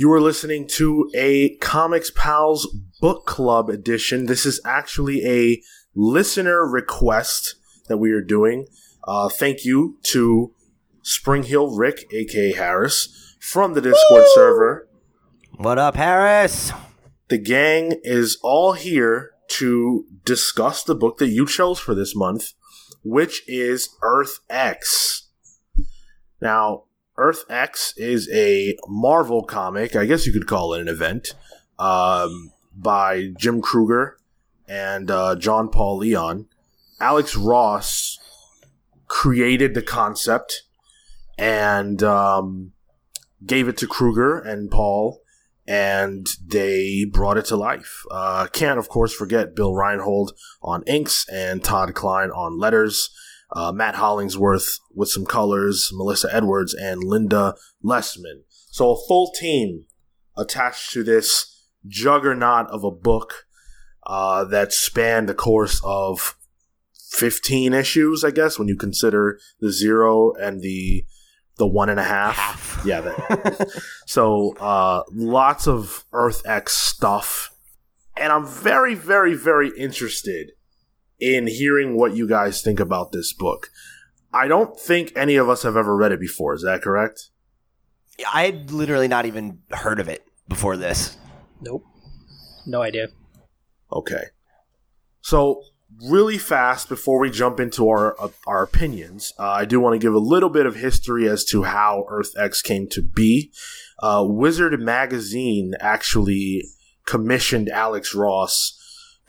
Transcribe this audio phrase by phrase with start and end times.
[0.00, 4.24] You are listening to a Comics Pals Book Club edition.
[4.24, 5.60] This is actually a
[5.94, 7.56] listener request
[7.88, 8.66] that we are doing.
[9.06, 10.54] Uh, thank you to
[11.02, 14.32] Spring Hill Rick, aka Harris, from the Discord Woo!
[14.32, 14.88] server.
[15.56, 16.72] What up, Harris?
[17.28, 22.54] The gang is all here to discuss the book that you chose for this month,
[23.04, 25.28] which is Earth X.
[26.40, 26.84] Now,
[27.20, 31.34] Earth X is a Marvel comic, I guess you could call it an event,
[31.78, 34.16] um, by Jim Krueger
[34.66, 36.46] and uh, John Paul Leon.
[36.98, 38.18] Alex Ross
[39.06, 40.62] created the concept
[41.36, 42.72] and um,
[43.44, 45.20] gave it to Krueger and Paul,
[45.66, 48.02] and they brought it to life.
[48.10, 50.32] Uh, can't, of course, forget Bill Reinhold
[50.62, 53.10] on inks and Todd Klein on letters.
[53.52, 57.54] Uh, Matt Hollingsworth with some colors, Melissa Edwards, and Linda
[57.84, 58.42] Lessman.
[58.70, 59.86] So a full team
[60.36, 63.46] attached to this juggernaut of a book
[64.06, 66.36] uh, that spanned the course of
[67.10, 71.04] 15 issues, I guess, when you consider the zero and the
[71.56, 72.36] the one and a half.
[72.36, 72.86] half.
[72.86, 73.02] Yeah.
[73.02, 77.54] That, so uh, lots of Earth X stuff,
[78.16, 80.52] and I'm very, very, very interested
[81.20, 83.70] in hearing what you guys think about this book.
[84.32, 86.54] I don't think any of us have ever read it before.
[86.54, 87.30] Is that correct?
[88.32, 91.16] I had literally not even heard of it before this.
[91.60, 91.84] Nope.
[92.66, 93.08] No idea.
[93.92, 94.24] Okay.
[95.22, 95.62] So
[96.08, 100.04] really fast before we jump into our uh, our opinions, uh, I do want to
[100.04, 103.52] give a little bit of history as to how Earth X came to be.
[104.02, 106.64] Uh, Wizard magazine actually
[107.06, 108.79] commissioned Alex Ross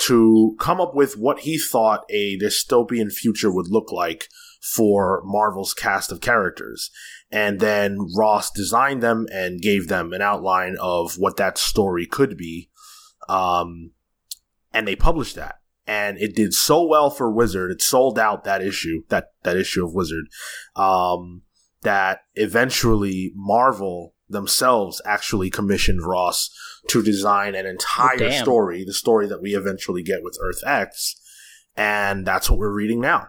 [0.02, 4.28] to come up with what he thought a dystopian future would look like
[4.62, 6.92] for Marvel's cast of characters.
[7.32, 12.38] And then Ross designed them and gave them an outline of what that story could
[12.38, 12.70] be.
[13.30, 13.92] Um,
[14.74, 15.56] and they published that
[15.88, 17.72] and it did so well for Wizard.
[17.72, 20.26] It sold out that issue, that that issue of Wizard,
[20.76, 21.42] um,
[21.82, 26.50] that eventually Marvel themselves actually commissioned Ross
[26.90, 31.16] to design an entire oh, story, the story that we eventually get with Earth X,
[31.76, 33.28] and that's what we're reading now.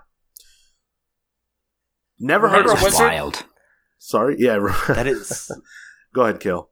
[2.19, 3.01] Never heard of Wizard.
[3.01, 3.45] Wild.
[3.99, 4.59] Sorry, yeah,
[4.89, 5.51] that is.
[6.15, 6.71] Go ahead, Cale.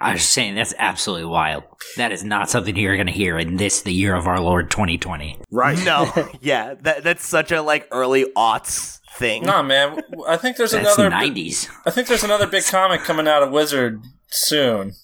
[0.00, 1.64] I was saying that's absolutely wild.
[1.96, 4.70] That is not something you're going to hear in this, the year of our Lord
[4.70, 5.38] 2020.
[5.50, 5.78] Right?
[5.84, 6.10] No.
[6.40, 9.42] yeah, that, that's such a like early aughts thing.
[9.42, 10.00] Nah, man.
[10.26, 11.68] I think there's that's another 90s.
[11.84, 14.94] I think there's another big comic coming out of Wizard soon.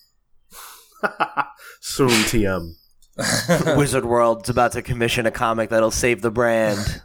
[1.81, 2.75] Soon, TM.
[3.77, 7.03] Wizard World's about to commission a comic that'll save the brand.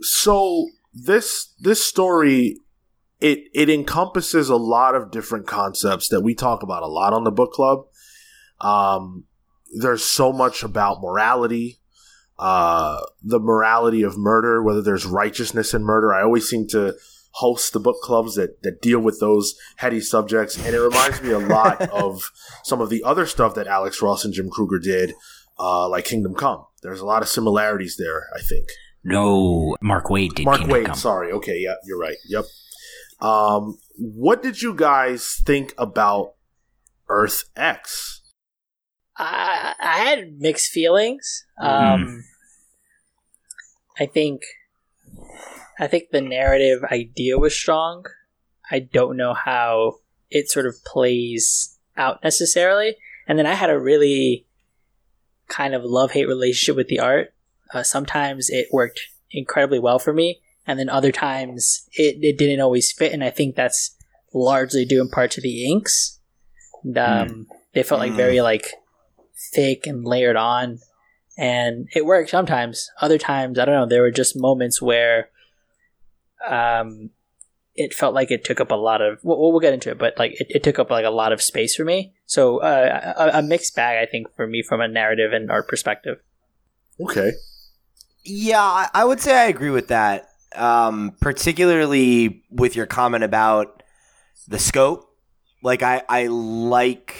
[0.00, 2.58] So this this story
[3.20, 7.24] it it encompasses a lot of different concepts that we talk about a lot on
[7.24, 7.86] the book club.
[8.60, 9.24] Um,
[9.76, 11.80] there's so much about morality,
[12.38, 16.12] uh, the morality of murder, whether there's righteousness in murder.
[16.14, 16.94] I always seem to
[17.34, 21.30] host the book clubs that, that deal with those heady subjects, and it reminds me
[21.30, 22.30] a lot of
[22.62, 25.14] some of the other stuff that Alex Ross and Jim Krueger did,
[25.58, 26.64] uh, like Kingdom Come.
[26.82, 28.68] There's a lot of similarities there, I think.
[29.02, 30.44] No, Mark Waid did.
[30.44, 30.94] Mark Kingdom Waid, Come.
[30.96, 31.32] sorry.
[31.32, 32.16] Okay, yeah, you're right.
[32.28, 32.44] Yep.
[33.20, 36.34] Um, what did you guys think about
[37.08, 38.22] Earth X?
[39.16, 41.44] I, I had mixed feelings.
[41.60, 42.18] Um, mm.
[43.98, 44.42] I think,
[45.78, 48.04] I think the narrative idea was strong.
[48.70, 49.98] I don't know how
[50.30, 52.96] it sort of plays out necessarily.
[53.26, 54.46] And then I had a really
[55.48, 57.34] kind of love hate relationship with the art.
[57.72, 62.60] Uh, sometimes it worked incredibly well for me, and then other times it, it didn't
[62.60, 63.96] always fit and i think that's
[64.32, 66.20] largely due in part to the inks
[66.84, 67.46] um, mm.
[67.72, 68.72] they felt like very like
[69.52, 70.78] thick and layered on
[71.36, 75.30] and it worked sometimes other times i don't know there were just moments where
[76.48, 77.10] um
[77.76, 80.18] it felt like it took up a lot of we'll, we'll get into it but
[80.18, 83.38] like it, it, took up like a lot of space for me so uh, a,
[83.38, 86.18] a mixed bag i think for me from a narrative and art perspective
[87.00, 87.32] okay
[88.24, 93.82] yeah i would say i agree with that um, particularly with your comment about
[94.48, 95.08] the scope.
[95.62, 97.16] Like I, I like.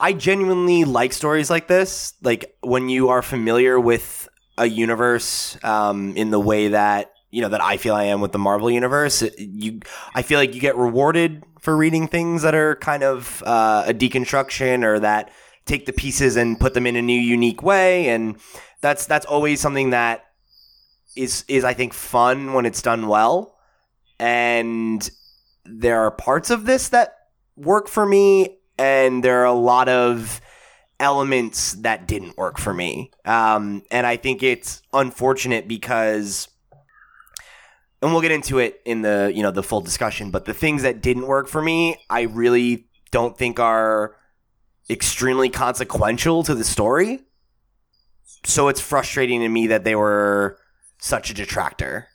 [0.00, 2.14] I genuinely like stories like this.
[2.22, 7.48] Like when you are familiar with a universe um, in the way that you know
[7.48, 9.22] that I feel I am with the Marvel universe.
[9.36, 9.80] You,
[10.14, 13.94] I feel like you get rewarded for reading things that are kind of uh, a
[13.94, 15.30] deconstruction or that
[15.66, 18.08] take the pieces and put them in a new, unique way.
[18.08, 18.38] And
[18.80, 20.24] that's that's always something that
[21.16, 23.56] is is I think fun when it's done well,
[24.18, 25.08] and
[25.64, 27.14] there are parts of this that
[27.56, 30.40] work for me, and there are a lot of
[31.00, 33.10] elements that didn't work for me.
[33.24, 36.48] Um, and I think it's unfortunate because
[38.00, 40.82] and we'll get into it in the you know the full discussion but the things
[40.82, 44.14] that didn't work for me i really don't think are
[44.90, 47.20] extremely consequential to the story.
[48.44, 50.58] So it's frustrating to me that they were
[50.98, 52.08] such a detractor.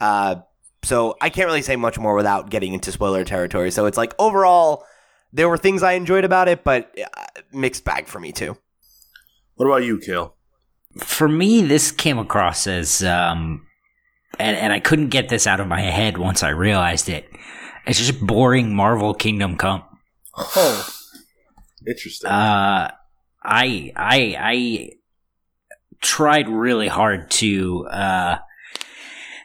[0.00, 0.36] Uh,
[0.84, 3.70] so i can't really say much more without getting into spoiler territory.
[3.70, 4.84] So it's like overall
[5.32, 8.56] there were things i enjoyed about it but uh, mixed bag for me too.
[9.54, 10.34] What about you, Cale?
[10.98, 13.66] For me, this came across as, um,
[14.38, 17.30] and, and I couldn't get this out of my head once I realized it.
[17.86, 19.82] It's just boring Marvel Kingdom Come.
[20.36, 20.88] Oh,
[21.86, 22.30] Interesting.
[22.30, 22.90] Uh,
[23.42, 24.90] I I I
[26.00, 28.38] tried really hard to uh,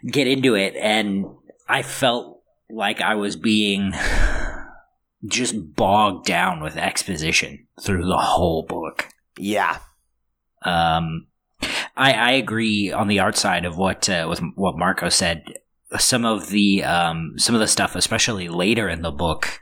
[0.05, 1.25] get into it, and
[1.67, 3.93] I felt like I was being
[5.25, 9.07] just bogged down with exposition through the whole book.
[9.39, 9.79] yeah
[10.63, 11.27] Um,
[11.61, 15.43] I I agree on the art side of what uh, with what Marco said.
[15.97, 19.61] Some of the um some of the stuff, especially later in the book,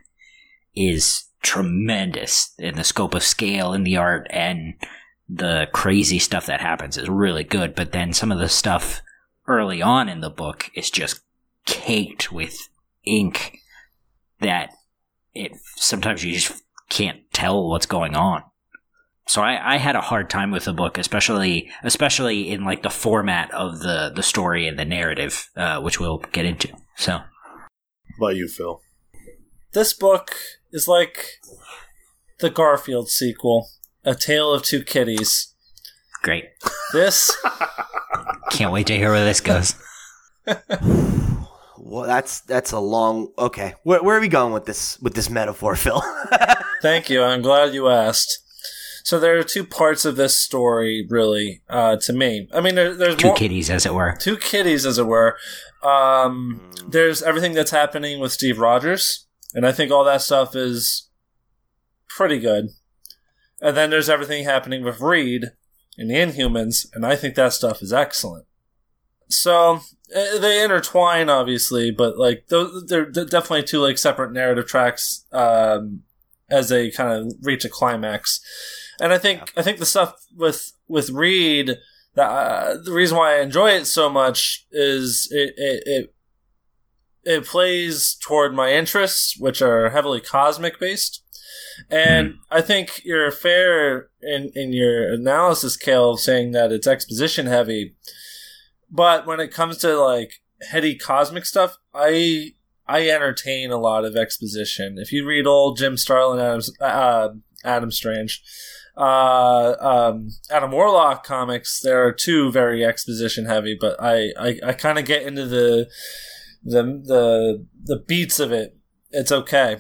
[0.76, 4.74] is tremendous in the scope of scale in the art and
[5.30, 7.76] the crazy stuff that happens is really good.
[7.76, 9.02] But then some of the stuff
[9.48, 11.22] early on in the book is just
[11.66, 12.70] caked with
[13.06, 13.60] ink
[14.40, 14.72] that
[15.34, 18.44] it sometimes you just can't tell what's going on.
[19.28, 22.90] So I, I had a hard time with the book, especially especially in like the
[22.90, 26.70] format of the the story and the narrative, uh, which we'll get into.
[26.96, 27.20] So
[28.18, 28.82] what about you, Phil?
[29.74, 30.36] this book
[30.72, 31.28] is like
[32.40, 33.68] the Garfield sequel,
[34.06, 35.54] A Tale of Two Kitties.
[36.24, 36.46] great,
[36.94, 37.36] This
[38.52, 39.76] can't wait to hear where this goes.
[41.78, 45.30] well that's that's a long okay where, where are we going with this with this
[45.30, 46.04] metaphor phil
[46.82, 47.24] Thank you.
[47.24, 48.40] I'm glad you asked.
[49.06, 52.50] So there are two parts of this story, really, uh, to me.
[52.52, 54.16] I mean, there, there's Two more, kitties, as it were.
[54.20, 55.38] two kitties, as it were.
[55.84, 61.08] Um, there's everything that's happening with Steve Rogers, and I think all that stuff is
[62.10, 62.70] pretty good.
[63.62, 65.52] And then there's everything happening with Reed
[66.00, 68.48] and the Inhumans, and I think that stuff is excellent.
[69.30, 69.82] So
[70.16, 76.02] eh, they intertwine, obviously, but like those, they're definitely two like separate narrative tracks um,
[76.50, 78.42] as they kind of reach a climax.
[79.00, 81.78] And I think I think the stuff with with Reed
[82.16, 86.16] that uh, the reason why I enjoy it so much is it it, it
[87.24, 91.24] it plays toward my interests, which are heavily cosmic based.
[91.90, 97.96] And I think you're fair in, in your analysis, Cale, saying that it's exposition heavy.
[98.90, 102.54] But when it comes to like heady cosmic stuff, I
[102.88, 104.98] I entertain a lot of exposition.
[104.98, 107.30] If you read old Jim Starlin, Adams, uh,
[107.64, 108.44] Adam Strange,
[108.98, 114.74] uh, um, Adam Warlock comics, there are two very exposition heavy, but I, I, I
[114.74, 115.90] kind of get into the,
[116.64, 118.78] the, the, the beats of it.
[119.12, 119.78] It's okay.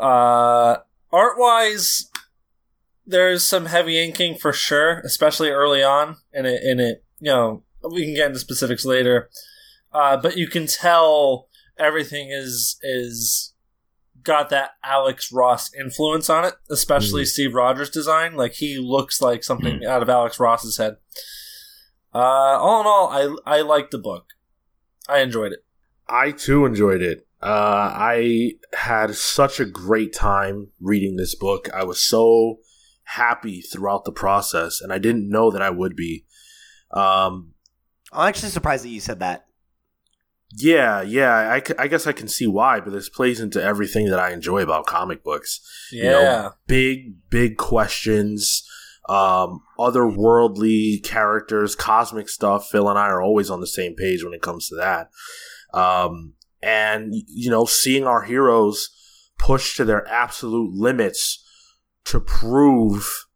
[0.00, 0.76] Uh,
[1.12, 2.10] art wise,
[3.06, 7.62] there's some heavy inking for sure, especially early on, and it, and it, you know,
[7.90, 9.30] we can get into specifics later.
[9.92, 11.48] Uh, but you can tell
[11.78, 13.54] everything is is
[14.26, 18.34] got that Alex Ross influence on it, especially Steve Rogers' design.
[18.34, 20.96] Like he looks like something out of Alex Ross's head.
[22.14, 23.08] Uh, all in all,
[23.46, 24.26] I I liked the book.
[25.08, 25.64] I enjoyed it.
[26.08, 27.26] I too enjoyed it.
[27.42, 31.68] Uh, I had such a great time reading this book.
[31.72, 32.58] I was so
[33.04, 36.24] happy throughout the process, and I didn't know that I would be.
[36.90, 37.54] Um,
[38.12, 39.45] i'm actually surprised that you said that
[40.52, 44.20] yeah, yeah, I, I guess I can see why, but this plays into everything that
[44.20, 45.60] I enjoy about comic books.
[45.92, 48.66] Yeah, You know, big, big questions,
[49.08, 52.68] um, otherworldly characters, cosmic stuff.
[52.68, 55.10] Phil and I are always on the same page when it comes to that.
[55.74, 58.88] Um, and, you know, seeing our heroes
[59.38, 61.44] push to their absolute limits
[62.06, 63.26] to prove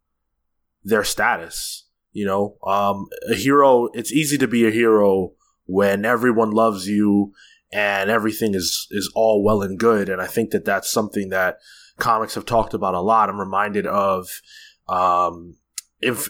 [0.83, 1.87] their status.
[2.12, 5.33] You know, um, a hero, it's easy to be a hero
[5.70, 7.32] when everyone loves you
[7.72, 10.08] and everything is, is all well and good.
[10.08, 11.58] And I think that that's something that
[11.98, 13.28] comics have talked about a lot.
[13.28, 14.28] I'm reminded of,
[14.88, 15.56] um,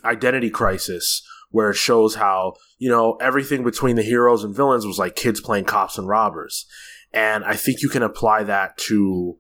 [0.04, 4.99] Identity Crisis, where it shows how, you know, everything between the heroes and villains was
[4.99, 6.66] like kids playing cops and robbers.
[7.12, 9.38] And I think you can apply that to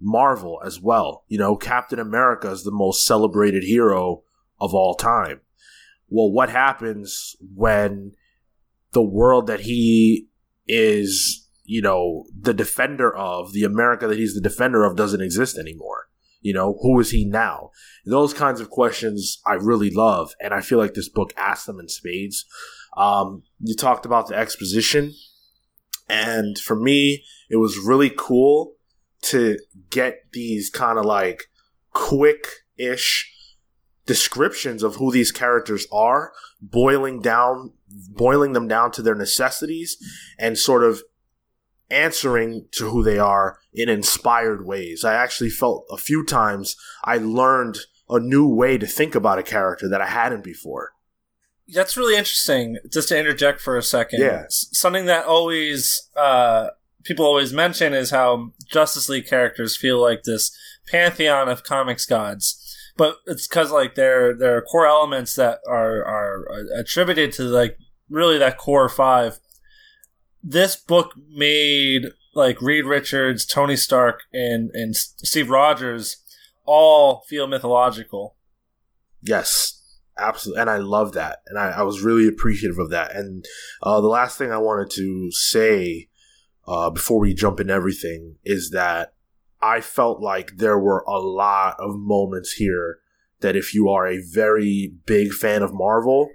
[0.00, 1.24] Marvel as well.
[1.28, 4.24] You know, Captain America is the most celebrated hero
[4.60, 5.40] of all time.
[6.08, 8.12] Well, what happens when
[8.92, 10.28] the world that he
[10.66, 15.58] is you know, the defender of, the America that he's the defender of doesn't exist
[15.58, 16.08] anymore.
[16.40, 17.70] You know, who is he now?
[18.04, 21.78] Those kinds of questions I really love, and I feel like this book asks them
[21.78, 22.44] in spades.
[22.96, 25.14] Um, you talked about the exposition,
[26.08, 28.74] and for me, it was really cool
[29.22, 29.56] to
[29.88, 31.44] get these kind of like
[31.92, 32.46] quick
[32.76, 33.32] ish
[34.04, 37.72] descriptions of who these characters are, boiling down,
[38.10, 39.96] boiling them down to their necessities,
[40.38, 41.02] and sort of
[41.90, 45.04] answering to who they are in inspired ways.
[45.04, 49.42] I actually felt a few times I learned a new way to think about a
[49.42, 50.92] character that I hadn't before.
[51.68, 52.78] That's really interesting.
[52.90, 54.44] Just to interject for a second, Yeah.
[54.48, 56.68] Something that always uh,
[57.04, 60.56] people always mention is how Justice League characters feel like this
[60.90, 62.61] pantheon of comics gods,
[62.96, 66.46] but it's because like there there are core elements that are are
[66.76, 69.38] attributed to like really that core five.
[70.42, 76.16] This book made like Reed Richards, Tony Stark, and and Steve Rogers
[76.64, 78.36] all feel mythological.
[79.20, 79.80] Yes,
[80.18, 80.60] absolutely.
[80.60, 81.40] And I love that.
[81.46, 83.14] And I, I was really appreciative of that.
[83.14, 83.44] And
[83.82, 86.08] uh, the last thing I wanted to say
[86.66, 89.11] uh, before we jump in everything is that
[89.62, 92.98] I felt like there were a lot of moments here
[93.40, 96.30] that if you are a very big fan of Marvel,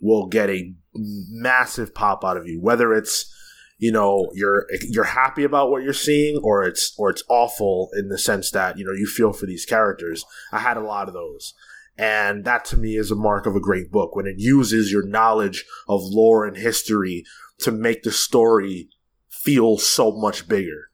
[0.00, 2.60] will get a massive pop out of you.
[2.60, 3.32] Whether it's
[3.78, 8.08] you know you're you're happy about what you're seeing or it's or it's awful in
[8.08, 10.24] the sense that you know you feel for these characters.
[10.52, 11.54] I had a lot of those.
[11.98, 15.06] And that to me is a mark of a great book when it uses your
[15.06, 17.24] knowledge of lore and history
[17.58, 18.88] to make the story
[19.28, 20.90] feel so much bigger.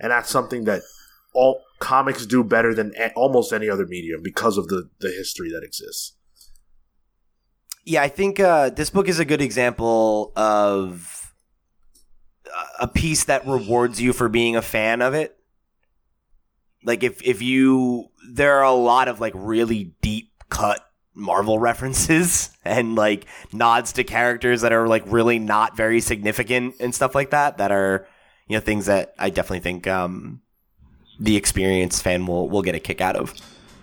[0.00, 0.80] And that's something that
[1.34, 5.50] all comics do better than a- almost any other medium because of the the history
[5.50, 6.14] that exists
[7.84, 11.32] Yeah, I think uh, this book is a good example of
[12.80, 15.36] a piece that rewards you for being a fan of it.
[16.84, 20.80] Like if if you there are a lot of like really deep cut
[21.14, 26.94] Marvel references and like nods to characters that are like really not very significant and
[26.94, 28.06] stuff like that that are
[28.46, 30.40] you know things that I definitely think um
[31.18, 33.34] the experienced fan will will get a kick out of.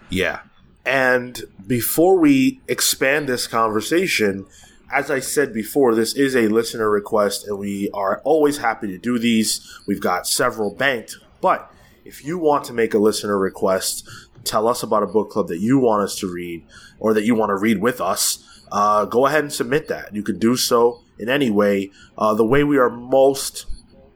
[0.10, 0.42] Yeah.
[0.86, 4.46] And before we expand this conversation,
[4.94, 8.98] as I said before, this is a listener request, and we are always happy to
[8.98, 9.80] do these.
[9.88, 11.18] We've got several banked.
[11.42, 11.72] But
[12.06, 14.08] if you want to make a listener request,
[14.44, 16.66] tell us about a book club that you want us to read
[17.00, 20.14] or that you want to read with us, uh, go ahead and submit that.
[20.14, 21.92] You can do so in any way.
[22.18, 23.66] Uh, the way we are most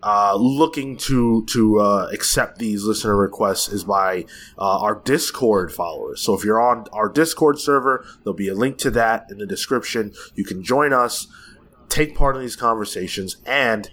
[0.01, 4.25] uh, looking to to uh, accept these listener requests is by
[4.57, 6.21] uh, our Discord followers.
[6.21, 9.45] So if you're on our Discord server, there'll be a link to that in the
[9.45, 10.13] description.
[10.35, 11.27] You can join us,
[11.89, 13.89] take part in these conversations, and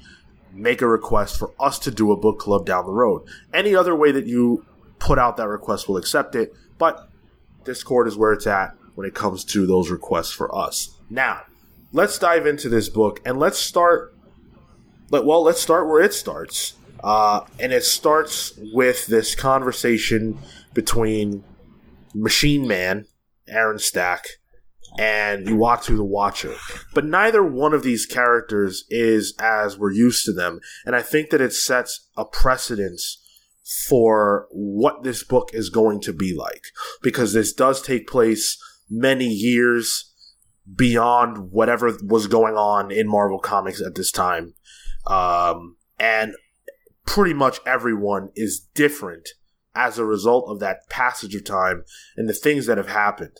[0.52, 3.26] make a request for us to do a book club down the road.
[3.52, 4.64] Any other way that you
[4.98, 6.54] put out that request, we'll accept it.
[6.78, 7.08] But
[7.64, 10.96] Discord is where it's at when it comes to those requests for us.
[11.10, 11.42] Now,
[11.92, 14.15] let's dive into this book and let's start
[15.10, 16.74] but well, let's start where it starts.
[17.02, 20.38] Uh, and it starts with this conversation
[20.74, 21.44] between
[22.14, 23.06] Machine Man,
[23.46, 24.24] Aaron Stack,
[24.98, 26.54] and Uatu the Watcher.
[26.94, 30.60] But neither one of these characters is as we're used to them.
[30.84, 33.22] And I think that it sets a precedence
[33.88, 36.64] for what this book is going to be like.
[37.02, 38.58] Because this does take place
[38.88, 40.12] many years
[40.74, 44.54] beyond whatever was going on in Marvel Comics at this time
[45.06, 46.34] um, and
[47.06, 49.28] pretty much everyone is different
[49.74, 51.84] as a result of that passage of time
[52.16, 53.36] and the things that have happened.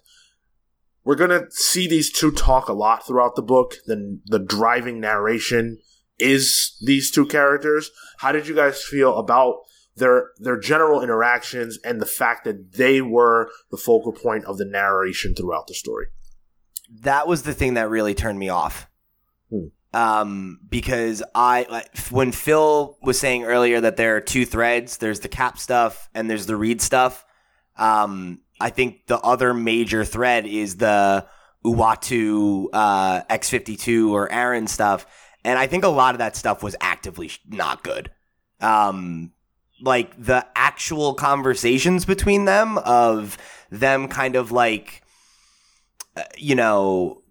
[1.04, 3.76] We're gonna see these two talk a lot throughout the book.
[3.86, 5.78] Then the driving narration
[6.18, 7.90] is these two characters.
[8.18, 9.60] How did you guys feel about
[9.94, 14.64] their their general interactions and the fact that they were the focal point of the
[14.64, 16.06] narration throughout the story?
[16.90, 18.88] that was the thing that really turned me off.
[19.50, 19.68] Hmm.
[19.92, 25.28] Um, because I, when Phil was saying earlier that there are two threads, there's the
[25.28, 27.24] cap stuff and there's the Reed stuff.
[27.78, 31.26] Um, I think the other major thread is the
[31.64, 35.06] Uatu uh, X52 or Aaron stuff.
[35.44, 38.10] And I think a lot of that stuff was actively not good.
[38.60, 39.32] Um,
[39.80, 43.36] like the actual conversations between them of
[43.70, 45.02] them kind of like,
[46.16, 47.22] uh, you know,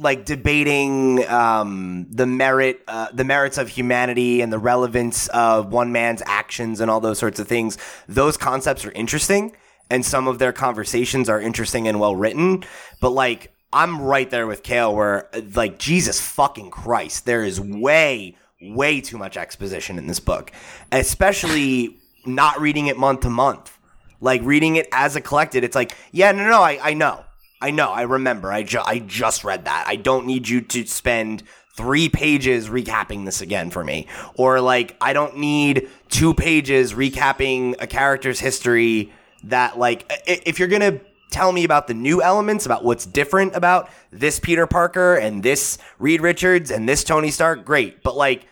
[0.00, 5.92] like debating um, the merit, uh, the merits of humanity and the relevance of one
[5.92, 7.76] man's actions and all those sorts of things.
[8.08, 9.54] Those concepts are interesting,
[9.90, 12.64] and some of their conversations are interesting and well written.
[13.00, 18.36] But like, I'm right there with Cale, where like Jesus fucking Christ, there is way,
[18.60, 20.50] way too much exposition in this book,
[20.90, 23.76] especially not reading it month to month.
[24.20, 27.24] Like reading it as a collected, it's like, yeah, no, no, I, I know.
[27.60, 27.90] I know.
[27.90, 28.52] I remember.
[28.52, 29.84] I, ju- I just read that.
[29.86, 31.42] I don't need you to spend
[31.76, 34.06] three pages recapping this again for me.
[34.34, 39.12] Or like, I don't need two pages recapping a character's history
[39.44, 41.00] that like, if you're going to
[41.30, 45.78] tell me about the new elements, about what's different about this Peter Parker and this
[45.98, 48.02] Reed Richards and this Tony Stark, great.
[48.02, 48.46] But like,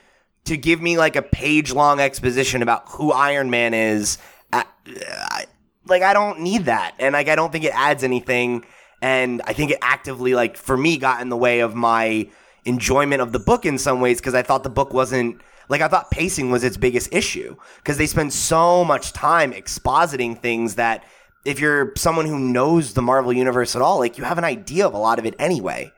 [0.44, 4.18] to give me like a page long exposition about who Iron Man is,
[4.52, 5.44] I, I,
[5.86, 8.64] like I don't need that, and like I don't think it adds anything.
[9.00, 12.28] And I think it actively, like for me, got in the way of my
[12.64, 15.88] enjoyment of the book in some ways because I thought the book wasn't like I
[15.88, 21.04] thought pacing was its biggest issue because they spend so much time expositing things that
[21.44, 24.86] if you're someone who knows the Marvel universe at all, like you have an idea
[24.86, 25.92] of a lot of it anyway.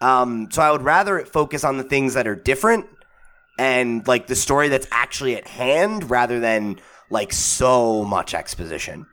[0.00, 2.86] Um, so I would rather it focus on the things that are different
[3.58, 6.78] and like the story that's actually at hand rather than
[7.10, 9.06] like so much exposition.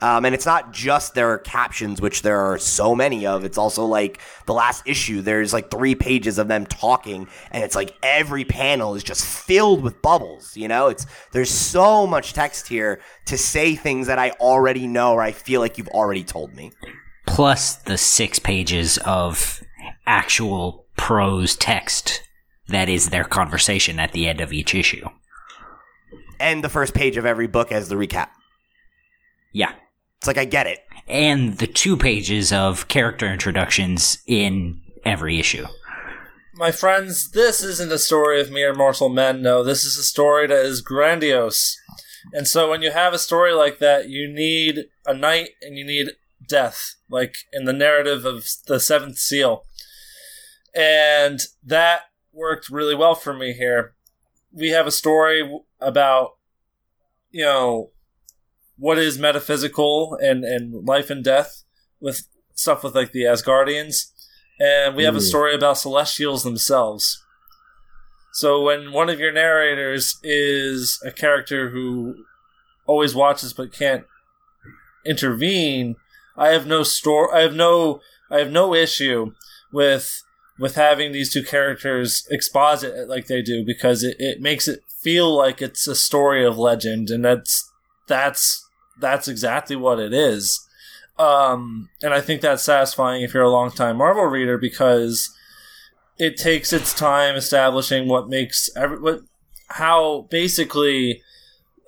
[0.00, 3.44] Um, and it's not just their captions, which there are so many of.
[3.44, 5.22] It's also like the last issue.
[5.22, 9.82] There's like three pages of them talking, and it's like every panel is just filled
[9.82, 10.56] with bubbles.
[10.56, 15.14] You know, it's there's so much text here to say things that I already know
[15.14, 16.70] or I feel like you've already told me.
[17.26, 19.62] Plus the six pages of
[20.06, 22.22] actual prose text
[22.68, 25.08] that is their conversation at the end of each issue.
[26.38, 28.28] And the first page of every book as the recap.
[29.52, 29.72] Yeah.
[30.18, 30.80] It's like I get it.
[31.06, 35.66] And the two pages of character introductions in every issue.
[36.54, 39.42] My friends, this isn't a story of mere mortal men.
[39.42, 41.78] No, this is a story that is grandiose.
[42.32, 45.84] And so when you have a story like that, you need a knight and you
[45.84, 46.10] need
[46.46, 49.64] death, like in the narrative of the Seventh Seal.
[50.74, 53.94] And that worked really well for me here.
[54.52, 55.48] We have a story
[55.80, 56.36] about,
[57.30, 57.90] you know,
[58.78, 61.64] what is metaphysical and, and life and death
[62.00, 64.12] with stuff with like the Asgardians.
[64.60, 67.24] And we have a story about celestials themselves.
[68.32, 72.24] So when one of your narrators is a character who
[72.86, 74.04] always watches but can't
[75.04, 75.96] intervene,
[76.36, 79.32] I have no store I have no I have no issue
[79.72, 80.22] with
[80.58, 84.80] with having these two characters exposit it like they do because it, it makes it
[85.00, 87.70] feel like it's a story of legend and that's
[88.06, 88.67] that's
[89.00, 90.66] that's exactly what it is.
[91.18, 95.34] Um, and I think that's satisfying if you're a longtime Marvel reader because
[96.18, 99.20] it takes its time establishing what makes every what
[99.68, 101.22] how basically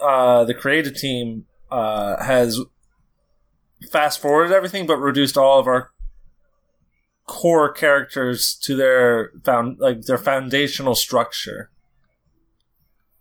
[0.01, 2.61] uh, the creative team uh, has
[3.91, 5.91] fast forwarded everything but reduced all of our
[7.27, 11.71] core characters to their found like their foundational structure.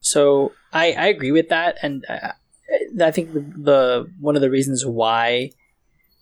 [0.01, 2.33] So I, I agree with that, and I,
[3.01, 5.51] I think the, the one of the reasons why,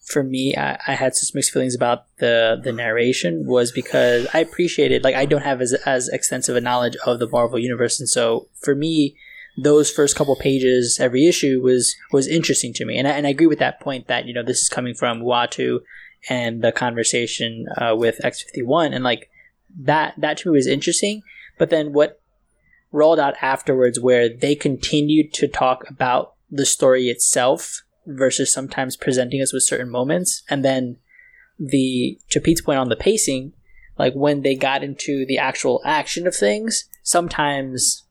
[0.05, 4.39] for me, I, I had such mixed feelings about the the narration was because I
[4.39, 8.09] appreciated like I don't have as as extensive a knowledge of the Marvel universe, and
[8.09, 9.15] so for me,
[9.57, 13.31] those first couple pages every issue was was interesting to me, and I, and I
[13.31, 15.79] agree with that point that you know this is coming from Uatu
[16.29, 19.29] and the conversation uh, with X fifty one, and like
[19.79, 21.23] that that to me was interesting,
[21.57, 22.21] but then what
[22.91, 29.41] rolled out afterwards where they continued to talk about the story itself versus sometimes presenting
[29.41, 30.43] us with certain moments.
[30.49, 30.97] And then
[31.59, 33.53] the to Pete's point on the pacing
[33.97, 38.03] like when they got into the actual action of things sometimes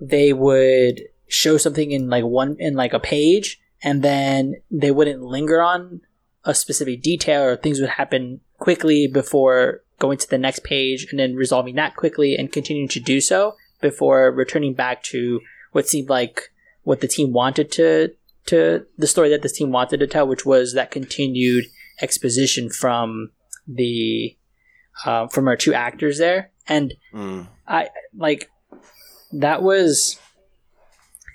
[0.00, 5.22] they would show something in like one in like a page and then they wouldn't
[5.22, 6.00] linger on
[6.44, 11.20] a specific detail or things would happen quickly before going to the next page and
[11.20, 15.40] then resolving that quickly and continuing to do so before returning back to
[15.72, 16.50] what seemed like
[16.82, 18.14] what the team wanted to
[18.46, 21.66] to the story that this team wanted to tell, which was that continued
[22.00, 23.30] exposition from
[23.66, 24.36] the
[25.04, 27.48] uh, from our two actors there, and Mm.
[27.66, 28.50] I like
[29.32, 30.18] that was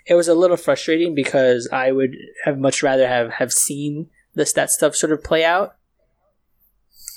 [0.06, 4.54] it was a little frustrating because I would have much rather have have seen this
[4.54, 5.76] that stuff sort of play out.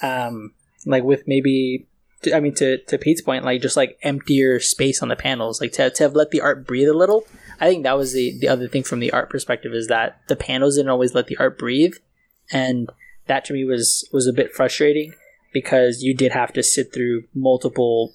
[0.00, 0.54] Um,
[0.86, 1.88] like with maybe,
[2.32, 5.72] I mean, to to Pete's point, like just like emptier space on the panels, like
[5.72, 7.26] to to have let the art breathe a little.
[7.60, 10.36] I think that was the the other thing from the art perspective is that the
[10.36, 11.94] panels didn't always let the art breathe,
[12.50, 12.88] and
[13.26, 15.12] that to me was was a bit frustrating
[15.52, 18.14] because you did have to sit through multiple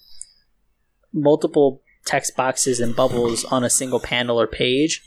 [1.11, 5.01] multiple text boxes and bubbles on a single panel or page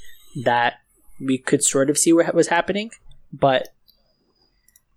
[0.45, 0.75] that
[1.21, 2.91] we could sort of see what was happening,
[3.33, 3.69] but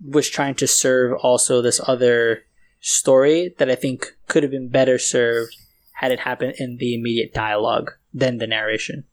[0.05, 2.43] was trying to serve also this other
[2.79, 5.55] story that I think could have been better served
[5.93, 9.03] had it happened in the immediate dialogue than the narration.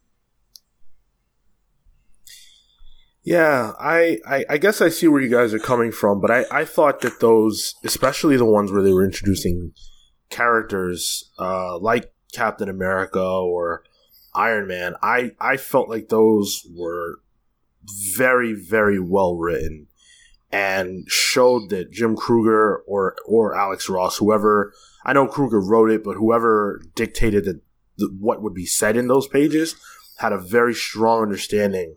[3.26, 6.44] Yeah, I, I, I guess I see where you guys are coming from, but I,
[6.52, 9.72] I thought that those, especially the ones where they were introducing
[10.30, 13.82] characters uh, like Captain America or
[14.32, 17.16] Iron Man, I, I felt like those were
[18.16, 19.88] very, very well written
[20.52, 24.72] and showed that Jim Krueger or or Alex Ross, whoever
[25.04, 27.60] I know Krueger wrote it, but whoever dictated the,
[27.98, 29.74] the, what would be said in those pages
[30.18, 31.96] had a very strong understanding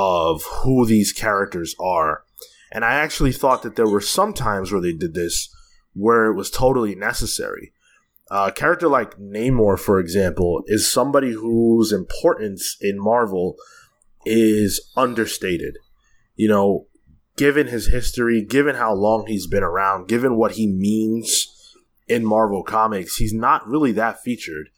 [0.00, 2.22] of who these characters are.
[2.70, 5.52] And I actually thought that there were some times where they did this
[5.92, 7.72] where it was totally necessary.
[8.30, 13.56] Uh, a character like Namor, for example, is somebody whose importance in Marvel
[14.24, 15.78] is understated.
[16.36, 16.86] You know,
[17.36, 21.74] given his history, given how long he's been around, given what he means
[22.06, 24.68] in Marvel Comics, he's not really that featured.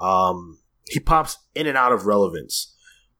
[0.00, 2.76] Um, he pops in and out of relevance.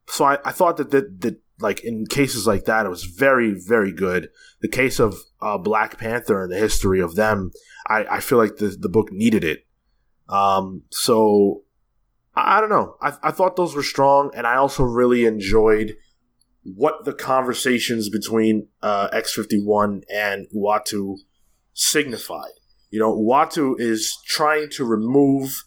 [0.07, 3.53] So I, I thought that, that that like in cases like that, it was very,
[3.53, 4.29] very good.
[4.61, 7.51] The case of uh, Black Panther and the history of them,
[7.87, 9.67] I, I feel like the, the book needed it.
[10.29, 11.63] Um, so
[12.35, 12.97] I, I don't know.
[13.01, 15.97] I, I thought those were strong, and I also really enjoyed
[16.63, 21.17] what the conversations between uh, X51 and Uatu
[21.73, 22.53] signified.
[22.91, 25.65] You know, Uatu is trying to remove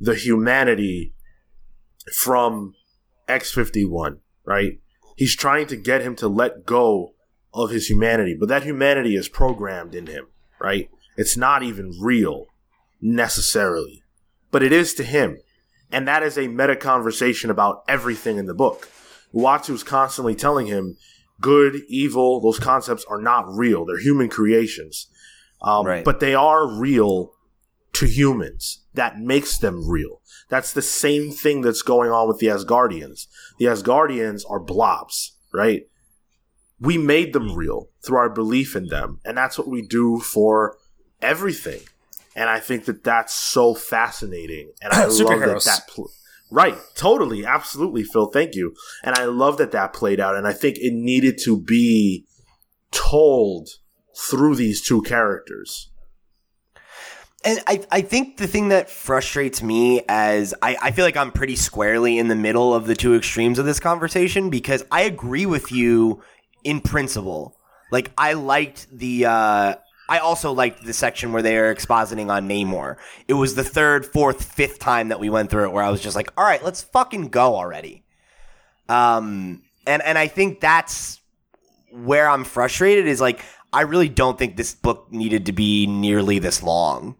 [0.00, 1.14] the humanity
[2.14, 2.74] from
[3.28, 4.80] X51, right?
[5.18, 7.14] He's trying to get him to let go
[7.52, 10.28] of his humanity, but that humanity is programmed in him,
[10.60, 10.88] right?
[11.16, 12.46] It's not even real
[13.00, 14.04] necessarily,
[14.52, 15.38] but it is to him.
[15.90, 18.88] And that is a meta conversation about everything in the book.
[19.34, 20.96] Uatu is constantly telling him
[21.40, 23.84] good, evil, those concepts are not real.
[23.84, 25.08] They're human creations.
[25.60, 26.04] Um, right.
[26.04, 27.32] But they are real
[27.98, 28.84] to humans.
[28.94, 30.20] That makes them real.
[30.48, 33.26] That's the same thing that's going on with the Asgardians.
[33.58, 35.82] The Asgardians are blobs, right?
[36.80, 40.76] We made them real through our belief in them, and that's what we do for
[41.20, 41.80] everything.
[42.36, 45.88] And I think that that's so fascinating, and I love that that.
[45.88, 46.10] Pl-
[46.52, 48.26] right, totally, absolutely, Phil.
[48.26, 51.60] Thank you, and I love that that played out, and I think it needed to
[51.60, 52.26] be
[52.92, 53.70] told
[54.16, 55.90] through these two characters
[57.44, 61.30] and I, I think the thing that frustrates me as I, I feel like I'm
[61.30, 65.46] pretty squarely in the middle of the two extremes of this conversation because I agree
[65.46, 66.22] with you
[66.64, 67.56] in principle.
[67.92, 69.74] Like I liked the uh
[70.10, 72.96] I also liked the section where they are expositing on Namor.
[73.28, 76.00] It was the third, fourth, fifth time that we went through it where I was
[76.00, 78.04] just like, all right, let's fucking go already.
[78.88, 81.20] Um and and I think that's
[81.92, 86.40] where I'm frustrated is like I really don't think this book needed to be nearly
[86.40, 87.14] this long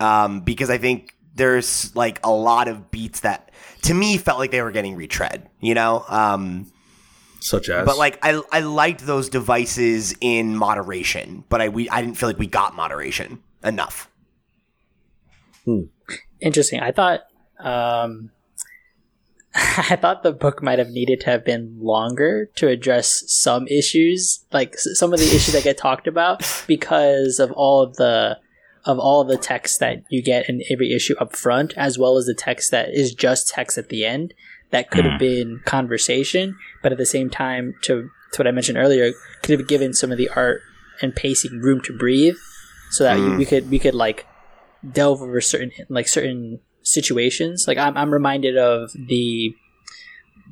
[0.00, 3.50] um, because I think there's like a lot of beats that
[3.82, 5.48] to me felt like they were getting retread.
[5.60, 6.70] You know, um,
[7.40, 12.00] such as, but like I I liked those devices in moderation, but I we I
[12.02, 14.10] didn't feel like we got moderation enough.
[15.64, 15.82] Hmm.
[16.40, 16.80] Interesting.
[16.80, 17.20] I thought.
[17.58, 18.30] Um,
[19.56, 24.44] I thought the book might have needed to have been longer to address some issues,
[24.52, 28.38] like some of the issues that get talked about, because of all of the
[28.86, 32.26] of all the text that you get in every issue up front, as well as
[32.26, 34.32] the text that is just text at the end.
[34.70, 35.18] That could have hmm.
[35.18, 39.68] been conversation, but at the same time, to, to what I mentioned earlier, could have
[39.68, 40.60] given some of the art
[41.00, 42.36] and pacing room to breathe,
[42.90, 43.38] so that mm.
[43.38, 44.26] we could we could like
[44.92, 47.66] delve over certain like certain situations.
[47.68, 49.54] Like I'm I'm reminded of the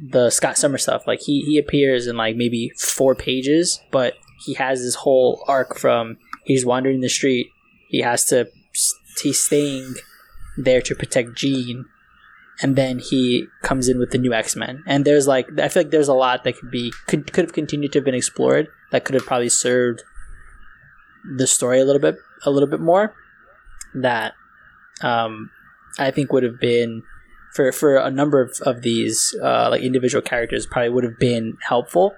[0.00, 1.06] the Scott Summer stuff.
[1.06, 5.76] Like he he appears in like maybe four pages, but he has this whole arc
[5.76, 7.48] from he's wandering the street
[7.94, 8.48] he has to
[9.22, 9.94] he's staying
[10.56, 11.84] there to protect Jean,
[12.60, 14.82] and then he comes in with the new X Men.
[14.84, 17.52] And there's like I feel like there's a lot that could be could could have
[17.52, 20.02] continued to have been explored that could have probably served
[21.36, 23.14] the story a little bit a little bit more.
[23.94, 24.34] That
[25.00, 25.50] um,
[25.96, 27.04] I think would have been
[27.54, 31.56] for for a number of, of these uh, like individual characters probably would have been
[31.60, 32.16] helpful.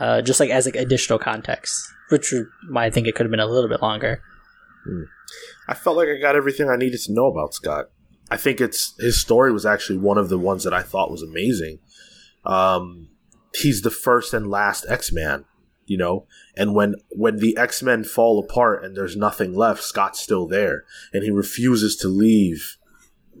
[0.00, 2.32] Uh, just like as like additional context, which
[2.70, 4.22] why I think it could have been a little bit longer.
[5.68, 7.90] I felt like I got everything I needed to know about Scott.
[8.30, 11.22] I think it's his story was actually one of the ones that I thought was
[11.22, 11.78] amazing.
[12.44, 13.08] Um,
[13.54, 15.44] he's the first and last X Man,
[15.84, 20.20] you know, and when when the X Men fall apart and there's nothing left, Scott's
[20.20, 22.76] still there, and he refuses to leave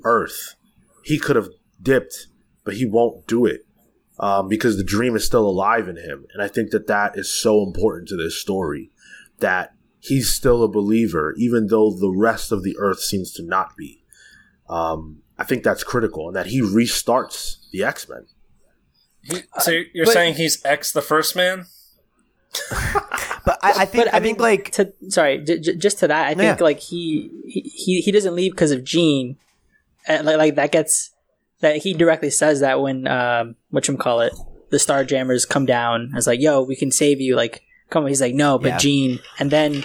[0.04, 0.54] Earth.
[1.04, 1.48] He could have
[1.80, 2.28] dipped,
[2.64, 3.62] but he won't do it
[4.18, 7.32] um, because the dream is still alive in him, and I think that that is
[7.32, 8.90] so important to this story.
[9.40, 9.75] That
[10.06, 14.02] he's still a believer, even though the rest of the earth seems to not be.
[14.68, 18.26] Um, I think that's critical, and that he restarts the X Men.
[19.60, 21.66] So you're but- saying he's X the first man?
[23.44, 26.26] But I, I think But I, think like to sorry, j- j- just to that,
[26.26, 26.64] I think Yeah.
[26.64, 29.36] like he he he doesn't leave because of Jean.
[30.08, 31.12] Uh, like like that gets
[31.60, 34.32] that he directly says that when um what you call it
[34.70, 36.10] the Star Jammers come down.
[36.16, 37.36] It's like yo, we can save you.
[37.36, 38.08] Like come on.
[38.08, 38.78] He's like no, but Yeah.
[38.78, 39.18] Jean.
[39.38, 39.84] And then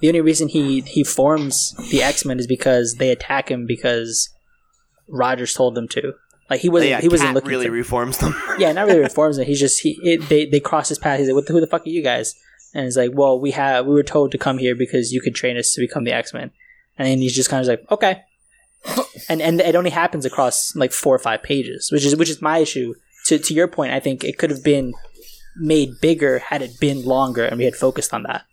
[0.00, 4.30] the only reason he he forms the X Men is because they attack him because
[5.08, 6.14] Rogers told them to.
[6.48, 8.34] Like he wasn't yeah, he wasn't Cat looking really to- reforms them.
[8.58, 9.46] yeah, not really reforms them.
[9.46, 11.18] He's just he it, they they cross his path.
[11.20, 12.34] He's like, who the fuck are you guys?"
[12.74, 15.34] And he's like, "Well, we have we were told to come here because you could
[15.34, 16.50] train us to become the X Men."
[16.98, 18.22] And then he's just kind of like, "Okay,"
[19.28, 22.42] and and it only happens across like four or five pages, which is which is
[22.42, 22.94] my issue.
[23.26, 24.92] To to your point, I think it could have been
[25.60, 28.44] made bigger had it been longer and we had focused on that.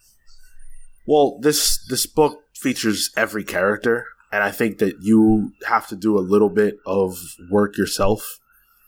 [1.08, 6.18] Well, this this book features every character, and I think that you have to do
[6.18, 7.18] a little bit of
[7.50, 8.40] work yourself.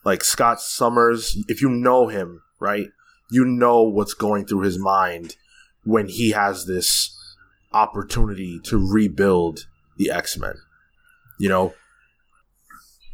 [0.03, 2.89] Like Scott Summers, if you know him, right,
[3.31, 5.35] you know what's going through his mind
[5.83, 7.15] when he has this
[7.71, 10.55] opportunity to rebuild the X Men.
[11.39, 11.73] You know,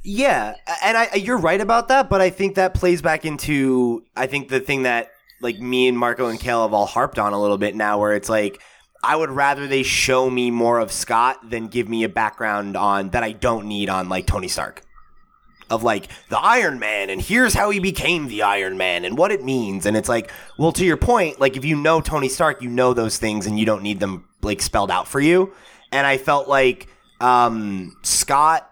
[0.08, 4.28] Yeah, and I you're right about that, but I think that plays back into I
[4.28, 5.10] think the thing that
[5.42, 8.14] like me and Marco and Cale have all harped on a little bit now, where
[8.14, 8.62] it's like
[9.04, 13.10] I would rather they show me more of Scott than give me a background on
[13.10, 14.84] that I don't need on like Tony Stark.
[15.72, 19.32] Of like the Iron Man, and here's how he became the Iron Man and what
[19.32, 19.88] it means.
[19.88, 22.94] And it's like, well, to your point, like if you know Tony Stark, you know
[22.94, 25.52] those things and you don't need them like spelled out for you.
[25.92, 26.88] And I felt like
[27.20, 28.72] um, Scott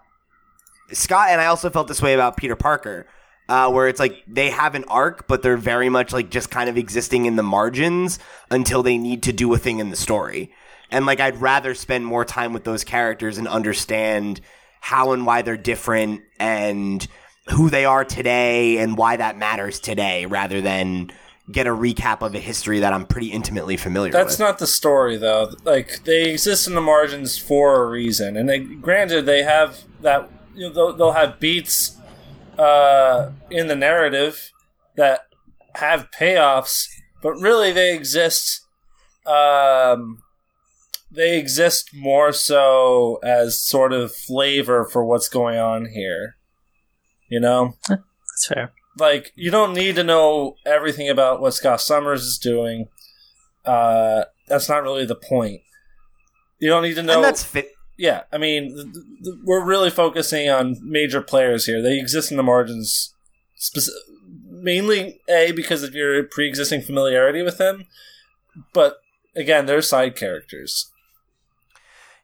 [0.93, 3.05] Scott and I also felt this way about Peter Parker,
[3.49, 6.69] uh, where it's like they have an arc, but they're very much like just kind
[6.69, 10.53] of existing in the margins until they need to do a thing in the story.
[10.91, 14.41] And like I'd rather spend more time with those characters and understand
[14.79, 17.05] how and why they're different and
[17.49, 21.11] who they are today and why that matters today, rather than
[21.51, 24.37] get a recap of a history that I'm pretty intimately familiar That's with.
[24.37, 25.53] That's not the story, though.
[25.65, 30.29] Like they exist in the margins for a reason, and they, granted, they have that.
[30.53, 31.97] You know, they'll, they'll have beats
[32.57, 34.51] uh, in the narrative
[34.95, 35.21] that
[35.75, 36.87] have payoffs,
[37.21, 38.61] but really they exist.
[39.25, 40.21] Um,
[41.09, 46.35] they exist more so as sort of flavor for what's going on here.
[47.29, 48.73] You know, That's fair.
[48.99, 52.89] like you don't need to know everything about what Scott Summers is doing.
[53.65, 55.61] Uh, that's not really the point.
[56.59, 57.15] You don't need to know.
[57.15, 57.72] and that's fit.
[57.97, 61.81] Yeah, I mean, th- th- we're really focusing on major players here.
[61.81, 63.13] They exist in the margins,
[63.59, 63.89] speci-
[64.49, 67.85] mainly a because of your pre-existing familiarity with them,
[68.73, 68.97] but
[69.35, 70.89] again, they're side characters.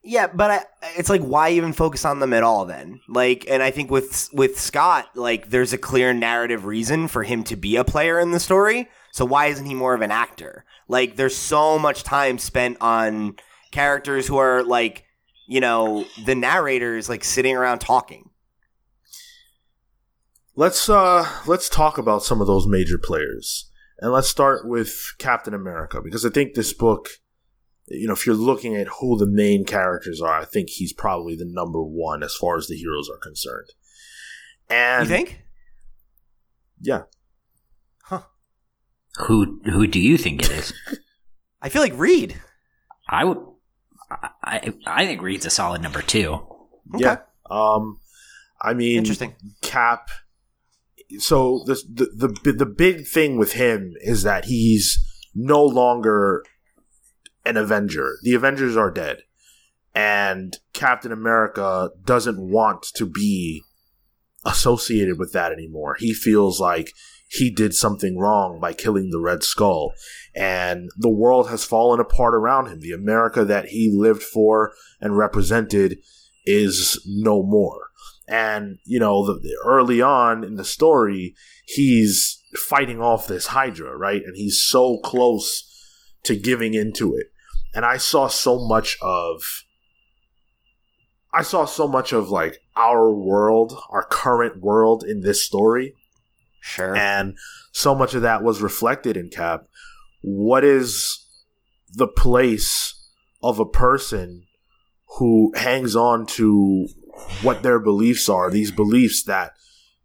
[0.01, 0.63] Yeah, but I,
[0.97, 3.01] it's like why even focus on them at all then?
[3.09, 7.43] Like, and I think with with Scott, like, there's a clear narrative reason for him
[7.43, 8.87] to be a player in the story.
[9.11, 10.63] So why isn't he more of an actor?
[10.87, 13.35] Like, there's so much time spent on
[13.71, 15.03] characters who are like,
[15.49, 18.29] you know, the narrator is like sitting around talking.
[20.55, 25.55] let's uh let's talk about some of those major players, and let's start with Captain
[25.55, 27.09] America because I think this book,
[27.87, 31.35] you know, if you're looking at who the main characters are, I think he's probably
[31.35, 33.69] the number one as far as the heroes are concerned.
[34.69, 35.41] And You think?
[36.79, 37.03] Yeah,
[38.03, 38.21] Huh.
[39.25, 40.73] Who who do you think it is?
[41.61, 42.39] I feel like Reed.
[43.09, 43.39] I would.
[44.11, 46.33] I I think Reed's a solid number two.
[46.95, 47.03] Okay.
[47.03, 47.17] yeah.
[47.49, 47.99] Um,
[48.61, 49.35] I mean, Interesting.
[49.61, 50.09] Cap.
[51.17, 54.97] So the, the the the big thing with him is that he's
[55.33, 56.43] no longer
[57.45, 58.17] an Avenger.
[58.23, 59.23] The Avengers are dead,
[59.95, 63.63] and Captain America doesn't want to be
[64.45, 65.95] associated with that anymore.
[65.99, 66.93] He feels like
[67.29, 69.93] he did something wrong by killing the Red Skull,
[70.35, 72.79] and the world has fallen apart around him.
[72.79, 75.99] The America that he lived for and represented
[76.45, 77.89] is no more.
[78.27, 81.35] And you know, the, the- early on in the story,
[81.67, 84.23] he's fighting off this Hydra, right?
[84.25, 85.65] And he's so close
[86.23, 87.27] to giving into it.
[87.75, 89.43] And I saw so much of
[91.31, 95.93] I saw so much of like our world, our current world in this story
[96.69, 96.95] Sure.
[96.95, 97.37] and
[97.71, 99.65] so much of that was reflected in cap
[100.21, 101.25] what is
[101.93, 102.93] the place
[103.41, 104.43] of a person
[105.17, 106.87] who hangs on to
[107.41, 109.53] what their beliefs are these beliefs that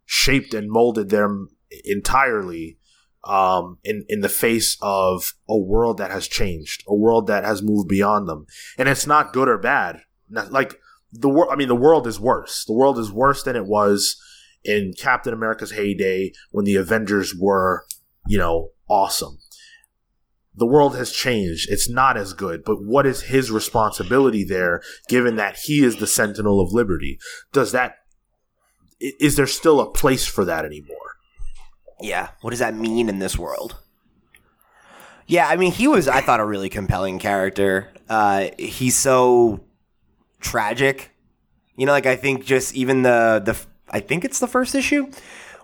[0.05, 1.49] shaped and molded them
[1.85, 2.77] entirely
[3.23, 7.63] um, in in the face of a world that has changed, a world that has
[7.63, 8.45] moved beyond them,
[8.77, 10.01] and it's not good or bad.
[10.29, 10.75] Not- Like
[11.11, 11.49] the world.
[11.51, 12.63] I mean, the world is worse.
[12.65, 14.15] The world is worse than it was
[14.65, 17.85] in Captain America's heyday when the Avengers were,
[18.27, 19.37] you know, awesome.
[20.57, 21.69] The world has changed.
[21.69, 22.63] It's not as good.
[22.65, 27.19] But what is his responsibility there, given that he is the Sentinel of Liberty?
[27.51, 27.95] Does that
[28.99, 31.17] is there still a place for that anymore?
[32.01, 32.29] Yeah.
[32.41, 33.77] What does that mean in this world?
[35.27, 37.91] Yeah, I mean, he was, I thought, a really compelling character.
[38.07, 39.61] Uh, he's so
[40.39, 41.11] tragic.
[41.75, 43.59] You know, like, I think just even the, the,
[43.95, 45.09] I think it's the first issue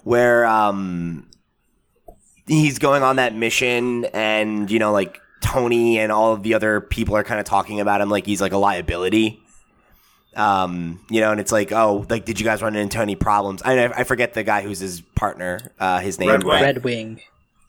[0.03, 1.27] where, um,
[2.47, 6.79] he's going on that mission and, you know, like, Tony and all of the other
[6.81, 9.41] people are kind of talking about him like he's like a liability.
[10.35, 13.61] Um, you know, and it's like, oh, like, did you guys run into any problems?
[13.63, 15.59] I I forget the guy who's his partner.
[15.79, 16.61] Uh, his name Red Wing.
[16.61, 17.21] Red Wing.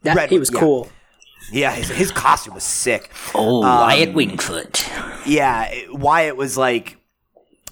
[0.02, 0.60] That, Red he was yeah.
[0.60, 0.88] cool.
[1.50, 3.10] Yeah, his, his costume was sick.
[3.34, 5.26] Oh, Um, Wyatt Wingfoot.
[5.26, 6.98] Yeah, it- Wyatt was like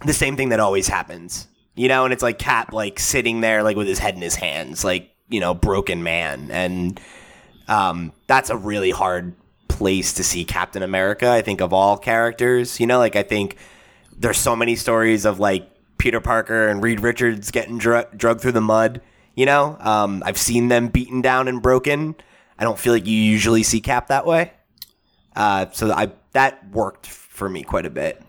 [0.04, 1.46] the same thing that always happens,
[1.80, 2.04] you know.
[2.04, 5.10] And it's like Cap like sitting there like with his head in his hands, like
[5.28, 7.00] you know, broken man, and
[7.68, 9.34] um, that's a really hard
[9.68, 11.30] place to see Captain America.
[11.30, 13.56] I think of all characters, you know, like I think
[14.14, 18.52] there's so many stories of like Peter Parker and Reed Richards getting dr- drugged through
[18.52, 19.00] the mud.
[19.34, 22.14] You know, um, I've seen them beaten down and broken.
[22.58, 24.52] I don't feel like you usually see Cap that way.
[25.34, 28.22] Uh, so I that worked for me quite a bit.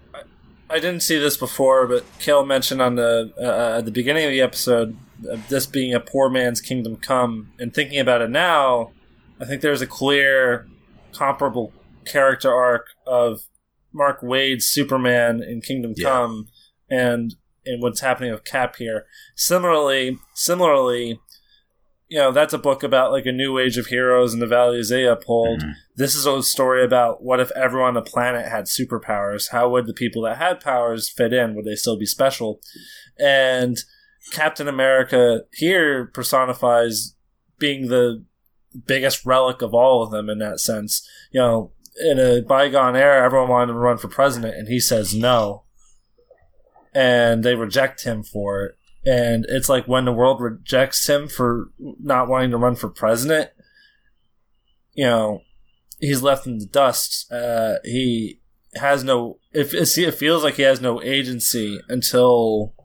[0.71, 4.31] I didn't see this before, but Cale mentioned on the uh, at the beginning of
[4.31, 4.97] the episode
[5.29, 8.91] of this being a poor man's kingdom come, and thinking about it now,
[9.39, 10.67] I think there's a clear,
[11.13, 11.73] comparable
[12.05, 13.41] character arc of
[13.93, 16.09] Mark Waid's Superman in Kingdom Yeah.
[16.09, 16.47] Come,
[16.89, 19.05] and and what's happening with Cap here.
[19.35, 21.19] Similarly, similarly,
[22.11, 24.89] you know that's a book about like a new age of heroes and the values
[24.89, 25.63] they uphold.
[25.95, 29.51] This is a story about what if everyone on the planet had superpowers?
[29.51, 31.55] How would the people that had powers fit in?
[31.55, 32.59] Would they still be special?
[33.17, 33.77] And
[34.33, 37.15] Captain America here personifies
[37.59, 38.25] being the
[38.85, 41.07] biggest relic of all of them in that sense.
[41.31, 41.71] You know,
[42.01, 45.63] in a bygone era, everyone wanted to run for president, and he says no.
[46.93, 48.77] And they reject him for it.
[49.05, 53.49] And it's like when the world rejects him for not wanting to run for president,
[54.93, 55.41] you know,
[55.99, 57.31] he's left in the dust.
[57.31, 58.41] Uh, he
[58.75, 59.39] has no.
[59.53, 62.75] If it feels like he has no agency until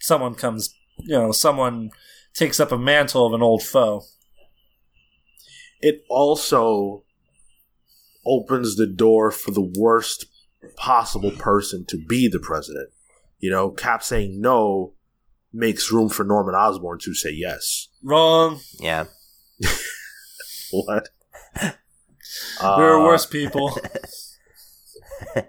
[0.00, 0.74] someone comes.
[0.98, 1.90] You know, someone
[2.34, 4.02] takes up a mantle of an old foe.
[5.80, 7.04] It also
[8.24, 10.26] opens the door for the worst
[10.76, 12.90] possible person to be the president.
[13.38, 14.93] You know, Cap saying no
[15.54, 17.88] makes room for Norman Osborn to say yes.
[18.02, 18.60] Wrong.
[18.80, 19.04] Yeah,
[20.72, 21.08] What?
[22.60, 23.78] There are Uh, worse people.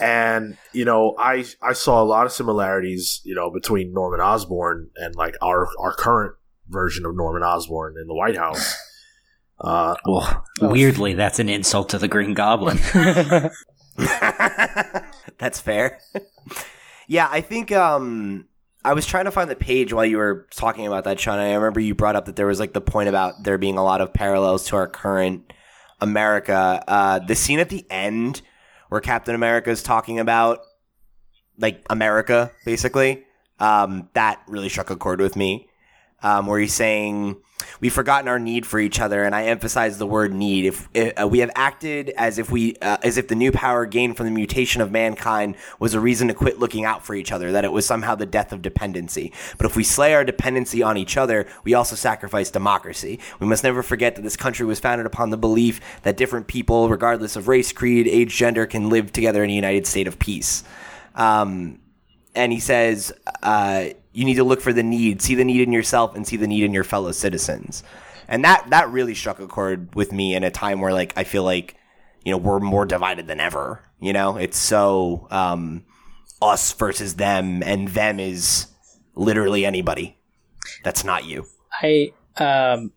[0.00, 4.88] and you know i i saw a lot of similarities you know between norman osborn
[4.96, 6.34] and like our our current
[6.68, 8.76] version of norman osborn in the white house
[9.60, 12.78] uh Well, weirdly, that's an insult to the Green Goblin.
[15.38, 15.98] that's fair.
[17.08, 18.46] yeah, I think um,
[18.88, 21.38] I was trying to find the page while you were talking about that, Sean.
[21.38, 23.84] I remember you brought up that there was like the point about there being a
[23.84, 25.52] lot of parallels to our current
[26.00, 26.82] America.
[26.88, 28.40] Uh, the scene at the end
[28.88, 30.60] where Captain America is talking about
[31.58, 33.26] like America, basically.
[33.58, 35.67] Um, that really struck a chord with me.
[36.20, 37.36] Um, where he's saying
[37.80, 40.64] we've forgotten our need for each other, and I emphasize the word need.
[40.64, 44.16] If uh, we have acted as if we, uh, as if the new power gained
[44.16, 47.52] from the mutation of mankind was a reason to quit looking out for each other,
[47.52, 49.32] that it was somehow the death of dependency.
[49.58, 53.20] But if we slay our dependency on each other, we also sacrifice democracy.
[53.38, 56.88] We must never forget that this country was founded upon the belief that different people,
[56.88, 60.64] regardless of race, creed, age, gender, can live together in a united state of peace.
[61.14, 61.80] Um,
[62.34, 65.72] and he says, uh, you need to look for the need, see the need in
[65.72, 67.84] yourself, and see the need in your fellow citizens.
[68.26, 71.22] And that that really struck a chord with me in a time where like I
[71.22, 71.76] feel like
[72.24, 73.84] you know we're more divided than ever.
[74.00, 75.84] You know, it's so um,
[76.42, 78.66] us versus them, and them is
[79.14, 80.18] literally anybody
[80.82, 81.46] that's not you.
[81.80, 82.90] I um,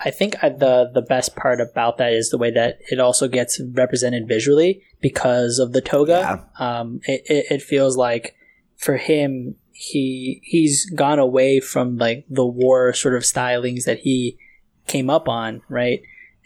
[0.00, 3.28] I think I, the the best part about that is the way that it also
[3.28, 6.48] gets represented visually because of the toga.
[6.58, 8.34] Um, it, it, it feels like
[8.78, 14.38] for him he he's gone away from like the war sort of stylings that he
[14.86, 16.00] came up on, right?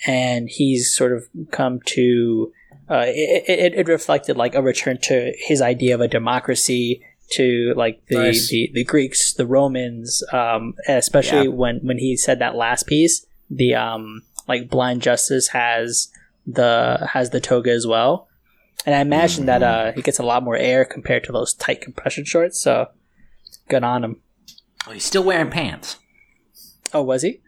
[0.07, 2.53] And he's sort of come to
[2.91, 7.03] uh, it, it, it reflected like a return to his idea of a democracy
[7.33, 8.49] to like the, Nice.
[8.51, 11.55] the, the Greeks, the Romans, um, especially Yeah.
[11.55, 16.09] when, when he said that last piece, the um, like blind justice has
[16.47, 18.27] the has the toga as well.
[18.87, 21.81] And I imagine that uh, he gets a lot more air compared to those tight
[21.83, 22.61] compression shorts.
[22.61, 22.89] So
[23.71, 24.21] good on him.
[24.87, 25.99] Oh, he's still wearing pants.
[26.93, 27.41] Oh, was he?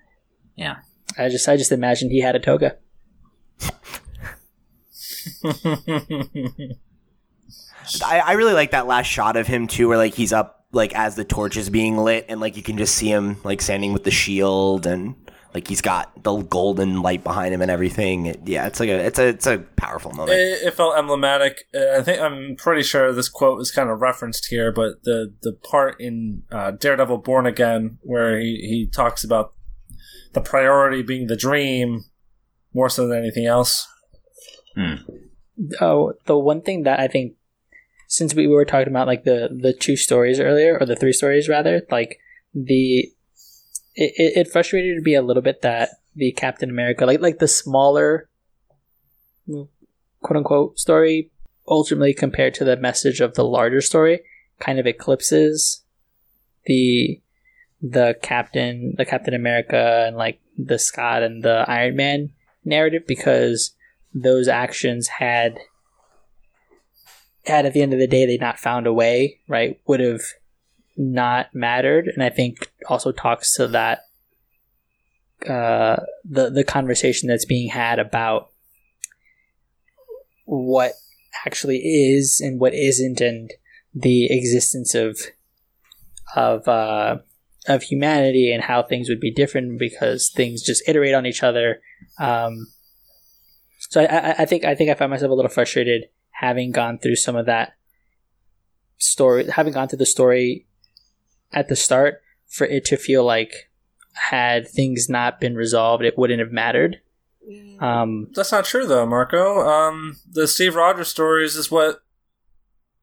[0.57, 0.77] Yeah.
[1.19, 2.79] I just I just imagined he had a toga.
[8.05, 10.95] I, I really like that last shot of him too, where like he's up like
[10.95, 13.93] as the torch is being lit, and like you can just see him like standing
[13.93, 15.15] with the shield, and
[15.55, 18.27] like he's got the golden light behind him and everything.
[18.27, 20.39] It- yeah, it's like a it's a it's a powerful moment.
[20.39, 21.65] It, it felt emblematic.
[21.75, 25.33] Uh, I think I'm pretty sure this quote is kind of referenced here, but the
[25.43, 29.55] the part in uh, Daredevil Born Again where he, he talks about
[30.33, 32.05] the priority being the dream
[32.73, 33.87] more so than anything else.
[35.81, 37.35] Oh, the one thing that I think,
[38.09, 41.49] since we were talking about like the the two stories earlier, or the three stories
[41.49, 42.19] rather, like
[42.55, 43.13] the
[43.95, 47.49] it, it, it frustrated me a little bit that the Captain America, like like the
[47.49, 48.29] smaller,
[49.49, 49.69] mm,
[50.21, 51.31] quote unquote story,
[51.67, 54.21] ultimately compared to the message of the larger story,
[54.61, 55.83] kind of eclipses
[56.67, 57.21] the
[57.81, 62.31] the Captain, the Captain America, and like the Scott and the Iron Man
[62.65, 63.75] narrative because
[64.15, 65.59] those actions had
[67.45, 70.21] had at the end of the day they not found a way right would have
[70.97, 72.09] not mattered.
[72.09, 74.01] And i think also talks to that
[75.49, 78.51] uh the the conversation that's being had about
[80.45, 80.93] what
[81.47, 83.51] actually is and what isn't and
[83.95, 85.19] the existence of
[86.37, 87.17] of uh
[87.69, 91.81] of humanity and how things would be different because things just iterate on each other.
[92.19, 92.67] Um
[93.91, 97.17] so I, I, think I think I found myself a little frustrated having gone through
[97.17, 97.75] some of that
[98.99, 100.67] story, having gone through the story
[101.53, 102.23] at the start,
[102.53, 103.71] for it to feel like
[104.15, 107.01] had things not been resolved, it wouldn't have mattered.
[107.81, 109.67] Um, That's not true though, Marco.
[109.67, 112.03] Um, the Steve Rogers stories is what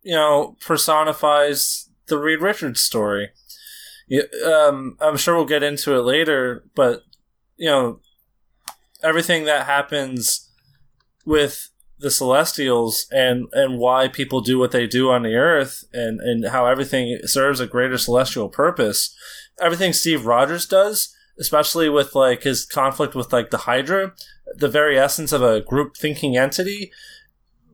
[0.02, 3.30] you know personifies the Reed Richards story.
[4.08, 7.04] You, um, I'm sure we'll get into it later, but
[7.58, 8.00] you know
[9.04, 10.50] everything that happens
[11.26, 11.70] with
[12.00, 16.48] the Celestials and and why people do what they do on the Earth and and
[16.48, 19.14] how everything serves a greater celestial purpose.
[19.62, 24.14] Everything Steve Rogers does, especially with like his conflict with like the Hydra,
[24.56, 26.92] the very essence of a group thinking entity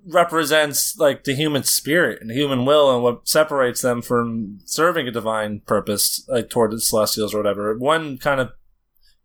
[0.08, 5.12] represents like the human spirit and human will and what separates them from serving a
[5.12, 7.76] divine purpose like toward the celestials or whatever.
[7.78, 8.52] One kind of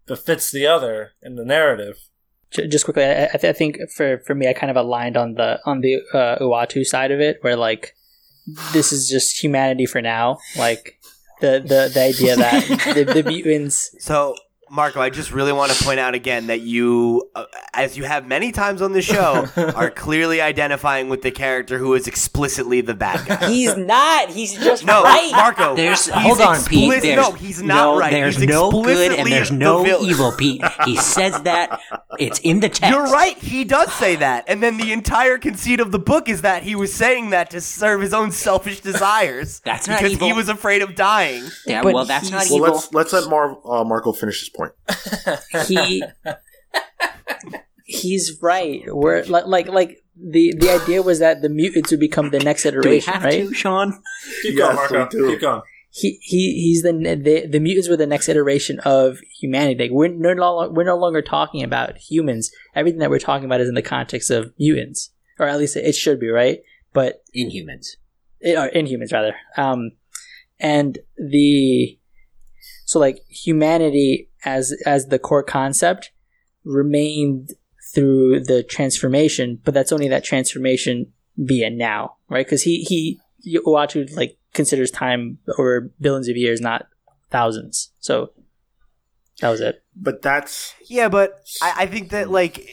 [0.06, 1.96] befits the other in the narrative.
[2.50, 5.34] Just quickly, I, I, th- I think for for me, I kind of aligned on
[5.34, 7.94] the on the uh, Uatu side of it, where like
[8.72, 10.98] this is just humanity for now, like
[11.40, 12.64] the the, the idea that
[12.94, 14.34] the, the mutants So,
[14.70, 17.44] Marco, I just really want to point out again that you, uh,
[17.74, 21.94] as you have many times on the show, are clearly identifying with the character who
[21.94, 23.48] is explicitly the bad guy.
[23.50, 24.30] He's not.
[24.30, 25.32] He's just No, right.
[25.32, 25.74] Marco.
[25.74, 27.02] There's he's hold on, Pete.
[27.02, 28.10] There's, no, he's not no, right.
[28.12, 30.08] There's He's no good and there's no villain.
[30.08, 30.62] evil, Pete.
[30.84, 31.80] He says that.
[32.18, 32.94] It's in the text.
[32.94, 33.36] You're right.
[33.38, 36.74] He does say that, and then the entire conceit of the book is that he
[36.76, 39.60] was saying that to serve his own selfish desires.
[39.64, 41.44] That's not because he was afraid of dying.
[41.66, 42.74] Yeah, But well, that's not Well, evil.
[42.74, 44.59] let's let's let Mar- uh, Marco finish his point.
[45.66, 46.02] He
[47.84, 48.82] he's right.
[48.86, 52.62] We're like like like the the idea was that the mutants would become the next
[52.64, 53.48] Do we iteration, have right?
[53.48, 54.02] to, Sean?
[54.42, 58.06] keep Yes, going marco keep going he, he he's the, the the mutants were the
[58.06, 59.84] next iteration of humanity.
[59.84, 62.52] Like, we're no longer we're no longer talking about humans.
[62.76, 65.92] Everything that we're talking about is in the context of mutants, or at least it
[65.94, 66.60] should be, right?
[66.92, 67.96] But Inhumans.
[68.40, 69.34] it, or Inhumans rather.
[69.56, 69.92] Um,
[70.60, 71.98] and the
[72.90, 76.10] so like humanity as as the core concept
[76.64, 77.50] remained
[77.94, 82.44] through the transformation, but that's only that transformation via now, right?
[82.44, 83.20] Because he he
[83.64, 86.88] Uatu like considers time over billions of years, not
[87.30, 87.92] thousands.
[88.00, 88.32] So
[89.40, 89.84] that was it.
[89.94, 92.68] But that's Yeah, but I, I think that like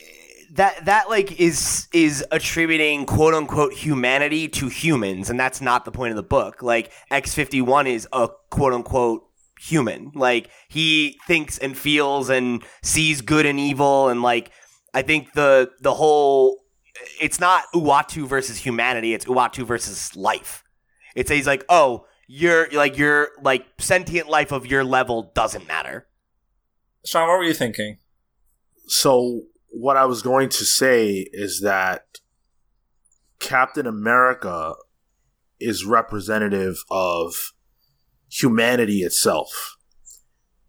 [0.54, 5.92] that that like is is attributing quote unquote humanity to humans, and that's not the
[5.92, 6.64] point of the book.
[6.64, 9.27] Like X fifty one is a quote unquote
[9.60, 10.12] human.
[10.16, 14.52] Like he thinks and feels and sees good and evil, and like
[14.94, 16.62] I think the the whole
[17.22, 19.14] it's not Uatu versus humanity.
[19.14, 20.64] It's Uatu versus life.
[21.16, 26.08] It's he's like, oh, you're like your like sentient life of your level doesn't matter.
[27.06, 27.98] sean what were you thinking
[28.88, 29.44] so.
[29.70, 32.20] What I was going to say is that
[33.40, 34.74] Captain America
[35.60, 37.52] is representative of
[38.30, 39.78] humanity itself,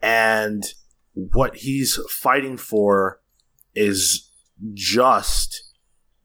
[0.00, 0.64] and
[1.12, 3.20] what he's fighting for
[3.74, 4.30] is
[4.74, 5.74] just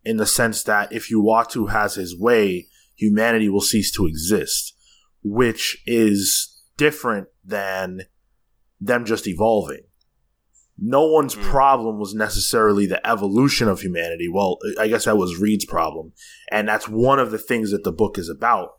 [0.03, 4.75] in the sense that if Uatu has his way, humanity will cease to exist,
[5.23, 8.01] which is different than
[8.79, 9.83] them just evolving.
[10.77, 11.43] No one's Mm.
[11.43, 14.27] problem was necessarily the evolution of humanity.
[14.27, 16.13] Well, I guess that was Reed's problem.
[16.51, 18.71] And that's one of the things that the book is about.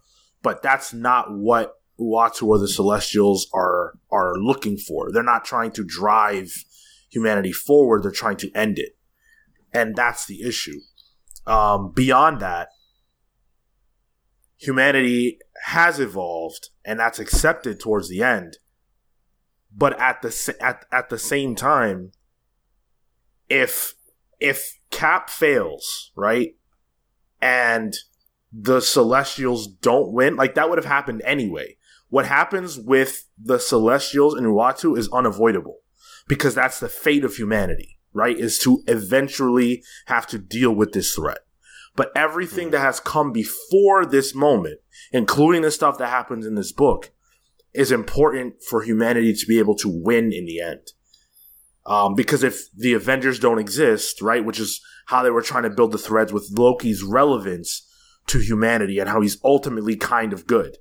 [0.42, 5.10] But that's not what Uatu or the Celestials are are looking for.
[5.12, 6.52] They're not trying to drive
[7.10, 8.96] humanity forward, they're trying to end it.
[9.72, 10.80] And that's the issue.
[11.46, 12.68] Um, beyond that,
[14.56, 18.58] humanity has evolved, and that's accepted towards the end.
[19.76, 22.12] But at the at at the same time,
[23.48, 23.94] if
[24.40, 26.56] if Cap fails, right,
[27.40, 27.94] and
[28.52, 31.76] the Celestials don't win, like that would have happened anyway.
[32.14, 35.78] What happens with the Celestials and Uatu is unavoidable
[36.28, 38.38] because that's the fate of humanity, right?
[38.38, 41.40] Is to eventually have to deal with this threat.
[41.96, 44.78] But everything that has come before this moment,
[45.10, 47.10] including the stuff that happens in this book,
[47.72, 50.92] is important for humanity to be able to win in the end.
[51.84, 55.70] Um, because if the Avengers don't exist, right, which is how they were trying to
[55.70, 57.84] build the threads with Loki's relevance
[58.28, 60.76] to humanity and how he's ultimately kind of good.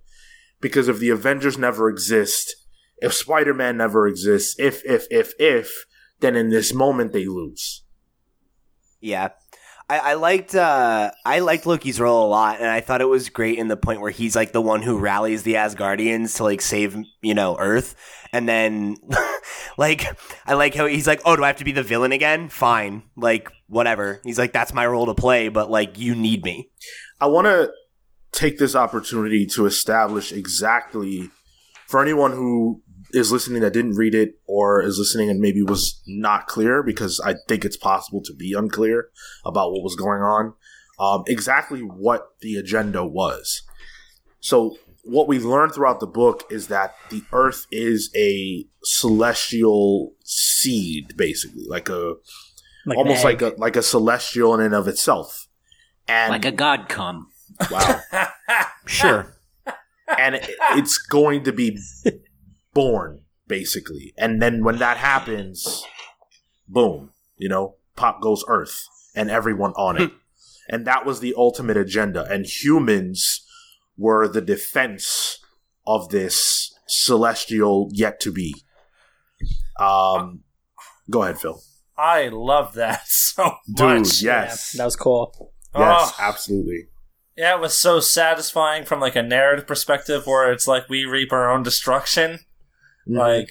[0.63, 2.55] Because if the Avengers never exist,
[2.97, 5.85] if Spider Man never exists, if, if, if, if,
[6.21, 7.83] then in this moment they lose.
[9.01, 9.29] Yeah.
[9.89, 13.27] I, I liked uh, I liked Loki's role a lot, and I thought it was
[13.27, 16.61] great in the point where he's like the one who rallies the Asgardians to like
[16.61, 17.95] save you know Earth,
[18.31, 18.95] and then
[19.77, 20.05] like
[20.45, 22.47] I like how he's like, oh, do I have to be the villain again?
[22.47, 24.21] Fine, like whatever.
[24.23, 26.69] He's like, that's my role to play, but like you need me.
[27.19, 27.69] I want to
[28.33, 31.29] take this opportunity to establish exactly
[31.87, 32.81] for anyone who
[33.13, 37.21] is listening that didn't read it or is listening and maybe was not clear because
[37.23, 39.09] I think it's possible to be unclear
[39.45, 40.53] about what was going on.
[40.99, 43.61] Um, exactly what the agenda was.
[44.39, 51.15] So what we learned throughout the book is that the Earth is a celestial seed,
[51.15, 52.15] basically, like a
[52.85, 55.47] Like almost like a like a celestial in and of itself.
[56.07, 57.27] And like a god come.
[57.71, 57.99] Wow.
[58.85, 59.33] Sure.
[60.19, 61.79] and it, it's going to be
[62.73, 65.83] born basically and then when that happens
[66.67, 68.85] boom you know pop goes earth
[69.15, 70.11] and everyone on it
[70.69, 73.45] and that was the ultimate agenda and humans
[73.97, 75.39] were the defense
[75.87, 78.53] of this celestial yet to be
[79.79, 80.41] um
[81.09, 81.61] go ahead phil
[81.97, 84.21] I love that so dude much.
[84.21, 85.53] yes that was cool.
[85.77, 86.15] yes Oh.
[86.19, 86.87] absolutely
[87.35, 91.31] Yeah, it was so satisfying from like a narrative perspective where it's like we reap
[91.31, 92.39] our own destruction.
[93.07, 93.17] Mhm.
[93.17, 93.49] Like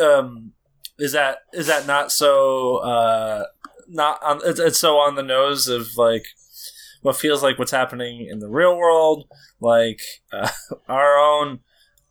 [0.00, 0.52] um
[0.98, 3.44] is that is that not so uh
[3.88, 6.24] not on it's, it's so on the nose of like
[7.02, 9.28] what feels like what's happening in the real world
[9.60, 10.00] like
[10.32, 10.48] uh,
[10.88, 11.60] our own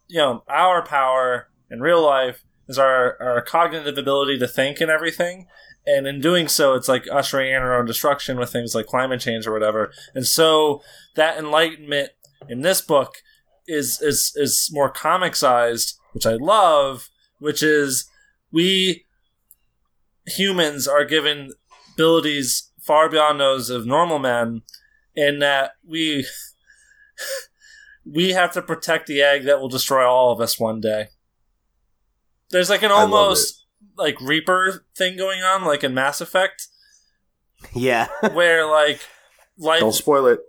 [0.08, 4.92] you know our power in real life is our our cognitive ability to think and
[4.92, 5.48] everything
[5.86, 9.22] and in doing so it's like ushering in our own destruction with things like climate
[9.22, 9.92] change or whatever.
[10.14, 10.82] And so
[11.16, 12.12] that enlightenment
[12.50, 13.18] in this book
[13.68, 17.10] is is is more comic sized which i love
[17.40, 18.08] which is
[18.52, 19.06] we
[20.28, 21.52] humans are given
[21.94, 24.62] abilities far beyond those of normal men
[25.16, 26.28] in that we
[28.06, 31.08] we have to protect the egg that will destroy all of us one day.
[32.52, 33.65] There's like an almost
[33.98, 36.68] like reaper thing going on like in mass effect
[37.74, 38.08] Yeah.
[38.34, 39.02] where like
[39.58, 40.40] life don't spoil it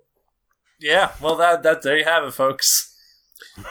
[0.81, 2.93] yeah well that that there you have it folks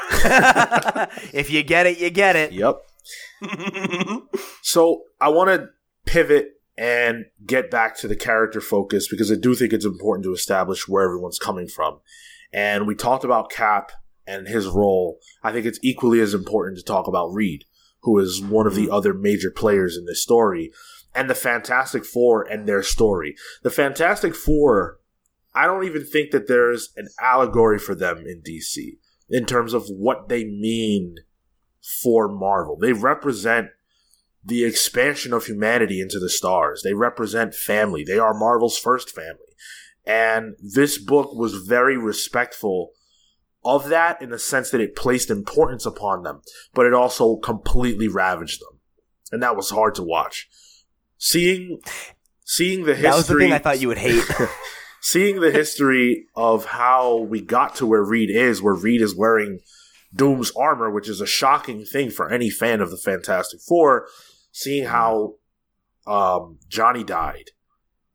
[1.34, 2.51] if you get it, you get it.
[2.51, 2.78] yep
[4.63, 5.67] So I want to
[6.05, 10.34] pivot and get back to the character focus because I do think it's important to
[10.34, 11.99] establish where everyone's coming from.
[12.51, 13.91] And we talked about Cap
[14.28, 15.19] and his role.
[15.43, 17.65] I think it's equally as important to talk about Reed,
[18.06, 18.93] who is one of the mm.
[18.93, 20.72] other major players in this story,
[21.14, 23.36] and the Fantastic Four and their story.
[23.64, 24.99] The Fantastic Four,
[25.53, 28.97] I don't even think that there's an allegory for them in DC
[29.28, 31.16] in terms of what they mean
[32.03, 32.78] for Marvel.
[32.78, 33.70] They represent
[34.43, 36.84] the expansion of humanity into the stars.
[36.84, 38.03] They represent family.
[38.03, 39.39] They are Marvel's first family.
[40.06, 42.91] And this book was very respectful
[43.66, 46.41] of that in the sense that it placed importance upon them,
[46.74, 48.80] but it also completely ravaged them.
[49.32, 50.47] And that was hard to watch.
[51.18, 51.80] Seeing
[52.45, 54.24] seeing the history That was the thing I thought you would hate.
[55.01, 59.59] seeing the history of how we got to where Reed is, where Reed is wearing
[60.13, 64.07] Doom's armor, which is a shocking thing for any fan of the Fantastic Four,
[64.51, 65.36] seeing how
[66.07, 67.51] um, Johnny died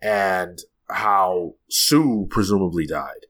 [0.00, 3.26] and how Sue presumably died.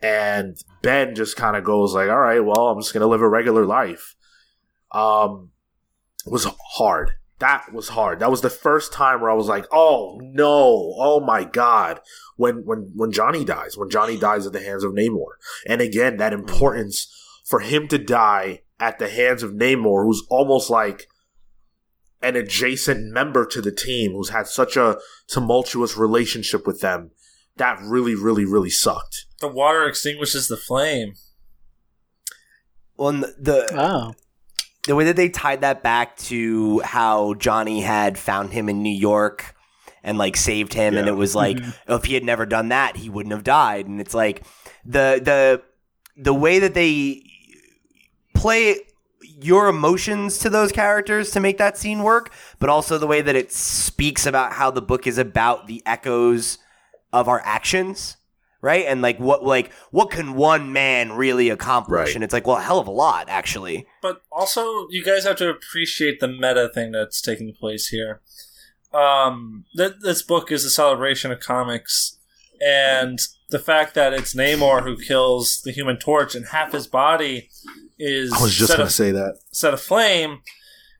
[0.00, 3.20] And Ben just kind of goes like, all right, well, I'm just going to live
[3.20, 4.14] a regular life.
[4.92, 5.50] Um,
[6.26, 6.46] was
[6.76, 7.12] hard.
[7.38, 8.18] That was hard.
[8.18, 10.94] That was the first time where I was like, "Oh no!
[10.96, 12.00] Oh my god!"
[12.36, 15.36] When when when Johnny dies, when Johnny dies at the hands of Namor,
[15.66, 17.06] and again that importance
[17.44, 21.06] for him to die at the hands of Namor, who's almost like
[22.20, 27.12] an adjacent member to the team, who's had such a tumultuous relationship with them,
[27.56, 29.26] that really, really, really sucked.
[29.40, 31.14] The water extinguishes the flame.
[32.96, 34.14] Well, the, the Oh.
[34.86, 38.96] the way that they tied that back to how Johnny had found him in New
[38.96, 39.54] York
[40.02, 41.92] and like saved him, and it was like mm-hmm.
[41.92, 43.86] if he had never done that, he wouldn't have died.
[43.86, 44.42] And it's like
[44.84, 45.62] the the
[46.16, 47.22] the way that they
[48.34, 48.80] play
[49.40, 53.36] your emotions to those characters to make that scene work, but also the way that
[53.36, 56.58] it speaks about how the book is about the echoes
[57.12, 58.16] of our actions.
[58.60, 58.86] Right.
[58.86, 62.08] And like what like what can one man really accomplish?
[62.08, 62.14] Right.
[62.16, 63.86] And it's like, well, a hell of a lot, actually.
[64.02, 68.20] But also, you guys have to appreciate the meta thing that's taking place here.
[68.92, 72.18] Um, th- this book is a celebration of comics,
[72.60, 73.18] and
[73.50, 77.50] the fact that it's Namor who kills the Human Torch, and half his body
[77.98, 79.38] is I was just going to af- say that.
[79.52, 80.40] set aflame.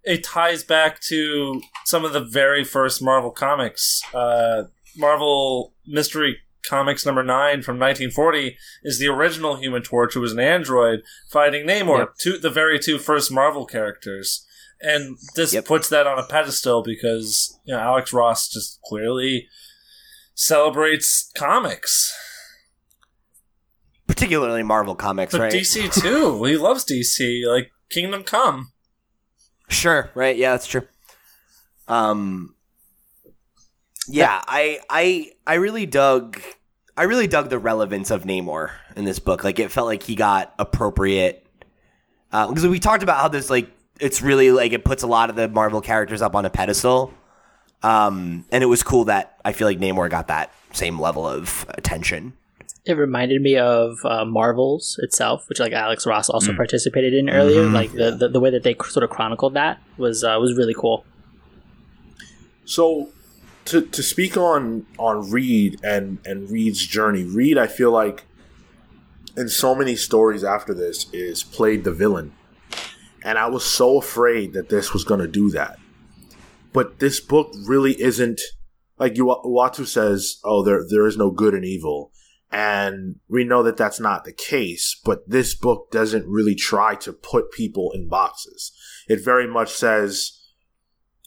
[0.04, 4.00] It ties back to some of the very first Marvel comics.
[4.14, 4.64] Uh,
[4.96, 6.38] Marvel Mystery
[6.68, 11.00] Comics number nine from 1940 is the original Human Torch, who was an android
[11.30, 12.14] fighting Namor, Yep.
[12.20, 14.44] two, the very two first Marvel characters.
[14.80, 15.64] And this Yep.
[15.64, 19.48] puts that on a pedestal because you know Alex Ross just clearly
[20.34, 22.14] celebrates comics,
[24.06, 25.52] particularly Marvel comics, but right?
[25.52, 26.44] DC too.
[26.44, 28.72] he loves DC, like Kingdom Come.
[29.68, 30.36] Sure, right?
[30.36, 30.86] Yeah, that's true.
[31.88, 32.54] Um,
[34.08, 36.40] yeah, I, I, I really dug,
[36.98, 39.44] I really dug the relevance of Namor in this book.
[39.44, 41.46] Like, it felt like he got appropriate
[42.30, 43.70] because we talked about how this, like,
[44.00, 47.14] it's really like it puts a lot of the Marvel characters up on a pedestal.
[47.84, 51.64] Um, and it was cool that I feel like Namor got that same level of
[51.70, 52.32] attention.
[52.84, 57.68] It reminded me of uh, Marvels itself, which like Alex Ross also participated in earlier.
[57.68, 60.56] Like the, the the way that they cr- sort of chronicled that was uh, was
[60.56, 61.04] really cool.
[62.64, 63.10] So
[63.68, 68.24] to to speak on on Reed and and Reed's journey, Reed I feel like
[69.36, 72.32] in so many stories after this is played the villain.
[73.24, 75.78] And I was so afraid that this was going to do that.
[76.72, 78.40] But this book really isn't
[78.98, 82.12] like Uatu says, oh there there is no good and evil.
[82.50, 87.12] And we know that that's not the case, but this book doesn't really try to
[87.12, 88.72] put people in boxes.
[89.06, 90.37] It very much says,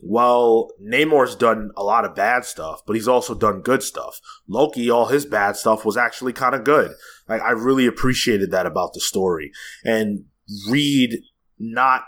[0.02, 4.20] well, Namor's done a lot of bad stuff, but he's also done good stuff.
[4.48, 6.92] Loki, all his bad stuff was actually kind of good.
[7.30, 9.52] Like, I really appreciated that about the story.
[9.86, 10.26] And
[10.68, 11.22] Reed
[11.60, 12.04] not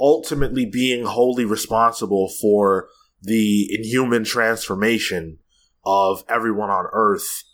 [0.00, 2.88] ultimately being wholly responsible for
[3.20, 5.38] the inhuman transformation
[5.84, 7.44] of everyone on Earth,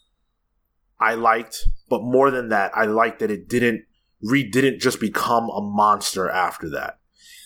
[1.00, 1.66] I liked.
[1.88, 3.84] But more than that, I liked that it didn't,
[4.22, 6.99] Reed didn't just become a monster after that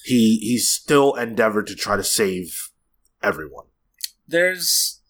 [0.05, 2.71] he he still endeavored to try to save
[3.23, 3.67] everyone.
[4.29, 5.01] there's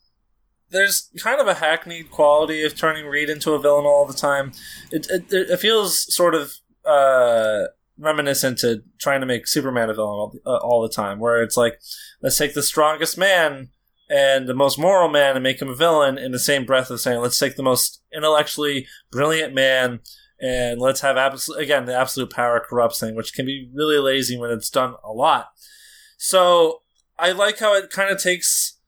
[0.71, 4.53] there's kind of a hackneyed quality of turning Reed into a villain all the time.
[4.91, 7.67] It it, it feels sort of uh,
[7.99, 11.57] reminiscent to trying to make Superman a villain all, uh, all the time, where it's
[11.57, 11.81] like
[12.23, 13.69] let's take the strongest man
[14.11, 17.01] and the most moral man and make him a villain in the same breath of
[17.01, 20.01] saying let's take the most intellectually brilliant man
[20.45, 24.37] and let's have absolute again the absolute power corrupts thing, which can be really lazy
[24.37, 25.49] when it's done a lot.
[26.19, 26.83] So
[27.19, 28.79] I like how it kind of takes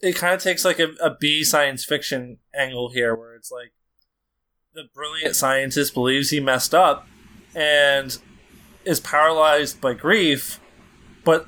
[0.00, 3.72] it kind of takes like a, a B science fiction angle here, where it's like
[4.72, 7.06] the brilliant scientist believes he messed up
[7.54, 8.18] and
[8.84, 10.60] is paralyzed by grief,
[11.24, 11.46] but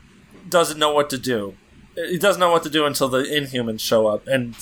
[0.49, 1.57] doesn't know what to do.
[1.95, 4.57] He doesn't know what to do until the Inhumans show up, and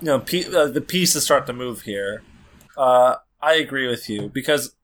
[0.00, 2.22] you know pe- uh, the pieces start to move here.
[2.76, 4.74] Uh, I agree with you because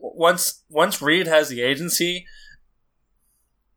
[0.00, 2.26] once once Reed has the agency,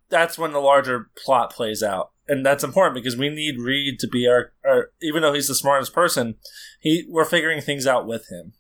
[0.10, 2.12] that's when the larger plot plays out.
[2.28, 5.56] And that's important because we need Reed to be our, our even though he's the
[5.56, 6.36] smartest person,
[6.80, 8.54] he we're figuring things out with him.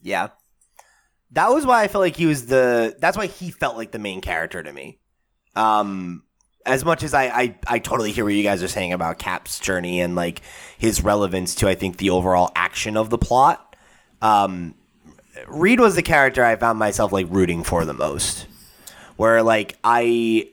[0.00, 0.28] Yeah.
[1.32, 3.98] That was why I felt like he was the that's why he felt like the
[3.98, 5.00] main character to me.
[5.56, 6.24] Um
[6.68, 9.58] as much as I, I I totally hear what you guys are saying about Cap's
[9.58, 10.42] journey and like
[10.76, 13.76] his relevance to I think the overall action of the plot.
[14.22, 14.74] Um
[15.46, 18.46] Reed was the character I found myself like rooting for the most.
[19.16, 20.50] Where like I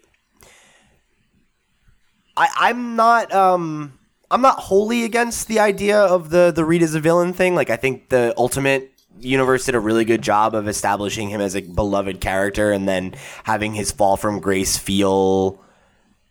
[2.37, 3.99] I I'm not um
[4.31, 7.55] I'm not wholly against the idea of the the Reed as a villain thing.
[7.55, 11.55] Like I think the Ultimate universe did a really good job of establishing him as
[11.55, 15.61] a beloved character and then having his fall from grace feel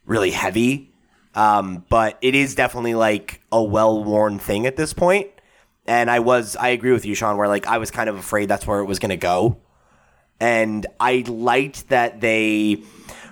[0.07, 0.93] really heavy.
[1.35, 5.29] Um, but it is definitely like a well worn thing at this point.
[5.87, 8.49] And I was, I agree with you, Sean, where like I was kind of afraid
[8.49, 9.59] that's where it was going to go.
[10.41, 12.83] And I liked that they,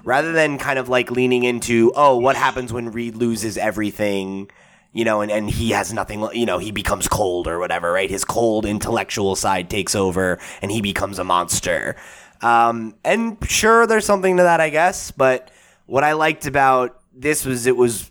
[0.05, 4.51] rather than kind of like leaning into, oh, what happens when Reed loses everything,
[4.93, 8.11] you know, and, and he has nothing, you know, he becomes cold or whatever, right?
[8.11, 11.97] His cold intellectual side takes over and he becomes a monster.
[12.41, 15.11] Um, and sure, there's something to that, I guess.
[15.11, 15.51] But
[15.87, 18.11] what I liked about this was it was,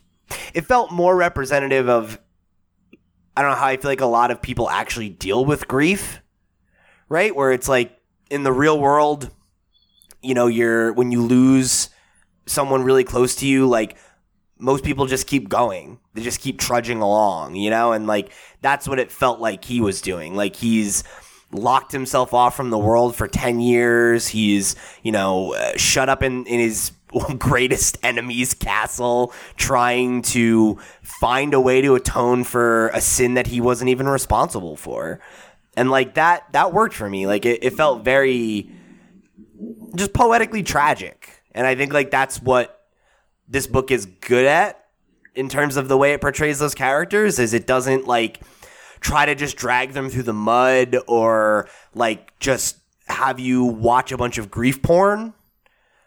[0.53, 2.19] it felt more representative of,
[3.35, 6.21] I don't know how I feel like a lot of people actually deal with grief,
[7.09, 7.35] right?
[7.35, 7.97] Where it's like
[8.29, 9.29] in the real world,
[10.21, 11.89] you know, you're, when you lose
[12.45, 13.97] someone really close to you, like,
[14.61, 15.99] most people just keep going.
[16.13, 17.93] They just keep trudging along, you know?
[17.93, 20.35] And like, that's what it felt like he was doing.
[20.35, 21.03] Like, he's
[21.51, 24.27] locked himself off from the world for 10 years.
[24.27, 26.91] He's, you know, uh, shut up in, in his
[27.37, 33.61] greatest enemy's castle, trying to find a way to atone for a sin that he
[33.61, 35.19] wasn't even responsible for.
[35.75, 37.27] And like, that, that worked for me.
[37.27, 38.71] Like, it, it felt very
[39.95, 41.41] just poetically tragic.
[41.53, 42.87] And I think like that's what
[43.47, 44.85] this book is good at
[45.35, 48.41] in terms of the way it portrays those characters is it doesn't like
[48.99, 54.17] try to just drag them through the mud or like just have you watch a
[54.17, 55.33] bunch of grief porn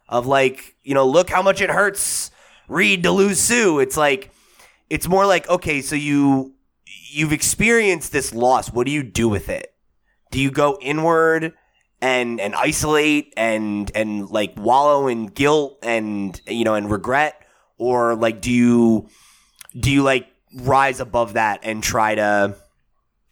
[0.08, 2.30] of like you know look how much it hurts
[2.68, 3.78] Reed to lose Sue.
[3.78, 4.30] It's like
[4.88, 6.54] it's more like okay so you
[7.10, 8.72] you've experienced this loss.
[8.72, 9.74] What do you do with it?
[10.30, 11.52] Do you go inward
[12.00, 17.40] and and isolate and and like wallow in guilt and you know and regret?
[17.76, 19.08] Or like do you
[19.78, 22.56] do you like rise above that and try to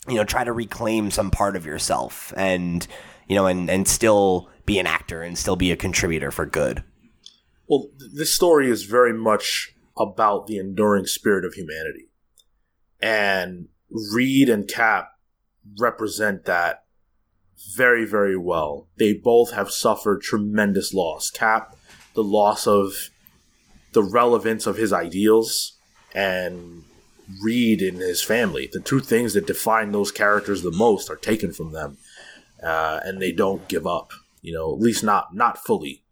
[0.08, 2.86] you know try to reclaim some part of yourself and
[3.28, 6.82] you know and and still be an actor and still be a contributor for good
[7.68, 12.08] well this story is very much about the enduring spirit of humanity
[13.00, 13.68] and
[14.12, 15.10] reed and cap
[15.78, 16.82] represent that
[17.74, 18.88] very, very well.
[18.96, 21.30] They both have suffered tremendous loss.
[21.30, 21.76] Cap,
[22.14, 23.10] the loss of
[23.92, 25.78] the relevance of his ideals,
[26.14, 26.84] and
[27.42, 28.68] Reed and his family.
[28.70, 31.98] The two things that define those characters the most are taken from them,
[32.62, 34.10] uh, and they don't give up.
[34.42, 36.04] You know, at least not not fully,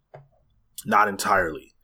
[0.85, 1.75] not entirely.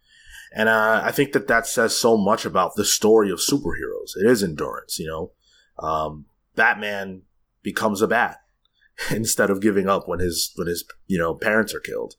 [0.53, 4.15] And uh, I think that that says so much about the story of superheroes.
[4.19, 4.97] It is endurance.
[4.97, 6.25] You know, um,
[6.55, 7.23] Batman
[7.63, 8.37] becomes a bat
[9.11, 12.15] instead of giving up when his when his you know parents are killed.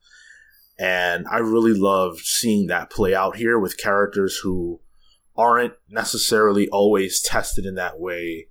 [0.79, 4.81] And I really loved seeing that play out here with characters who
[5.37, 8.49] aren't necessarily always tested in that way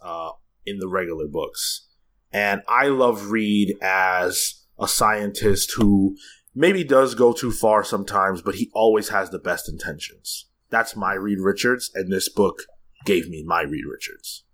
[0.00, 0.30] uh,
[0.64, 1.86] in the regular books.
[2.32, 6.16] And I love Reed as a scientist who
[6.54, 10.46] maybe does go too far sometimes, but he always has the best intentions.
[10.70, 12.64] That's my Reed Richards, and this book
[13.04, 14.44] gave me my Reed Richards.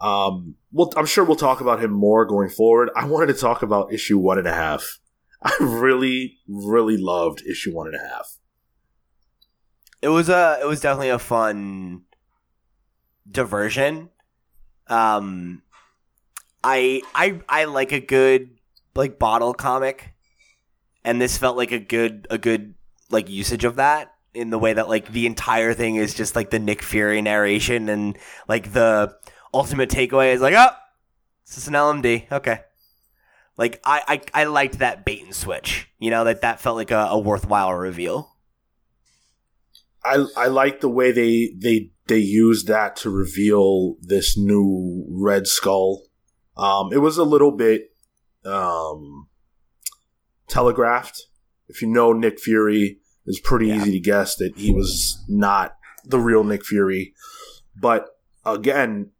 [0.00, 2.90] Um, well, I'm sure we'll talk about him more going forward.
[2.94, 4.98] I wanted to talk about issue one and a half.
[5.42, 8.38] I really, really loved issue one and a half.
[10.02, 12.02] It was a, it was definitely a fun
[13.30, 14.10] diversion.
[14.88, 15.62] Um,
[16.64, 18.58] I, I, I like a good
[18.94, 20.14] like bottle comic,
[21.04, 22.74] and this felt like a good, a good
[23.10, 26.50] like usage of that in the way that like the entire thing is just like
[26.50, 29.14] the Nick Fury narration and like the
[29.52, 30.74] ultimate takeaway is like, oh,
[31.44, 32.30] it's just an LMD.
[32.32, 32.60] Okay.
[33.56, 35.88] Like I, I, I liked that bait and switch.
[35.98, 38.34] You know that that felt like a, a worthwhile reveal.
[40.04, 45.46] I I like the way they they they used that to reveal this new Red
[45.46, 46.02] Skull.
[46.56, 47.90] Um, it was a little bit
[48.44, 49.28] um,
[50.48, 51.26] telegraphed.
[51.68, 53.76] If you know Nick Fury, it's pretty yeah.
[53.76, 57.14] easy to guess that he was not the real Nick Fury.
[57.76, 58.08] But
[58.44, 59.10] again,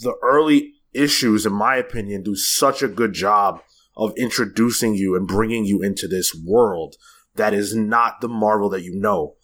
[0.00, 3.62] the early issues, in my opinion, do such a good job
[3.96, 6.96] of introducing you and bringing you into this world
[7.36, 9.34] that is not the Marvel that you know.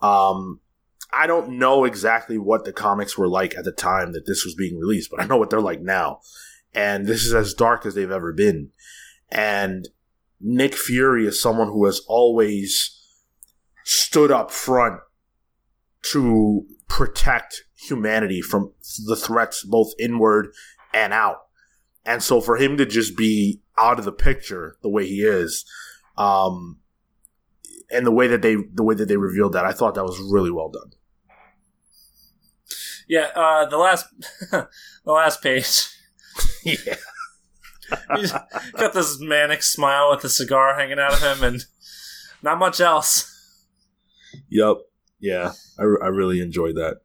[0.00, 0.60] Um,
[1.12, 4.54] I don't know exactly what the comics were like at the time that this was
[4.54, 6.20] being released, but I know what they're like now.
[6.74, 8.70] And this is as dark as they've ever been.
[9.30, 9.88] And
[10.40, 12.94] Nick Fury is someone who has always
[13.84, 15.00] stood up front
[16.02, 18.72] to protect humanity from
[19.06, 20.48] the threats both inward
[20.92, 21.46] and out.
[22.04, 25.64] And so for him to just be out of the picture the way he is,
[26.16, 26.78] um,
[27.90, 30.18] and the way that they the way that they revealed that, I thought that was
[30.18, 30.92] really well done.
[33.08, 34.06] Yeah, uh, the last
[34.50, 34.68] the
[35.04, 35.88] last page.
[36.86, 36.96] Yeah.
[38.16, 41.64] He's got this manic smile with a cigar hanging out of him, and
[42.42, 43.34] not much else.
[44.50, 44.76] Yep.
[45.20, 45.52] Yeah.
[45.78, 47.00] I, I really enjoyed that.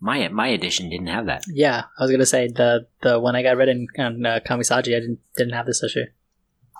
[0.00, 1.44] My my edition didn't have that.
[1.50, 4.94] Yeah, I was gonna say the the one I got read in on uh, Comixology,
[4.94, 6.04] I didn't didn't have this issue.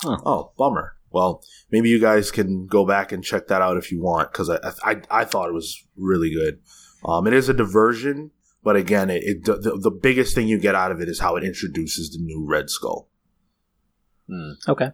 [0.04, 0.96] Oh, bummer.
[1.10, 4.50] Well, maybe you guys can go back and check that out if you want, because
[4.50, 6.58] I, I I thought it was really good.
[7.06, 8.30] Um, it is a diversion,
[8.64, 11.36] but again, it, it the, the biggest thing you get out of it is how
[11.36, 13.08] it introduces the new Red Skull.
[14.66, 14.90] Okay.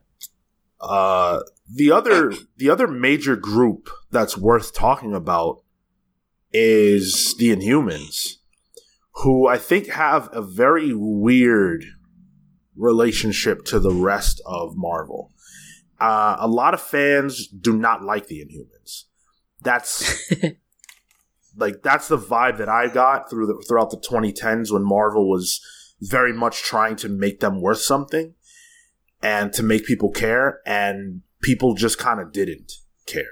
[0.80, 1.40] Uh,
[1.72, 5.62] the other the other major group that's worth talking about
[6.52, 8.38] is the Inhumans,
[9.22, 11.84] who I think have a very weird
[12.76, 15.32] relationship to the rest of Marvel.
[16.00, 19.04] Uh, a lot of fans do not like the Inhumans.
[19.62, 20.32] That's
[21.56, 25.60] like that's the vibe that I got through the, throughout the 2010s when Marvel was
[26.00, 28.34] very much trying to make them worth something
[29.22, 32.72] and to make people care, and people just kind of didn't
[33.06, 33.24] care.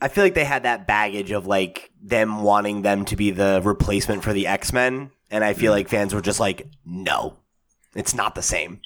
[0.00, 3.60] I feel like they had that baggage of like them wanting them to be the
[3.62, 7.36] replacement for the X Men, and I feel like fans were just like, no,
[7.94, 8.80] it's not the same.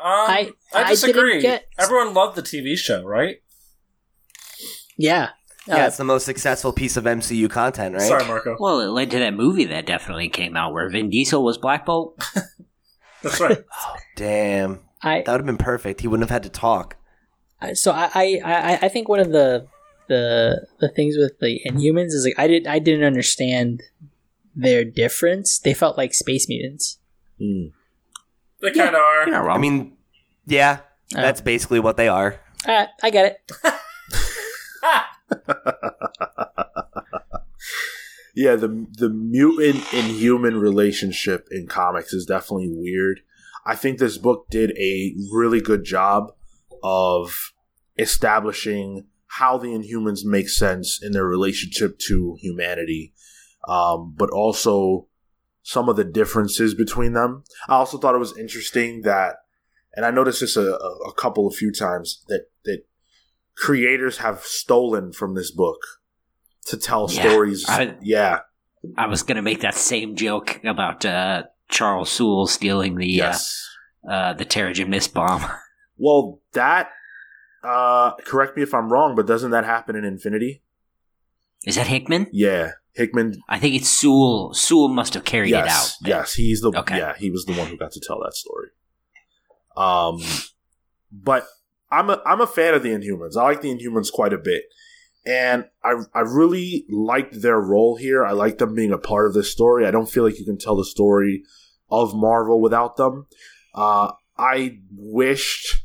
[0.00, 1.40] Um, I- I, I disagree.
[1.40, 3.38] didn't get- Everyone loved the TV show, right?
[4.96, 5.30] Yeah.
[5.68, 8.02] Yeah, Uh, it's the most successful piece of MCU content, right?
[8.08, 8.56] Sorry, Marco.
[8.58, 11.84] Well, it led to that movie that definitely came out where Vin Diesel was Black
[11.86, 12.18] Bolt.
[13.22, 13.58] That's right.
[13.86, 16.00] Oh, damn, I that would have been perfect.
[16.00, 16.96] He wouldn't have had to talk.
[17.60, 19.66] I- so I, I I I think one of the
[20.08, 23.82] the the things with the Inhumans is like I did I didn't understand
[24.56, 25.58] their difference.
[25.58, 26.98] They felt like space mutants.
[27.38, 27.66] Hmm.
[28.62, 29.22] they kind of are.
[29.26, 29.56] You're not wrong.
[29.56, 29.96] I mean,
[30.46, 30.78] yeah,
[31.14, 32.40] Uh, that's basically what they are.
[32.66, 33.72] uh, I get it.
[38.38, 43.18] Yeah, the the mutant and human relationship in comics is definitely weird.
[43.66, 46.30] I think this book did a really good job
[46.84, 47.52] of
[47.98, 53.12] establishing how the Inhumans make sense in their relationship to humanity,
[53.66, 55.08] um, but also
[55.64, 57.42] some of the differences between them.
[57.68, 59.34] I also thought it was interesting that,
[59.96, 62.84] and I noticed this a, a, couple of few times that that
[63.58, 65.78] creators have stolen from this book
[66.66, 67.64] to tell Yeah, stories.
[67.68, 68.40] I- yeah,
[68.96, 73.68] I was going to make that same joke about uh, Charles Soule stealing the yes.
[74.08, 75.44] uh, uh, the Terrigen Mist bomb.
[76.00, 76.90] Well, that.
[77.64, 80.62] Uh, correct me if I'm wrong, but doesn't that happen in Infinity?
[81.66, 82.28] Is that Hickman?
[82.30, 83.42] Yeah, Hickman.
[83.48, 84.54] I think it's Soule.
[84.54, 85.64] Soule must have carried yes,
[86.00, 86.08] it out.
[86.08, 86.70] yes, he's the.
[86.70, 86.98] Okay.
[86.98, 88.68] Yeah, he was the one who got to tell that story.
[89.76, 90.20] Um,
[91.10, 91.48] but
[91.90, 93.36] I'm a I'm a fan of the Inhumans.
[93.36, 94.64] I like the Inhumans quite a bit,
[95.26, 98.24] and I I really liked their role here.
[98.24, 99.86] I like them being a part of this story.
[99.86, 101.42] I don't feel like you can tell the story
[101.90, 103.26] of Marvel without them.
[103.74, 105.84] Uh, I wished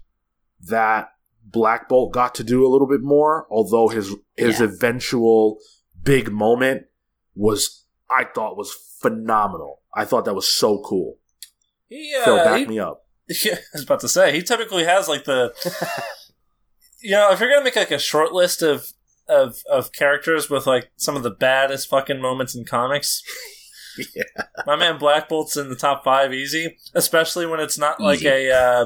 [0.67, 1.09] that
[1.43, 4.65] Black Bolt got to do a little bit more, although his his Yeah.
[4.65, 5.57] eventual
[6.03, 6.83] big moment
[7.35, 9.81] was I thought was phenomenal.
[9.95, 11.19] I thought that was so cool.
[11.87, 13.02] He, Phil, back he, me up.
[13.45, 15.53] Yeah, I was about to say he typically has like the,
[17.01, 18.87] you know, if you're gonna make like a short list of
[19.29, 23.21] of of characters with like some of the baddest fucking moments in comics,
[24.65, 28.27] my man Black Bolt's in the top five easy, especially when it's not like Easy.
[28.49, 28.85] a uh,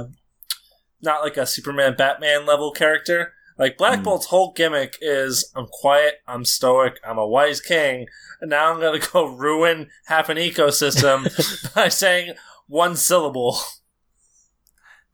[1.02, 3.34] not like a Superman Batman level character.
[3.58, 4.04] Like Black Mm.
[4.04, 8.06] Bolt's whole gimmick is I'm quiet, I'm stoic, I'm a wise king,
[8.40, 12.36] and now I'm gonna go ruin half an ecosystem by saying
[12.68, 13.58] one syllable.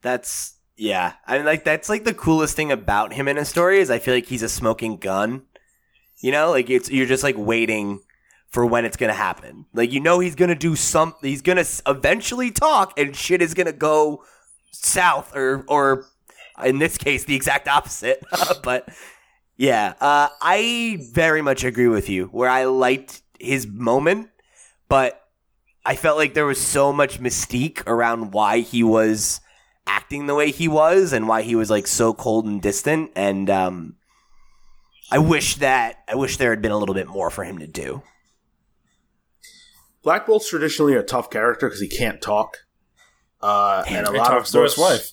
[0.04, 1.14] That's yeah.
[1.26, 3.98] I mean, like that's like the coolest thing about him in a story is I
[3.98, 5.42] feel like he's a smoking gun.
[6.20, 8.00] You know, like it's you're just like waiting
[8.50, 9.64] for when it's gonna happen.
[9.72, 11.28] Like you know he's gonna do something.
[11.28, 14.22] He's gonna eventually talk, and shit is gonna go
[14.72, 16.04] south, or or
[16.62, 18.22] in this case the exact opposite.
[18.62, 18.86] but
[19.56, 22.26] yeah, uh, I very much agree with you.
[22.26, 24.28] Where I liked his moment,
[24.86, 25.22] but
[25.86, 29.40] I felt like there was so much mystique around why he was
[29.86, 33.50] acting the way he was and why he was like so cold and distant and
[33.50, 33.96] um
[35.10, 37.66] I wish that I wish there had been a little bit more for him to
[37.66, 38.02] do.
[40.02, 42.58] Black Bolt's traditionally a tough character because he can't talk.
[43.40, 45.12] Uh, and a lot talks of to his wife.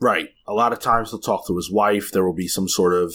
[0.00, 0.30] Right.
[0.46, 2.10] A lot of times he'll talk to his wife.
[2.10, 3.14] There will be some sort of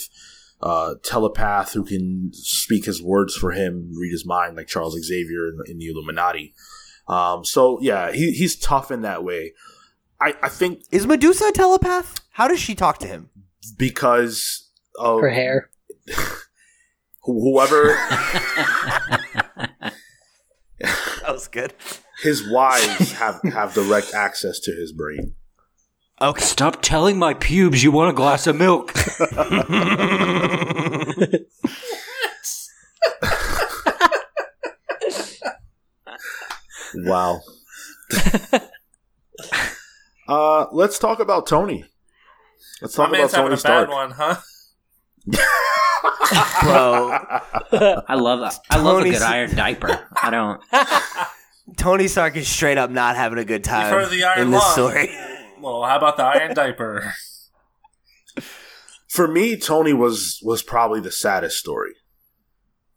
[0.62, 5.48] uh, telepath who can speak his words for him, read his mind, like Charles Xavier
[5.48, 6.54] in, in the Illuminati.
[7.08, 9.54] Um, so yeah, he, he's tough in that way.
[10.26, 12.19] I, I think Is Medusa a telepath?
[12.32, 13.30] How does she talk to him?
[13.78, 14.69] because
[14.99, 15.69] of Her hair.
[17.23, 17.88] whoever
[20.80, 21.73] That was good.
[22.23, 25.36] his wives have have direct access to his brain.
[26.21, 26.41] Okay.
[26.43, 28.93] Stop telling my pubes you want a glass of milk.
[36.95, 37.41] Wow.
[40.28, 41.86] Uh, let's talk about Tony.
[42.82, 43.89] Let's My talk about man's having Tony a Stark.
[43.89, 44.36] bad one, huh?
[46.63, 47.11] Bro,
[48.07, 48.59] I love that.
[48.69, 50.07] I love a Tony's- good iron diaper.
[50.21, 50.61] I don't.
[51.78, 54.51] Tony Stark is straight up not having a good time heard of the Iron in
[54.51, 54.71] this Lung.
[54.73, 55.09] story.
[55.59, 57.13] Well, how about the iron diaper?
[59.09, 61.93] For me, Tony was was probably the saddest story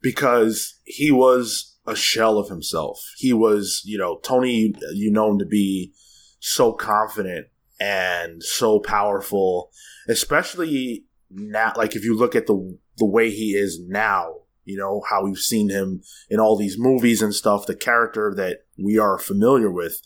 [0.02, 3.00] because he was a shell of himself.
[3.16, 4.74] He was, you know, Tony.
[4.92, 5.92] You know him to be
[6.38, 7.48] so confident
[7.80, 9.70] and so powerful,
[10.08, 11.72] especially now.
[11.76, 14.34] Like if you look at the the way he is now,
[14.64, 17.66] you know how we've seen him in all these movies and stuff.
[17.66, 20.00] The character that we are familiar with.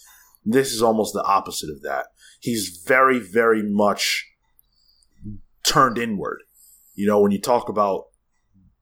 [0.45, 2.07] This is almost the opposite of that.
[2.41, 4.27] He's very, very much
[5.65, 6.43] turned inward.
[6.95, 8.07] You know, when you talk about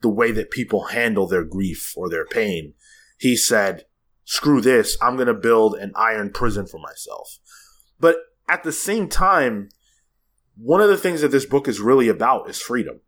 [0.01, 2.73] the way that people handle their grief or their pain,
[3.19, 3.85] he said,
[4.31, 7.39] screw this, I'm going to build an iron prison for myself.
[7.99, 8.19] But
[8.49, 9.71] at the same time,
[10.57, 13.01] one of the things that this book is really about is freedom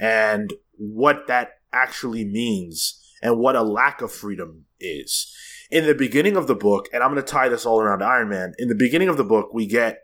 [0.00, 5.30] and what that actually means and what a lack of freedom is.
[5.70, 8.30] In the beginning of the book, and I'm going to tie this all around Iron
[8.30, 9.98] Man, in the beginning of the book, we get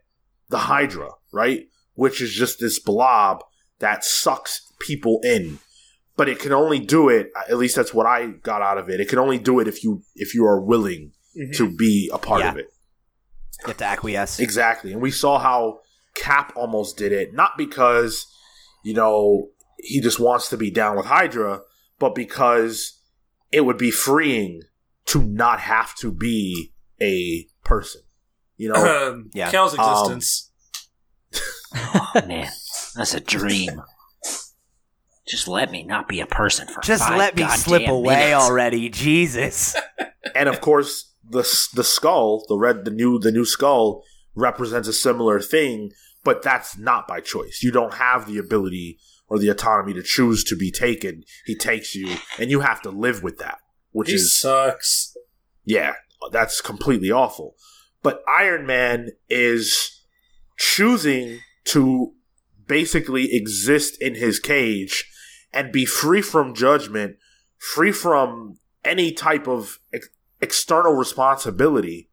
[0.51, 1.69] the Hydra, right?
[1.95, 3.43] Which is just this blob
[3.79, 5.59] that sucks people in.
[6.17, 9.01] But it can only do it, at least that's what I got out of it.
[9.01, 11.13] It can only do it if you if you are willing
[11.55, 12.53] to be a part Yeah.
[12.53, 12.67] of it.
[13.63, 14.39] You have to acquiesce.
[14.39, 14.93] Exactly.
[14.93, 15.81] And we saw how
[16.15, 18.27] Cap almost did it, not because,
[18.85, 19.49] you know,
[19.79, 21.61] he just wants to be down with Hydra,
[21.99, 23.01] but because
[23.51, 24.63] it would be freeing
[25.07, 28.03] to not have to be a person.
[28.57, 29.09] You know?
[29.09, 29.51] Um, Yeah.
[29.51, 30.53] Kel's Um, existence.
[31.75, 32.49] Oh, man,
[32.95, 33.83] that's a dream.
[35.27, 38.15] Just let me not be a person for Just five let me goddamn slip away
[38.17, 38.35] minutes.
[38.45, 38.89] already.
[38.91, 39.75] Jesus.
[40.35, 41.43] and of course the
[41.75, 44.03] the skull, the red the new the new skull
[44.35, 45.91] represents a similar thing,
[46.25, 47.61] but that's not by choice.
[47.63, 48.99] You don't have the ability
[49.29, 51.25] or the autonomy to choose to be taken.
[51.47, 53.59] He takes you and you have to live with that,
[53.93, 55.17] which He is sucks.
[55.65, 55.95] yeah,
[56.33, 57.55] that's completely awful.
[58.03, 60.03] But Iron Man is
[60.59, 62.13] choosing to
[62.67, 65.11] basically exist in his cage
[65.55, 67.17] and be free from judgment,
[67.57, 70.09] free from any type of ex-
[70.41, 72.11] external responsibility,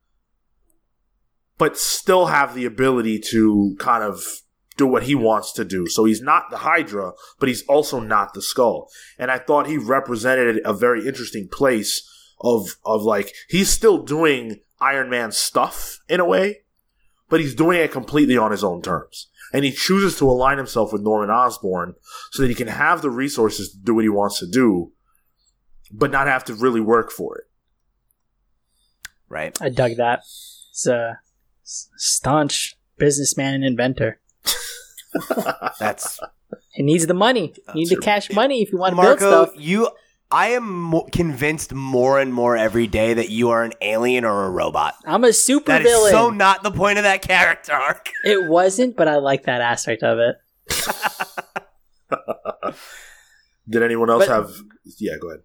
[1.58, 4.24] but still have the ability to kind of
[4.78, 5.88] do what he wants to do.
[5.88, 8.90] So he's not the Hydra, but he's also not the Skull.
[9.18, 12.08] And I thought he represented a very interesting place
[12.40, 16.62] of of like he's still doing Iron Man stuff in a way,
[17.30, 19.28] but he's doing it completely on his own terms.
[19.54, 21.96] And he chooses to align himself with Norman Osborn
[22.32, 24.92] so that he can have the resources to do what he wants to do,
[25.92, 27.44] but not have to really work for it.
[29.28, 29.62] Right.
[29.62, 30.22] I dug that.
[30.72, 31.20] He's a
[31.64, 34.20] staunch businessman and inventor.
[35.80, 36.20] That's
[36.74, 37.54] He needs the money.
[37.70, 39.46] You need to cash money if you want to build Marco.
[39.46, 39.56] stuff.
[39.58, 39.90] You,
[40.32, 44.46] I am mo- convinced more and more every day that you are an alien or
[44.46, 44.96] a robot.
[45.06, 46.12] I'm a super That is villain.
[46.12, 48.10] so not the point of that character arc.
[48.24, 50.36] it wasn't, but I like that aspect of it.
[53.70, 54.52] Did anyone else But- have?
[54.98, 55.42] Yeah, go ahead.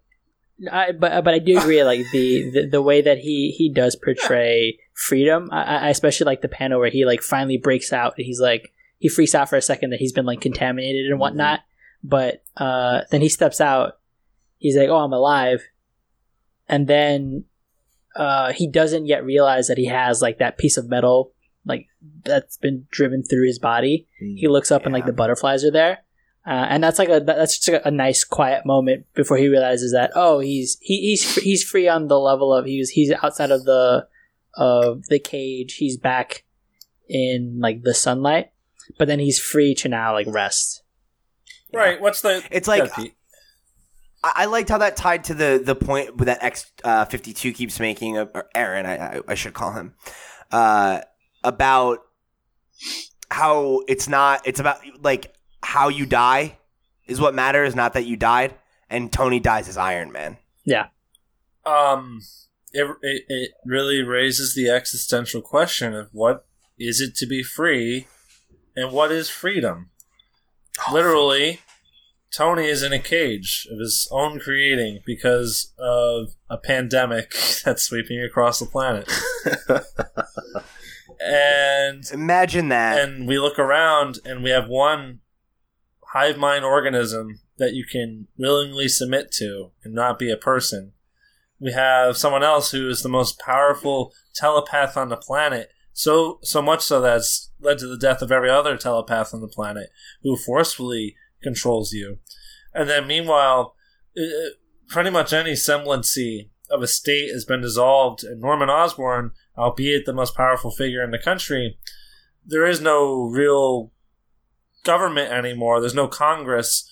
[0.71, 1.83] I, but but I do agree.
[1.83, 5.49] Like the, the, the way that he he does portray freedom.
[5.51, 8.15] I, I especially like the panel where he like finally breaks out.
[8.17, 11.19] and He's like he freaks out for a second that he's been like contaminated and
[11.19, 11.59] whatnot.
[12.03, 13.99] But uh, then he steps out.
[14.57, 15.61] He's like, "Oh, I'm alive,"
[16.67, 17.45] and then
[18.15, 21.33] uh, he doesn't yet realize that he has like that piece of metal
[21.65, 21.87] like
[22.23, 24.07] that's been driven through his body.
[24.19, 25.99] He looks up and like the butterflies are there.
[26.45, 29.91] Uh, and that's like a that's just a, a nice quiet moment before he realizes
[29.91, 33.65] that oh he's he, he's he's free on the level of he's he's outside of
[33.65, 34.07] the
[34.55, 36.45] of the cage he's back
[37.09, 38.51] in like the sunlight
[38.97, 40.83] but then he's free to now like rest
[41.73, 41.99] Right.
[41.99, 42.41] What's the?
[42.49, 43.16] It's like- Yeah, Pete.
[44.23, 47.53] I, I liked how that tied to the the point that X uh, fifty two
[47.53, 49.93] keeps making, or Aaron, I, I, I should call him,
[50.51, 51.01] uh,
[51.43, 51.99] about
[53.29, 54.41] how it's not.
[54.45, 56.57] It's about like how you die
[57.05, 58.55] is what matters, not that you died.
[58.89, 60.37] And Tony dies as Iron Man.
[60.63, 60.87] yeah
[61.67, 62.21] um,
[62.71, 66.45] it, it it really raises the existential question of what
[66.79, 68.07] is it to be free,
[68.75, 69.89] and what is freedom.
[70.91, 71.59] Literally,
[72.35, 77.31] Tony is in a cage of his own creating because of a pandemic
[77.65, 79.09] that's sweeping across the planet.
[81.19, 82.99] and Imagine that.
[82.99, 85.19] and we look around and we have one
[86.13, 90.93] hive mind organism that you can willingly submit to and not be a person.
[91.59, 95.69] We have someone else who is the most powerful telepath on the planet.
[95.93, 99.41] So so much so that it's led to the death of every other telepath on
[99.41, 99.89] the planet
[100.21, 101.15] who forcefully
[101.47, 102.19] controls you.
[102.73, 103.75] And then meanwhile,
[104.17, 104.51] uh,
[104.89, 110.13] pretty much any semblancy of a state has been dissolved and Norman Osborn, albeit the
[110.13, 111.77] most powerful figure in the country,
[112.45, 113.91] there is no real
[114.83, 115.79] government anymore.
[115.79, 116.89] There's no Congress.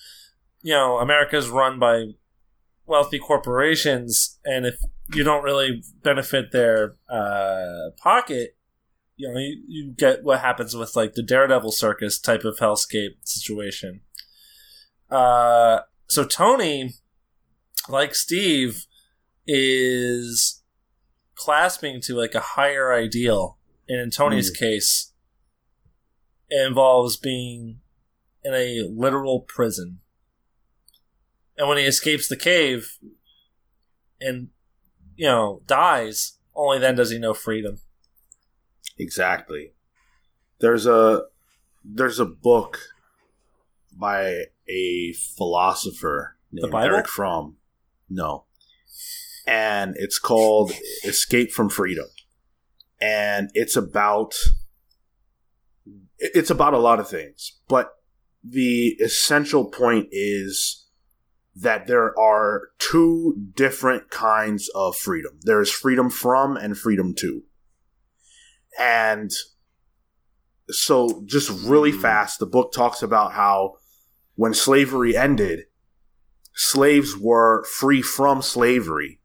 [0.62, 2.14] You know, America's run by
[2.86, 4.76] wealthy corporations, and if
[5.12, 8.56] you don't really benefit their uh, pocket,
[9.16, 13.16] you know, you, you get what happens with like the Daredevil circus type of hellscape
[13.24, 14.00] situation.
[15.10, 16.94] Uh, so Tony,
[17.88, 18.86] like Steve,
[19.46, 20.62] is
[21.34, 25.12] clasping to like a higher ideal, and in Tony's case,
[26.48, 27.80] it involves being
[28.44, 30.00] in a literal prison.
[31.58, 32.98] And when he escapes the cave
[34.20, 34.48] and,
[35.16, 37.78] you know, dies, only then does he know freedom.
[38.98, 39.72] Exactly.
[40.60, 41.24] There's a
[41.84, 42.78] there's a book
[43.92, 46.74] by a philosopher named?
[46.74, 47.56] Erich Fromm.
[48.08, 48.44] No.
[49.46, 50.72] And it's called
[51.04, 52.06] Escape from Freedom.
[53.00, 54.34] And it's about
[56.18, 57.90] it's about a lot of things, but
[58.42, 60.86] the essential point is
[61.54, 65.38] that there are two different kinds of freedom.
[65.42, 67.42] There's freedom from and freedom to.
[68.78, 69.30] And
[70.68, 72.00] so, just really hmm.
[72.00, 73.76] fast, the book talks about how
[74.36, 75.64] when slavery ended,
[76.54, 79.20] slaves were free from slavery,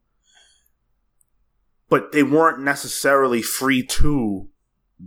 [1.89, 4.49] but they weren't necessarily free to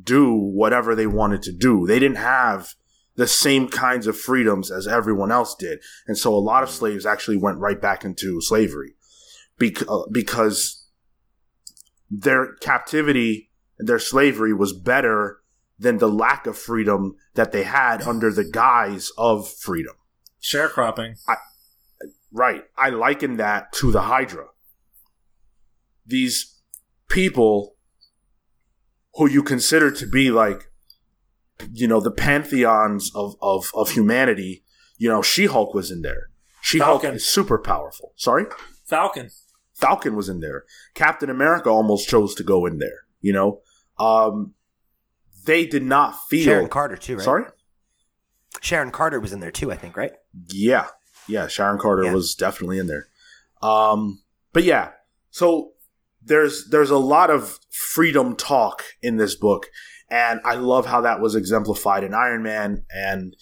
[0.02, 1.86] do whatever they wanted to do.
[1.86, 2.74] They didn't have
[3.16, 5.80] the same kinds of freedoms as everyone else did.
[6.06, 8.94] And so a lot of slaves actually went right back into slavery
[9.60, 10.88] uh, because
[12.10, 15.40] their captivity their slavery was better
[15.78, 19.94] than the lack of freedom that they had under the guise of freedom.
[20.42, 21.18] Sharecropping.
[22.32, 22.64] Right.
[22.76, 24.46] I liken that to the Hydra.
[26.06, 26.60] These
[27.08, 27.76] people
[29.14, 30.70] who you consider to be like,
[31.72, 34.64] you know, the pantheons of, of, of humanity,
[34.98, 36.30] you know, She Hulk was in there.
[36.60, 38.12] She Hulk is super powerful.
[38.16, 38.46] Sorry?
[38.84, 39.30] Falcon.
[39.72, 40.64] Falcon was in there.
[40.94, 43.60] Captain America almost chose to go in there, you know?
[43.98, 44.54] Um,
[45.44, 46.44] they did not feel.
[46.44, 47.24] Sharon Carter too, right?
[47.24, 47.44] Sorry?
[48.60, 50.12] Sharon Carter was in there too, I think, right?
[50.48, 50.86] Yeah,
[51.28, 51.46] yeah.
[51.48, 52.12] Sharon Carter Yeah.
[52.14, 53.08] was definitely in there.
[53.62, 54.22] Um,
[54.52, 54.90] but yeah,
[55.30, 55.72] so
[56.22, 59.66] there's there's a lot of freedom talk in this book,
[60.10, 63.34] and I love how that was exemplified in Iron Man, and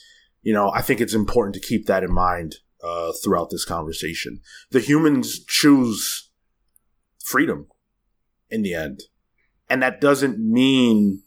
[0.43, 4.41] you know I think it's important to keep that in mind uh, throughout this conversation.
[4.71, 6.31] The humans choose
[7.25, 7.69] freedom
[8.51, 9.03] in the end,
[9.69, 11.23] and that doesn't mean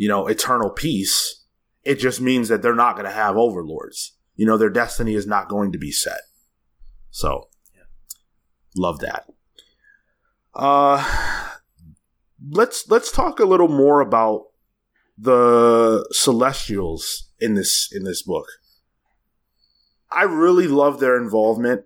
[0.00, 1.44] you know eternal peace.
[1.84, 4.16] It just means that they're not going to have overlords.
[4.34, 6.22] You know their destiny is not going to be set.
[7.10, 7.50] So
[8.74, 9.26] love that.
[10.54, 11.04] Uh
[12.50, 14.46] let's let's talk a little more about
[15.18, 18.46] the celestials in this in this book.
[20.10, 21.84] I really love their involvement.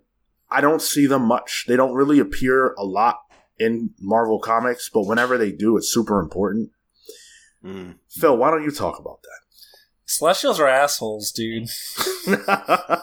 [0.49, 1.65] I don't see them much.
[1.67, 3.19] They don't really appear a lot
[3.59, 6.69] in marvel comics but whenever they do it's super important
[7.65, 7.95] Mm.
[8.09, 9.39] phil why don't you talk about that?
[10.07, 11.67] Celestials are assholes, dude.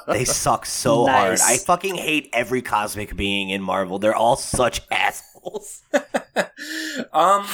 [0.07, 1.39] They suck so hard.
[1.43, 3.99] I fucking hate every cosmic being in Marvel.
[3.99, 5.83] They're all such assholes.
[7.13, 7.47] um,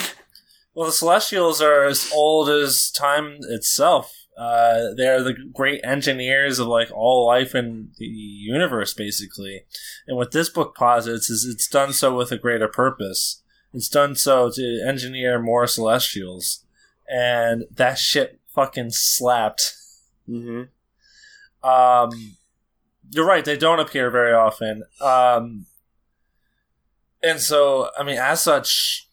[0.74, 4.12] well, the Celestials are as old as time itself.
[4.36, 9.64] Uh, they're the great engineers of like all life in the universe, basically.
[10.06, 13.42] And what this book posits is it's done so with a greater purpose.
[13.74, 16.64] It's done so to engineer more Celestials,
[17.08, 19.74] and that shit fucking slapped.
[20.28, 20.62] mm-hmm.
[21.68, 22.36] Um,
[23.10, 24.84] you're right; they don't appear very often.
[25.00, 25.66] Um,
[27.22, 29.08] and so, I mean, as such,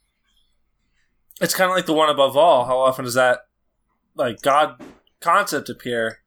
[1.41, 2.65] it's kind of like the one above all.
[2.65, 3.47] How often does that
[4.15, 4.81] like God
[5.19, 6.19] concept appear?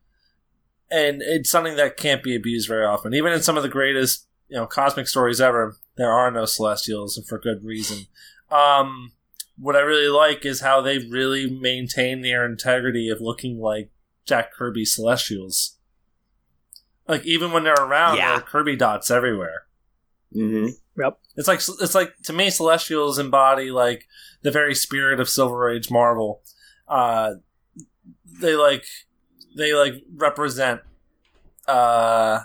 [0.90, 3.14] And it's something that can't be abused very often.
[3.14, 7.16] Even in some of the greatest, you know, cosmic stories ever, there are no Celestials,
[7.16, 8.06] and for good reason.
[8.50, 9.12] Um,
[9.60, 13.90] what I really like is how they really maintain their integrity of looking like
[14.24, 15.76] Jack Kirby Celestials.
[17.08, 18.28] Like even when they're around, Yeah.
[18.28, 19.64] there are Kirby dots everywhere.
[20.32, 20.68] hmm
[21.36, 24.06] It's like it's like to me, Celestials embody like
[24.42, 26.42] the very spirit of Silver Age Marvel.
[26.86, 27.34] Uh,
[28.40, 28.84] they like
[29.56, 30.82] they like represent
[31.66, 32.40] uh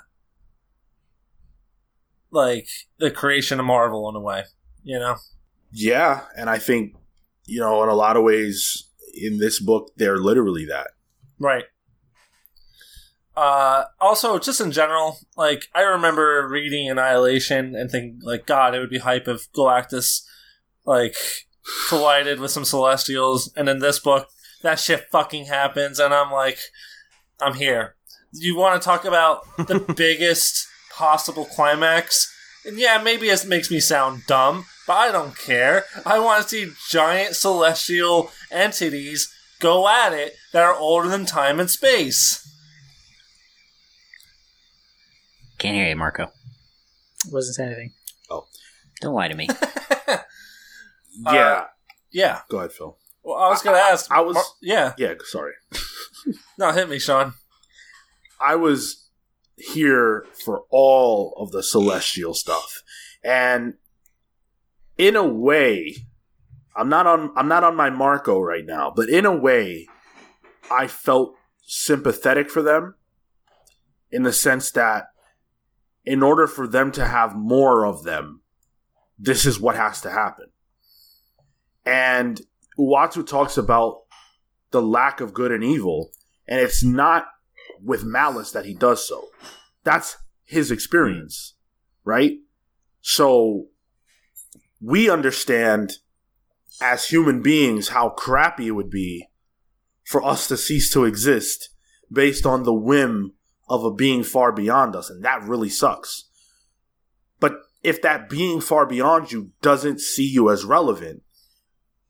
[2.32, 2.68] like
[2.98, 4.44] the creation of Marvel in a way,
[4.84, 5.16] you know.
[5.72, 6.96] Yeah, and I think
[7.46, 10.92] you know, in a lot of ways, in this book, they're literally that.
[11.40, 11.66] Right.
[13.36, 18.80] Uh, also, just in general, like I remember reading Annihilation and thinking, like, God, it
[18.80, 20.22] would be hype if Galactus,
[20.86, 21.16] like,
[21.90, 24.28] collided with some Celestials, and in this book,
[24.62, 26.60] that shit fucking happens, and I'm like,
[27.42, 27.96] I'm here.
[28.32, 32.32] You want to talk about the biggest possible climax?
[32.66, 35.86] And yeah, maybe it makes me sound dumb, but I don't care.
[36.06, 41.60] I want to see giant celestial entities go at it that are older than time
[41.60, 42.40] and space.
[45.58, 46.32] Can't hear you, Marco.
[47.32, 47.94] Wasn't saying anything.
[48.30, 48.46] Oh.
[49.02, 49.48] Don't lie to me.
[51.32, 51.66] Yeah, uh,
[52.12, 52.40] Yeah.
[52.50, 52.98] go ahead, Phil.
[53.24, 54.12] Well, I was going to ask.
[54.12, 54.94] I was- Mar- yeah.
[54.98, 55.54] Yeah, sorry.
[56.58, 57.34] No, hit me, Sean.
[58.40, 59.10] I was
[59.58, 62.82] here for all of the celestial stuff.
[63.24, 63.76] And
[64.98, 65.96] in a way,
[66.76, 69.88] I'm not on I'm not on my Marco right now, but in a way,
[70.72, 72.96] I felt sympathetic for them
[74.12, 75.06] in the sense that
[76.06, 78.42] in order for them to have more of them,
[79.18, 80.48] this is what has to happen.
[81.86, 82.42] And
[82.78, 84.02] Uatu talks about
[84.72, 86.12] the lack of good and evil,
[86.48, 87.28] and it's not
[87.82, 89.30] with malice that he does so.
[89.84, 91.56] That's his experience,
[92.04, 92.38] right?
[93.02, 93.68] So
[94.84, 95.94] we understand
[96.82, 99.30] as human beings how crappy it would be
[100.04, 101.70] for us to cease to exist
[102.12, 103.34] based on the whim
[103.70, 106.26] of a being far beyond us, and that really sucks.
[107.40, 111.24] But if that being far beyond you doesn't see you as relevant,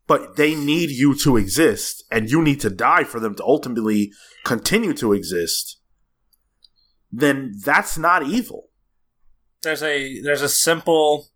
[0.08, 4.12] but they need you to exist and you need to die for them to ultimately
[4.44, 5.80] continue to exist,
[7.12, 8.70] then that's not evil.
[9.62, 11.30] There's a there's a simple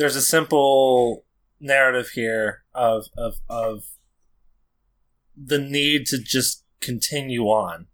[0.00, 1.26] there's a simple
[1.60, 3.84] narrative here of of of
[5.36, 7.86] the need to just continue on.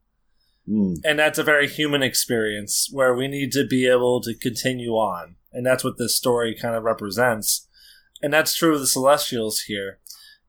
[0.69, 0.99] Mm.
[1.05, 5.37] And that's a very human experience where we need to be able to continue on.
[5.53, 7.69] And that's what this story kind of represents.
[8.23, 9.99] And that's true of the Celestials here.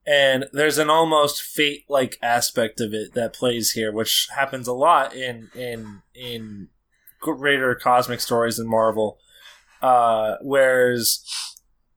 [0.06, 4.72] And there's an almost fate like aspect of it that plays here, which happens a
[4.72, 6.68] lot in in in
[7.20, 9.18] greater cosmic stories in Marvel.
[9.82, 11.24] Uh, whereas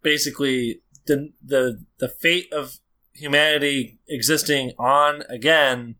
[0.02, 2.78] basically the the the fate of
[3.14, 5.96] humanity existing on again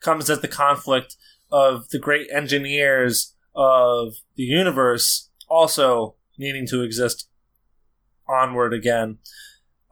[0.00, 1.16] comes at the conflict
[1.50, 7.28] of the great engineers of the universe also needing to exist
[8.28, 9.18] onward again,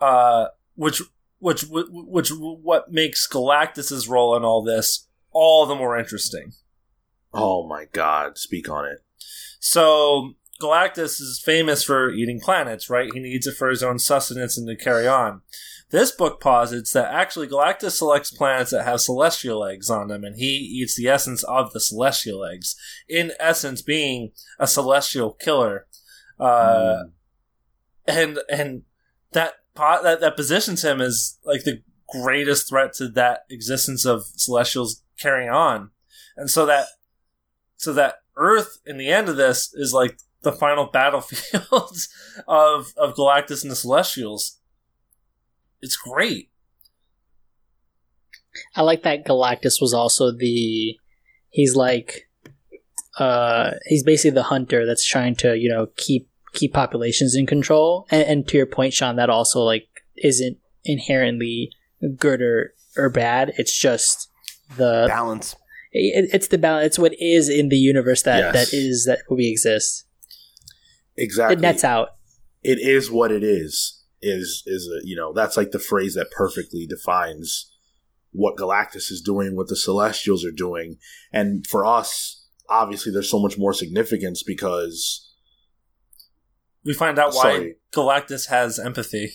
[0.01, 1.02] uh, which
[1.39, 6.52] which which what makes Galactus's role in all this all the more interesting.
[7.32, 8.98] Oh my god, speak on it.
[9.59, 13.10] So Galactus is famous for eating planets, right?
[13.12, 15.43] He needs it for his own sustenance and to carry on.
[15.90, 20.36] This book posits that actually Galactus selects planets that have celestial eggs on them, and
[20.36, 22.76] he eats the essence of the celestial eggs.
[23.09, 25.86] In essence, being a celestial killer,
[26.40, 27.05] uh,
[28.06, 28.82] and and
[29.32, 34.24] that po- that that positions him as like the greatest threat to that existence of
[34.36, 35.90] celestials carrying on,
[36.39, 36.86] and so that
[37.76, 42.09] so that Earth in the end of this is like the final battlefields
[42.48, 44.59] of of Galactus and the Celestials.
[45.81, 46.51] It's great.
[48.77, 50.97] I like that Galactus was also the
[51.51, 52.28] he's like
[53.19, 58.06] uh he's basically the hunter that's trying to, you know, keep keep populations in control.
[58.10, 61.70] And, and to your point, Sean, that also like isn't inherently
[62.16, 63.52] good or, or bad.
[63.56, 64.28] It's just
[64.77, 65.55] the Balance.
[65.93, 66.86] it, it's the balance.
[66.86, 68.70] It's what is in the universe that Yes.
[68.70, 70.05] that is that we exist.
[71.16, 71.56] Exactly.
[71.56, 72.10] It nets out.
[72.62, 76.30] it is what it is is is a, you know that's like the phrase that
[76.30, 77.72] perfectly defines
[78.30, 80.97] what galactus is doing what the celestials are doing
[81.32, 85.28] and for us obviously there's so much more significance because
[86.84, 87.74] We find out why Sorry.
[87.93, 89.32] Galactus has empathy.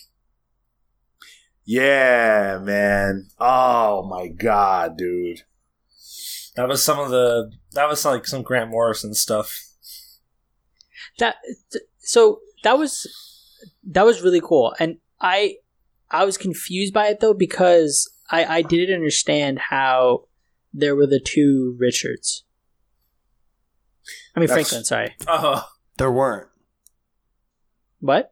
[1.65, 5.41] yeah man oh my god dude
[6.55, 9.66] That was some of the that was like some Grant Morrison stuff.
[11.17, 11.35] That
[11.99, 13.07] so that was
[13.83, 15.55] that was really cool and i
[16.11, 20.25] i was confused by it though because i i didn't understand how
[20.73, 22.43] there were the two richards
[24.35, 24.85] I mean That's- Franklin.
[24.85, 25.15] Sorry.
[25.27, 25.67] Oh,
[25.97, 26.47] There weren't.
[27.99, 28.31] What?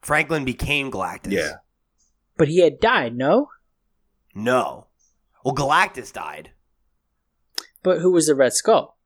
[0.00, 1.30] Franklin became Galactus.
[1.32, 1.52] Yeah.
[2.36, 3.14] But he had died.
[3.16, 3.50] No.
[4.34, 4.86] No.
[5.44, 6.50] Well, Galactus died.
[7.82, 8.97] But who was the Red Skull?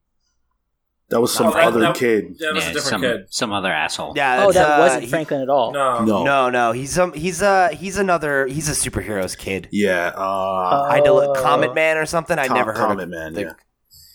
[1.12, 2.38] That was some Oh, other that- kid.
[2.40, 3.26] that was Yeah, a different some, kid.
[3.30, 4.14] some other asshole.
[4.16, 4.42] Yeah.
[4.44, 5.72] oh, that's, that uh, wasn't he- Franklin at all.
[5.72, 6.24] No, No.
[6.24, 6.72] No, no.
[6.72, 7.12] He's um.
[7.12, 7.68] He's uh.
[7.68, 8.46] He's another.
[8.46, 9.68] He's a superhero's kid.
[9.70, 10.12] Yeah.
[10.16, 11.34] Uh, I del-.
[11.34, 12.38] Comet Man or something.
[12.38, 13.52] I Com- never heard of Comet of Man, the- yeah.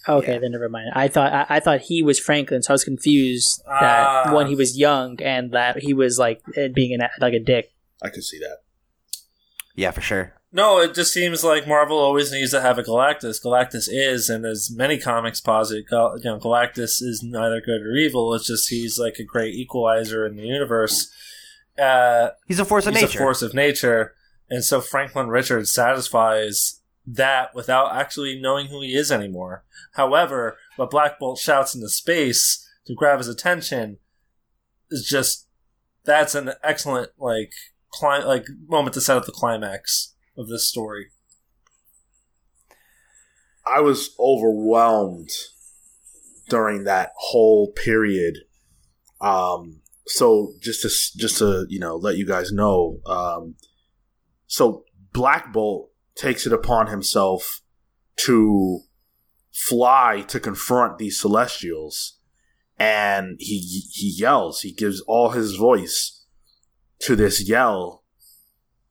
[0.09, 0.39] Okay, Yeah.
[0.39, 0.89] then never mind.
[0.95, 4.33] I thought I, I thought he was Franklin, so I was confused that Ah.
[4.35, 6.41] when he was young and that he was like
[6.73, 7.71] being an, like a dick.
[8.01, 8.57] I could see that.
[9.75, 10.33] Yeah, for sure.
[10.51, 13.43] No, it just seems like Marvel always needs to have a Galactus.
[13.43, 17.91] Galactus is, and as many comics posit, Gal- you know, Galactus is neither good or
[17.95, 18.33] evil.
[18.33, 21.11] It's just he's like a great equalizer in the universe.
[21.77, 23.19] Uh, He's a force of he's nature.
[23.19, 24.15] a force of nature,
[24.49, 29.63] and so Franklin Richards satisfies that without actually knowing who he is anymore.
[29.93, 33.97] However, what Black Bolt shouts into space to grab his attention
[34.89, 35.47] is just
[36.05, 37.51] that's an excellent like
[37.91, 41.07] cli- like moment to set up the climax of this story.
[43.65, 45.31] I was overwhelmed
[46.49, 48.37] during that whole period.
[49.19, 53.55] Um, so just to just to you know let you guys know, um,
[54.45, 57.61] so Black Bolt takes it upon himself
[58.17, 58.81] to
[59.51, 62.19] fly to confront these Celestials,
[62.77, 63.59] and he
[63.91, 64.61] he yells.
[64.61, 66.25] He gives all his voice
[66.99, 68.03] to this yell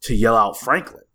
[0.02, 1.05] to yell out Franklin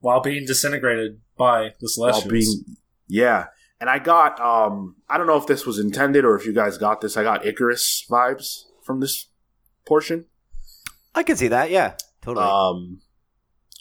[0.00, 2.24] while being disintegrated by the Celestials.
[2.24, 2.76] while being
[3.08, 3.46] yeah
[3.80, 6.78] and i got um i don't know if this was intended or if you guys
[6.78, 9.28] got this i got icarus vibes from this
[9.86, 10.26] portion
[11.16, 11.70] I can see that.
[11.70, 12.44] Yeah, totally.
[12.46, 13.00] um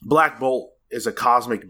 [0.04, 1.64] black bolt is a cosmic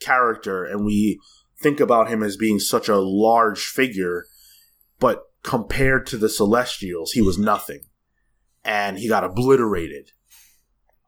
[0.00, 1.18] character and we
[1.58, 4.26] think about him as being such a large figure
[4.98, 7.80] but compared to the celestials he was nothing
[8.64, 10.10] and he got obliterated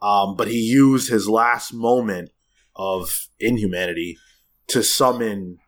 [0.02, 2.30] um, but he used his last moment
[2.74, 4.18] of inhumanity
[4.66, 5.58] to summon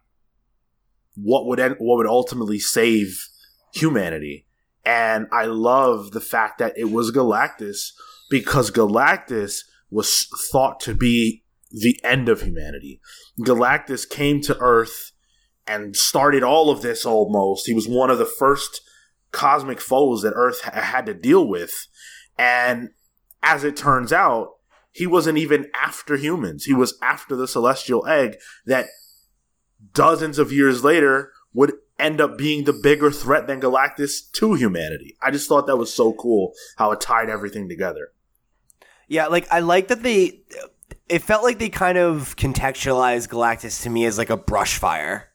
[1.15, 3.28] what would what would ultimately save
[3.73, 4.47] humanity.
[4.85, 7.93] And I love the fact that it was Galactus
[8.28, 13.01] because Galactus was thought to be the end of humanity.
[13.40, 15.12] Galactus came to Earth
[15.66, 17.66] and started all of this almost.
[17.66, 18.82] He was one of the first
[19.32, 21.86] cosmic foes that Earth ha- had to deal with.
[22.36, 22.90] And
[23.45, 24.55] as it turns out,
[24.91, 26.65] he wasn't even after humans.
[26.65, 28.87] He was after the celestial egg that
[29.93, 35.16] dozens of years later would end up being the bigger threat than Galactus to humanity.
[35.23, 38.12] I just thought that was so cool how it tied everything together.
[39.07, 40.41] Yeah, like I like that they.
[41.09, 45.29] It felt like they kind of contextualized Galactus to me as like a brush fire.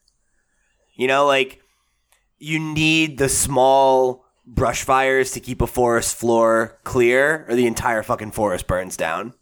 [0.96, 1.62] You know, like
[2.40, 8.04] you need the small brush fires to keep a forest floor clear, or the entire
[8.04, 9.34] fucking forest burns down.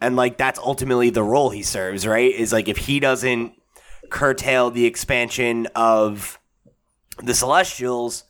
[0.00, 2.32] And like that's ultimately the role he serves, right?
[2.32, 3.52] Is like if he doesn't
[4.10, 6.38] curtail the expansion of
[7.22, 8.24] the Celestials,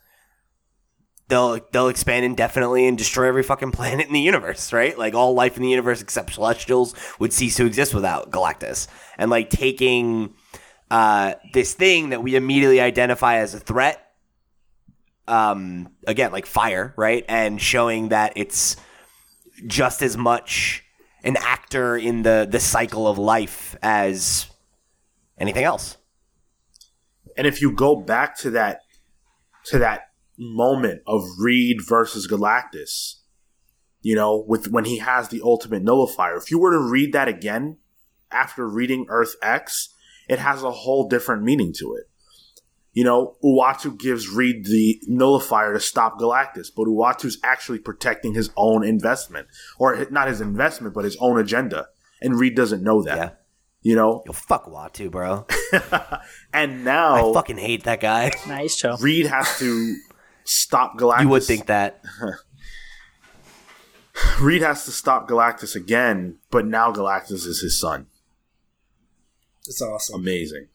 [1.29, 4.99] they'll they'll expand indefinitely and destroy every fucking planet in the universe, right?
[4.99, 8.89] Like all life in the universe except celestials would cease to exist without Galactus.
[9.17, 10.35] And like taking
[10.91, 14.08] uh, this thing that we immediately identify as a threat,
[15.29, 17.25] um, again, like fire, right?
[17.29, 18.77] And showing that it's
[19.67, 20.85] just as much
[21.25, 24.47] an actor in the the cycle of life as
[25.39, 25.97] anything else.
[27.37, 28.81] And if you go back to that
[29.67, 33.17] to that moment of Reed versus Galactus,
[34.01, 37.29] you know, with when he has the ultimate nullifier, if you were to read that
[37.29, 37.79] again
[38.31, 39.95] after reading Earth X,
[40.29, 42.08] it has a whole different meaning to it.
[42.99, 48.51] You know, Uatu gives Reed the nullifier to stop Galactus, but Uatu's actually protecting his
[48.57, 49.47] own investment,
[49.79, 51.87] or not his investment, but his own agenda,
[52.21, 53.17] and Reed doesn't know that.
[53.17, 53.31] Yeah.
[53.83, 55.47] You know, Yo, fuck Uatu, bro.
[56.53, 58.33] and now I fucking hate that guy.
[58.49, 58.97] Nice show.
[58.97, 59.97] Reed has to
[60.43, 61.21] stop Galactus.
[61.21, 62.03] You would think that.
[64.41, 68.09] Reed has to stop Galactus again, but now Galactus is his son.
[69.69, 70.21] It's awesome.
[70.21, 70.67] Amazing.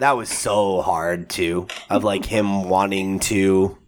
[0.00, 3.78] That was so hard too of like him wanting to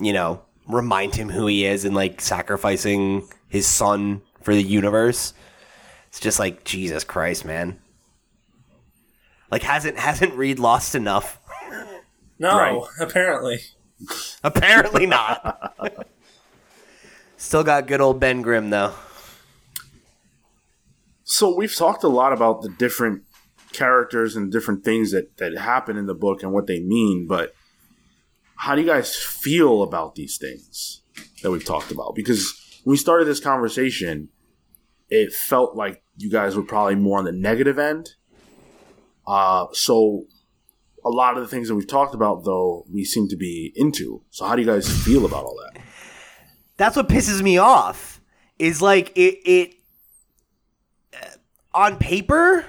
[0.00, 5.34] you know remind him who he is and like sacrificing his son for the universe.
[6.08, 7.78] It's just like jesus christ man.
[9.50, 11.38] Like hasn't hasn't reed lost enough?
[12.42, 12.80] No, Right.
[12.98, 13.60] apparently.
[14.42, 15.76] apparently not.
[17.36, 18.94] Still got good old ben grimm though.
[21.24, 23.24] So we've talked a lot about the different
[23.72, 27.54] characters and different things that that happen in the book and what they mean, but
[28.56, 31.02] how do you guys feel about these things
[31.42, 32.14] that we've talked about?
[32.14, 34.28] Because when we started this conversation,
[35.08, 38.10] it felt like you guys were probably more on the negative end.
[39.26, 40.24] Uh, so
[41.04, 44.22] a lot of the things that we've talked about, though, we seem to be into.
[44.30, 45.82] So how do you guys feel about all that?
[46.76, 48.20] That's what pisses me off.
[48.58, 49.38] Is like it.
[49.44, 49.74] It
[51.14, 51.26] uh,
[51.72, 52.66] on paper,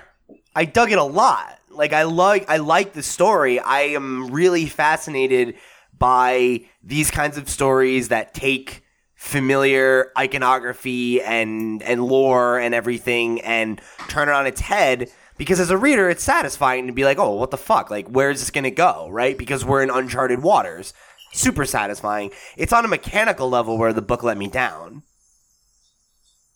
[0.55, 1.59] I dug it a lot.
[1.69, 3.59] Like I like I like the story.
[3.59, 5.55] I am really fascinated
[5.97, 8.83] by these kinds of stories that take
[9.15, 13.79] familiar iconography and and lore and everything and
[14.09, 17.35] turn it on its head because as a reader it's satisfying to be like oh
[17.35, 17.89] what the fuck?
[17.89, 19.07] Like where's this going to go?
[19.09, 19.37] Right?
[19.37, 20.93] Because we're in uncharted waters.
[21.33, 22.31] Super satisfying.
[22.57, 25.03] It's on a mechanical level where the book let me down.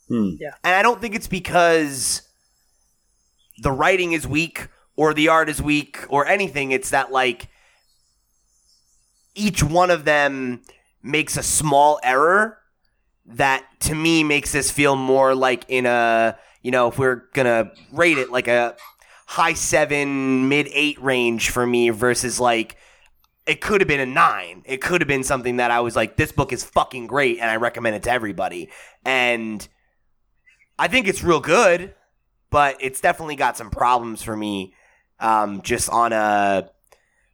[0.08, 0.34] Hmm.
[0.62, 2.25] and i don't think it's because
[3.62, 7.48] the writing is weak or the art is weak or anything it's that like
[9.34, 10.62] each one of them
[11.02, 12.58] makes a small error
[13.26, 17.70] that to me makes this feel more like in a you know if we're gonna
[17.92, 18.76] rate it like a
[19.26, 22.76] high seven mid eight range for me versus like
[23.46, 24.62] it could have been a nine.
[24.64, 27.50] It could have been something that i was like this book is fucking great and
[27.50, 28.70] i recommend it to everybody.
[29.04, 29.66] And
[30.78, 31.94] i think it's real good
[32.50, 34.74] but it's definitely got some problems for me
[35.20, 36.70] um, just on a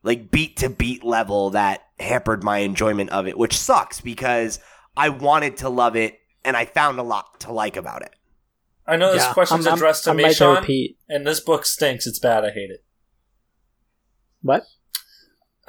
[0.02, 4.59] like beat to beat level that hampered my enjoyment of it, which sucks because
[4.97, 8.10] I wanted to love it and I found a lot to like about it.
[8.86, 10.98] I know this Yeah, question's I'm- I'm- addressed to I'm me, Sean, with Pete.
[11.09, 12.05] and this book stinks.
[12.06, 12.44] It's bad.
[12.44, 12.84] I hate it.
[14.40, 14.64] What?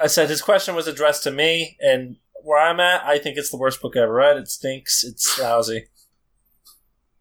[0.00, 3.50] I said his question was addressed to me, and where I'm at, I think it's
[3.50, 4.36] the worst book I ever read.
[4.36, 5.04] It stinks.
[5.04, 5.86] It's lousy.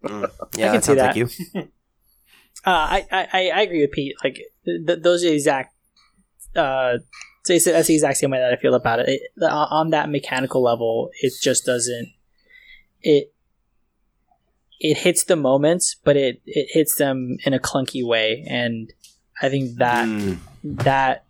[0.04, 0.32] Mm.
[0.58, 1.16] Yeah, can that see sounds like that.
[1.16, 1.72] you.
[2.66, 4.16] Uh, I, I I agree with Pete.
[4.24, 4.36] Like
[4.66, 5.76] th- th- those are the exact.
[6.56, 7.00] Uh,
[7.44, 9.10] so it's- that's the exact same way that I feel about it.
[9.10, 9.22] it.
[9.44, 12.10] On that mechanical level, it just doesn't.
[13.02, 13.34] It.
[14.80, 18.92] It hits the moments, but it it hits them in a clunky way, and
[19.42, 20.38] I think that Mm.
[20.64, 21.26] that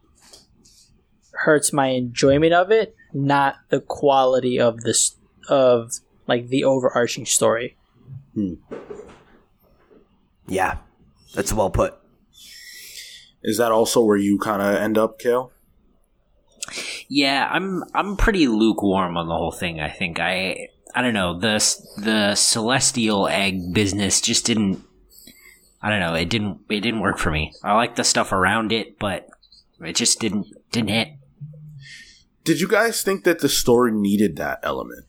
[1.33, 5.15] hurts my enjoyment of it, not the quality of this
[5.49, 5.91] of
[6.27, 7.75] like the overarching story.
[10.47, 10.77] Yeah,
[11.33, 11.95] that's well put.
[13.43, 15.51] Is that also where you kind of end up, Cale?
[17.09, 19.79] Yeah, I'm I'm pretty lukewarm on the whole thing.
[19.81, 21.59] I think I I don't know the
[21.97, 24.83] the celestial egg business just didn't.
[25.81, 26.15] I don't know.
[26.15, 27.53] It didn't it didn't work for me.
[27.63, 29.27] I like the stuff around it, but
[29.81, 31.09] it just didn't didn't hit.
[32.43, 35.05] Did you guys think that the story needed that element?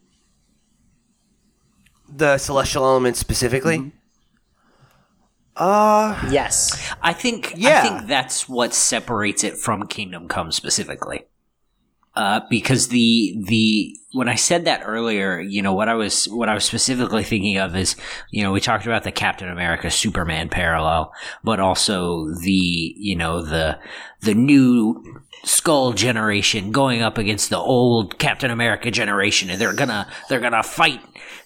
[2.09, 3.79] The celestial element specifically.
[3.79, 3.99] Mm-hmm.
[5.57, 6.93] Uh, Yes.
[7.03, 7.79] I think yeah.
[7.79, 11.27] I think that's what separates it from Kingdom Come specifically.
[12.17, 16.49] Uh, because the the when I said that earlier, you know what I was what
[16.49, 17.97] I was specifically thinking of is
[18.31, 21.13] you know we talked about the Captain America Superman parallel,
[21.43, 23.81] but also the you know the
[24.21, 30.09] the new Skull generation going up against the old Captain America generation, and they're gonna
[30.29, 31.01] they're gonna fight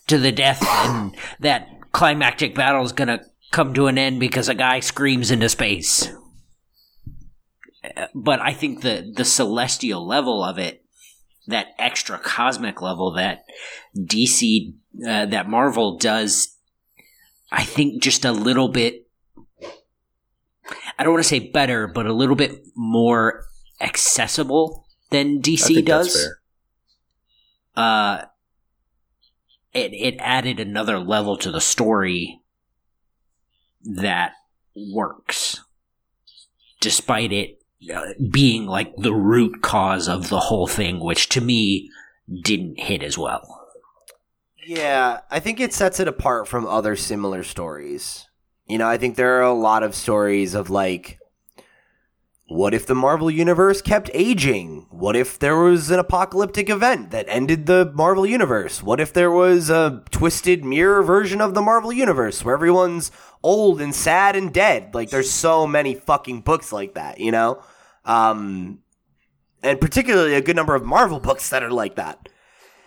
[0.08, 3.20] to the death, and that climactic battle is gonna
[3.50, 6.10] come to an end because a guy screams into space.
[8.14, 10.84] But I think the the celestial level of it,
[11.46, 13.44] that extra cosmic level that
[13.96, 14.74] DC
[15.06, 16.56] uh, that Marvel does,
[17.50, 19.06] I think just a little bit.
[20.98, 23.44] I don't want to say better, but a little bit more
[23.80, 26.40] accessible than DC does that's fair.
[27.76, 28.24] uh
[29.72, 32.40] it it added another level to the story
[33.82, 34.32] that
[34.74, 35.60] works
[36.80, 37.58] despite it
[37.94, 41.88] uh, being like the root cause of the whole thing which to me
[42.42, 43.66] didn't hit as well
[44.66, 48.26] Yeah, I think it sets it apart from other similar stories.
[48.66, 51.18] You know, I think there are a lot of stories of like,
[52.48, 54.86] what if the Marvel Universe kept aging?
[54.88, 58.82] What if there was an apocalyptic event that ended the Marvel Universe?
[58.82, 63.12] What if there was a twisted mirror version of the Marvel Universe where everyone's
[63.42, 64.94] old and sad and dead?
[64.94, 67.62] Like, there's so many fucking books like that, you know?
[68.06, 68.78] Um,
[69.62, 72.30] and particularly a good number of Marvel books that are like that.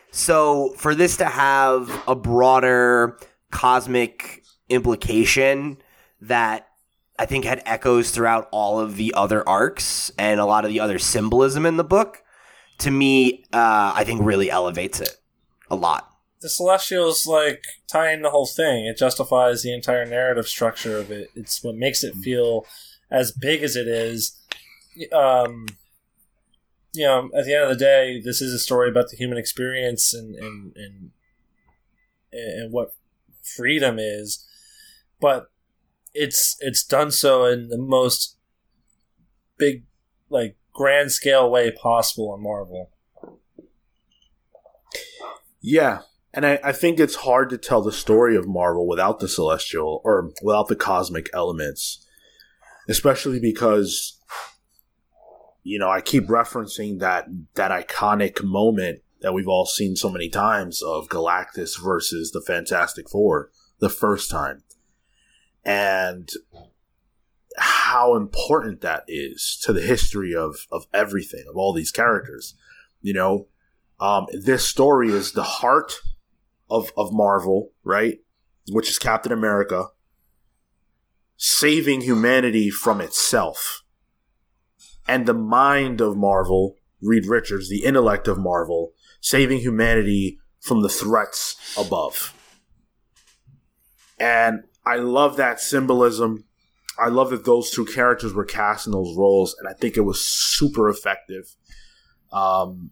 [0.09, 3.19] So for this to have a broader
[3.51, 5.77] cosmic implication
[6.19, 6.67] that
[7.21, 10.79] I think had echoes throughout all of the other arcs and a lot of the
[10.79, 12.23] other symbolism in the book,
[12.79, 15.17] to me, uh, I think really elevates it
[15.69, 16.09] a lot.
[16.41, 18.87] The Celestials like tie in the whole thing.
[18.87, 21.29] It justifies the entire narrative structure of it.
[21.35, 22.65] It's what makes it feel
[23.11, 24.35] as big as it is,
[25.13, 25.67] um,
[26.91, 29.37] you know, at the end of the day, this is a story about the human
[29.37, 31.11] experience and and and,
[32.33, 32.95] and what
[33.43, 34.43] freedom is,
[35.19, 35.50] but
[36.13, 38.37] it's it's done so in the most
[39.57, 39.85] big,
[40.29, 42.91] like grand scale way possible in Marvel.
[45.61, 45.99] Yeah,
[46.33, 50.01] and I, I think it's hard to tell the story of Marvel without the celestial
[50.03, 52.05] or without the cosmic elements,
[52.89, 54.19] especially because
[55.63, 60.29] you know I keep referencing that that iconic moment that we've all seen so many
[60.29, 64.63] times of Galactus versus the Fantastic Four the first time,
[65.63, 66.29] and
[67.57, 72.55] how important that is to the history of of everything of all these characters.
[73.01, 73.47] You know,
[73.99, 75.95] um, this story is the heart
[76.69, 78.19] of of Marvel, right?
[78.71, 79.87] Which is Captain America
[81.43, 83.83] saving humanity from itself.
[85.07, 90.89] And the mind of Marvel, Reed Richards, the intellect of Marvel, saving humanity from the
[90.89, 92.35] threats above.
[94.19, 96.45] And I love that symbolism.
[96.97, 100.01] I love that those two characters were cast in those roles, and I think it
[100.01, 101.55] was super effective.
[102.31, 102.91] Um,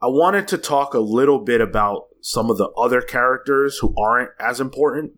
[0.00, 4.30] I wanted to talk a little bit about some of the other characters who aren't
[4.40, 5.12] as important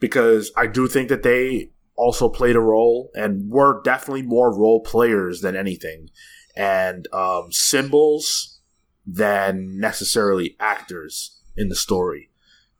[0.00, 4.80] because I do think that they also played a role and were definitely more role
[4.82, 6.10] players than anything
[6.56, 8.60] and um, symbols
[9.06, 12.30] than necessarily actors in the story.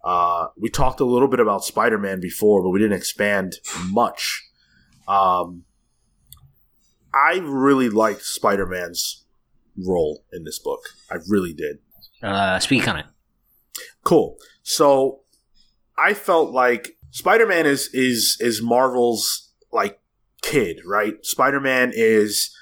[0.07, 3.57] Uh, we talked a little bit about Spider Man before, but we didn't expand
[3.89, 4.49] much.
[5.09, 5.65] Um,
[7.13, 9.25] I really liked Spider Man's
[9.77, 10.81] role in this book.
[11.11, 11.79] I really did.
[12.23, 13.07] Uh, speak on it.
[14.05, 14.37] Cool.
[14.63, 15.21] So
[15.99, 20.01] I felt like Spider-Man is is is Marvel's like
[20.43, 21.15] kid, right?
[21.25, 22.56] Spider-Man is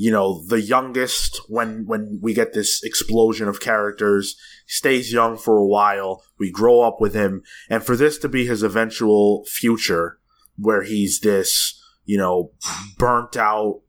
[0.00, 5.56] you know the youngest when when we get this explosion of characters stays young for
[5.56, 10.20] a while we grow up with him and for this to be his eventual future
[10.56, 12.52] where he's this you know
[12.96, 13.80] burnt out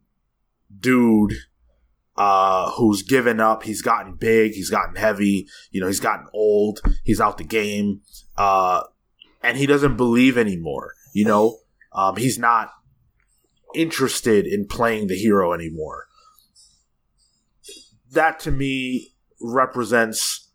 [0.80, 1.34] dude
[2.18, 3.64] uh, who's given up.
[3.64, 4.52] He's gotten big.
[4.52, 5.48] He's gotten heavy.
[5.72, 6.82] You know, he's gotten old.
[7.06, 8.02] He's out the game.
[8.38, 8.84] Uh,
[9.42, 10.96] and he doesn't believe anymore.
[11.14, 11.60] You know,
[11.94, 12.72] um, he's not
[13.76, 16.08] interested in playing the hero anymore.
[18.12, 20.50] That to me represents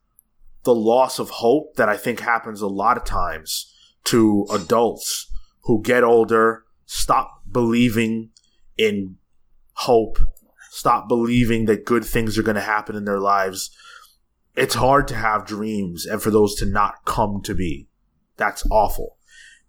[0.65, 3.73] the loss of hope that I think happens a lot of times
[4.05, 5.31] to adults
[5.65, 8.31] who get older, stop believing
[8.77, 9.17] in
[9.75, 10.19] hope
[10.75, 13.71] stop believing that good things are going to happen in their lives.
[14.57, 17.89] It's hard to have dreams and for those to not come to be.
[18.37, 19.14] That's awful.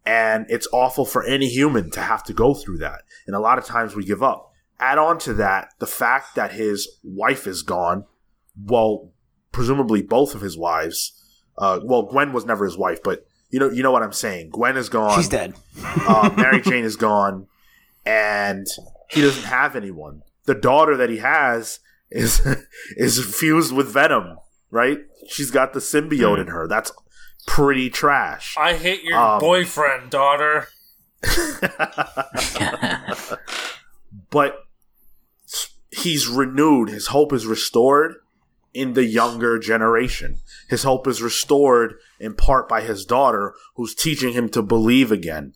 [0.06, 3.02] And it's awful for any human to have to go through that.
[3.26, 4.52] And a lot of times we give up.
[4.80, 8.06] Add on to that the fact that his wife is gone.
[8.62, 9.12] Well,
[9.52, 11.14] presumably both of his wives.
[11.58, 14.50] Uh, well, Gwen was never his wife, but you know, you know what I'm saying.
[14.50, 15.18] Gwen is gone.
[15.18, 15.56] She's dead.
[15.84, 17.48] uh, Mary Jane is gone,
[18.06, 18.68] and
[19.10, 21.80] he doesn't have anyone the daughter that he has
[22.10, 22.46] is
[22.98, 24.38] is fused with Venom,
[24.72, 25.00] right?
[25.28, 26.68] She's got the symbiote in her.
[26.68, 26.92] That's
[27.46, 28.56] pretty trash.
[28.58, 30.68] I hate your Um, boyfriend, daughter.
[34.30, 34.60] but
[35.92, 36.90] he's renewed.
[36.90, 38.16] His hope is restored
[38.74, 40.38] in the younger generation.
[40.70, 45.54] His hope is restored in part by his daughter, who's teaching him to believe again,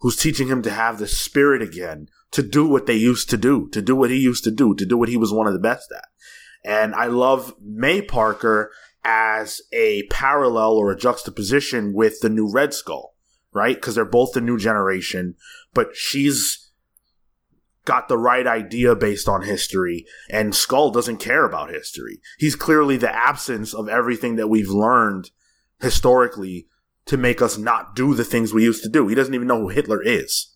[0.00, 3.68] who's teaching him to have the spirit again, to do what they used to do,
[3.70, 5.58] to do what he used to do, to do what he was one of the
[5.58, 6.04] best at.
[6.64, 8.72] And I love May Parker
[9.10, 13.14] as a parallel or a juxtaposition with the new Red Skull,
[13.54, 13.74] right?
[13.74, 15.34] Because they're both the new generation,
[15.72, 16.70] but she's
[17.86, 22.20] got the right idea based on history, and Skull doesn't care about history.
[22.36, 25.30] He's clearly the absence of everything that we've learned
[25.80, 26.68] historically
[27.06, 29.08] to make us not do the things we used to do.
[29.08, 30.54] He doesn't even know who Hitler is.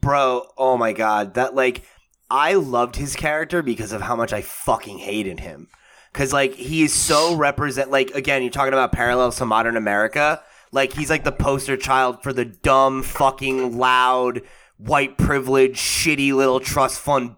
[0.00, 1.82] Bro, oh my god, that like
[2.30, 5.68] I loved his character because of how much I fucking hated him.
[6.12, 10.42] Cause like he is so represent like again, you're talking about parallels to modern America.
[10.72, 14.42] Like he's like the poster child for the dumb, fucking loud,
[14.76, 17.36] white privilege, shitty little trust fund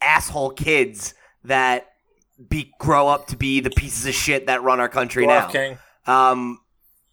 [0.00, 1.92] asshole kids that
[2.48, 5.48] be grow up to be the pieces of shit that run our country Dwarf now.
[5.48, 5.78] King.
[6.06, 6.60] Um,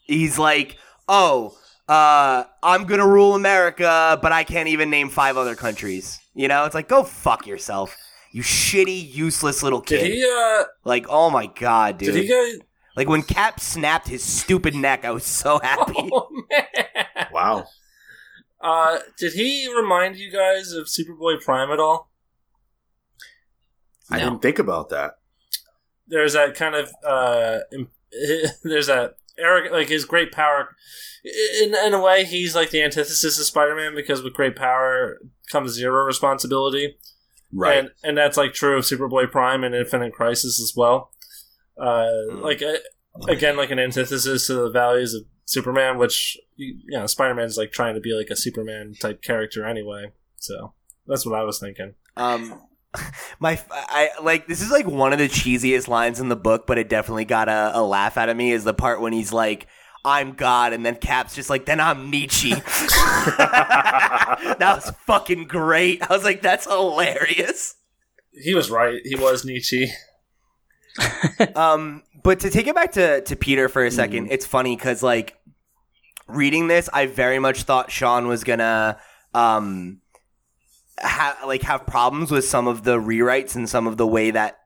[0.03, 0.77] he's like,
[1.07, 1.57] oh,
[1.87, 6.19] uh, I'm gonna rule America, but I can't even name five other countries.
[6.33, 7.95] You know, it's like, go fuck yourself,
[8.31, 10.11] you shitty, useless little Did kid.
[10.13, 10.23] he?
[10.25, 12.13] Uh, like, oh my god, dude.
[12.13, 12.61] did he get?
[12.95, 15.93] like when Cap snapped his stupid neck, I was so happy.
[16.11, 17.27] Oh man!
[17.31, 17.67] Wow.
[18.59, 22.09] Uh, did he remind you guys of Superboy Prime at all?
[24.09, 24.25] I No.
[24.29, 25.17] didn't think about that.
[26.07, 27.59] There's that kind of uh,
[28.63, 30.75] there's that arrogant, like his great power.
[31.61, 35.19] In in a way, he's like the antithesis of Spider-Man because with great power
[35.51, 36.97] comes zero responsibility.
[37.53, 37.77] Right.
[37.77, 41.11] and and that's like true of Superboy Prime and Infinite Crisis as well.
[41.79, 42.41] Uh, Mm.
[42.41, 42.77] Like uh,
[43.29, 47.57] again, like an antithesis to the values of Superman, which you you know, Spider Man's
[47.57, 50.11] like trying to be like a Superman type character anyway.
[50.37, 50.73] So
[51.05, 51.93] that's what I was thinking.
[52.17, 52.61] Um,
[53.39, 56.77] my I like this is like one of the cheesiest lines in the book, but
[56.77, 58.51] it definitely got a, a laugh out of me.
[58.51, 59.67] Is the part when he's like,
[60.07, 62.51] "I'm God," and then Cap's just like, "Then I'm Nietzsche."
[63.37, 66.01] that was fucking great.
[66.01, 67.75] I was like, "That's hilarious."
[68.31, 69.01] He was right.
[69.03, 69.91] He was Nietzsche.
[71.55, 75.03] um, but to take it back to to Peter for a 2nd it's funny because
[75.03, 75.37] like
[76.27, 78.99] reading this, I very much thought Sean was gonna
[79.33, 80.01] um
[80.97, 84.57] have like have problems with some of the rewrites and some of the way that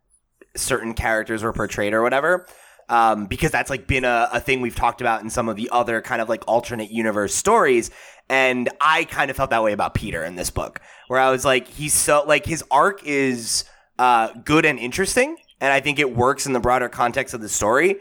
[0.55, 2.47] certain characters were portrayed or whatever.
[2.91, 5.69] Um, because that's like been a, a thing we've talked about in some of the
[5.71, 7.89] other kind of like alternate universe stories.
[8.29, 11.45] And I kind of felt that way about Peter in this book, where I was
[11.45, 13.63] like, he's so like his arc is
[13.97, 17.49] uh, good and interesting, and I think it works in the broader context of the
[17.49, 17.95] story.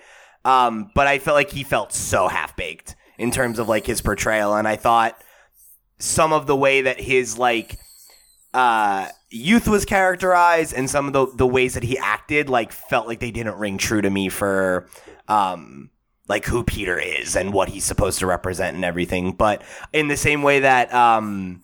[0.44, 4.00] Um, but I felt like he felt so half baked in terms of like his
[4.00, 5.22] portrayal, and I thought
[5.98, 7.78] some of the way that his like
[8.52, 13.06] uh, youth was characterized and some of the the ways that he acted like felt
[13.06, 14.88] like they didn't ring true to me for
[15.28, 15.90] um
[16.28, 19.32] like who Peter is and what he's supposed to represent and everything.
[19.32, 19.62] But
[19.92, 21.62] in the same way that um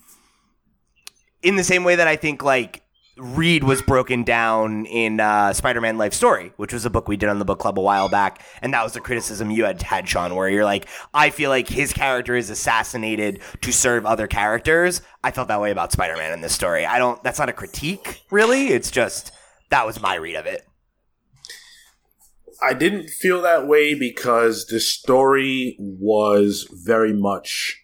[1.42, 2.82] in the same way that I think like
[3.18, 7.30] Reed was broken down in uh, Spider-Man Life Story, which was a book we did
[7.30, 10.06] on the book club a while back, and that was the criticism you had had,
[10.06, 15.00] Sean, where you're like, I feel like his character is assassinated to serve other characters.
[15.24, 16.84] I felt that way about Spider-Man in this story.
[16.84, 17.22] I don't.
[17.22, 18.68] That's not a critique, really.
[18.68, 19.32] It's just
[19.70, 20.66] that was my read of it.
[22.62, 27.82] I didn't feel that way because the story was very much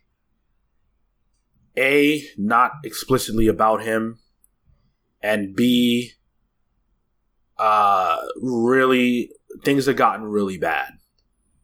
[1.76, 4.18] A, not explicitly about him,
[5.22, 6.12] and B,
[7.58, 9.30] uh, really,
[9.64, 10.92] things have gotten really bad.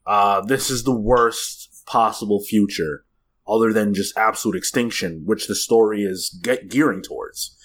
[0.06, 3.05] Uh, this is the worst possible future,
[3.47, 7.56] other than just absolute extinction, which the story is ge- gearing towards.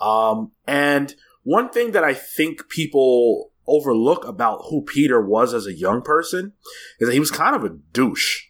[0.00, 5.72] Um, and one thing that I think people overlook about who Peter was as a
[5.72, 6.52] young person
[6.98, 8.42] is that he was kind of a douche.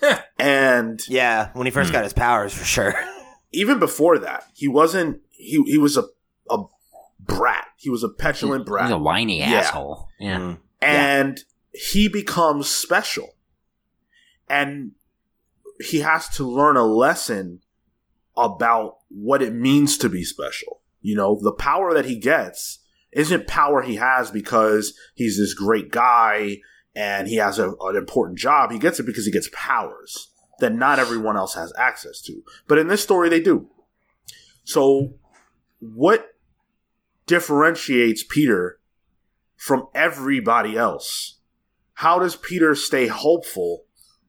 [0.38, 2.94] and Yeah, when he first got his powers, for sure.
[3.52, 6.04] even before that, he wasn't he he was a
[6.50, 6.64] a
[7.20, 7.66] brat.
[7.76, 8.90] He was a petulant He's brat.
[8.92, 9.38] a whiny.
[9.40, 9.46] Yeah.
[9.52, 10.08] asshole.
[10.18, 10.38] Yeah.
[10.38, 10.58] Mm.
[10.80, 11.40] and
[11.72, 13.34] he becomes special.
[14.48, 14.92] And
[15.80, 17.60] he has to learn a lesson
[18.36, 20.80] about what it means to be special.
[21.02, 22.78] You know, the power that he gets
[23.12, 26.58] isn't power he has because he's this great guy
[26.94, 28.70] and he has a, an important job.
[28.70, 30.30] He gets it because he gets powers
[30.60, 32.42] that not everyone else has access to.
[32.66, 33.68] But in this story, they do.
[34.64, 35.14] So,
[35.80, 36.26] what
[37.28, 38.80] differentiates Peter
[39.56, 41.38] from everybody else?
[41.94, 43.84] How does Peter stay hopeful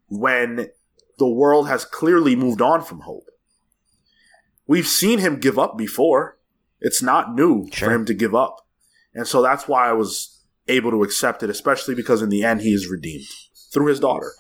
[0.08, 0.68] when
[1.18, 3.26] the world has clearly moved on from hope?
[4.68, 6.38] We've seen him give up before.
[6.80, 7.90] It's not new Sure.
[7.90, 8.68] for him to give up.
[9.14, 12.62] And so that's why I was able to accept it, especially because in the end
[12.62, 13.26] he is redeemed
[13.74, 14.34] through his daughter.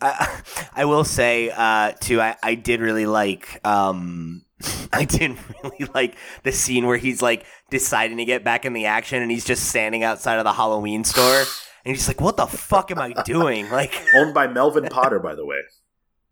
[0.00, 0.42] I,
[0.74, 2.20] I will say uh, too.
[2.20, 3.60] I, I did really like.
[3.64, 4.44] Um,
[4.92, 8.86] I didn't really like the scene where he's like deciding to get back in the
[8.86, 11.40] action, and he's just standing outside of the Halloween store,
[11.84, 15.34] and he's like, "What the fuck am I doing?" Like, Owned by Melvin Potter, by
[15.34, 15.58] the way.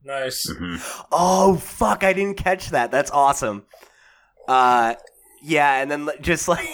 [0.02, 0.50] Nice.
[1.12, 2.90] oh fuck, I didn't catch that.
[2.90, 3.64] That's awesome.
[4.48, 4.94] Uh,
[5.42, 6.68] yeah, and then just like.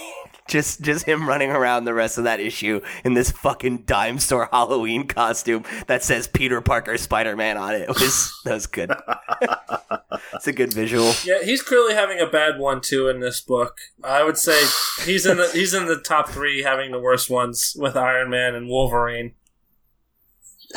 [0.52, 4.50] Just, just him running around the rest of that issue in this fucking dime store
[4.52, 7.88] Halloween costume that says Peter Parker Spider Man on it.
[7.88, 8.92] it was that was good.
[10.34, 11.14] it's a good visual.
[11.24, 13.78] Yeah, he's clearly having a bad one too in this book.
[14.04, 14.60] I would say
[15.06, 18.54] he's in the he's in the top three having the worst ones with Iron Man
[18.54, 19.32] and Wolverine.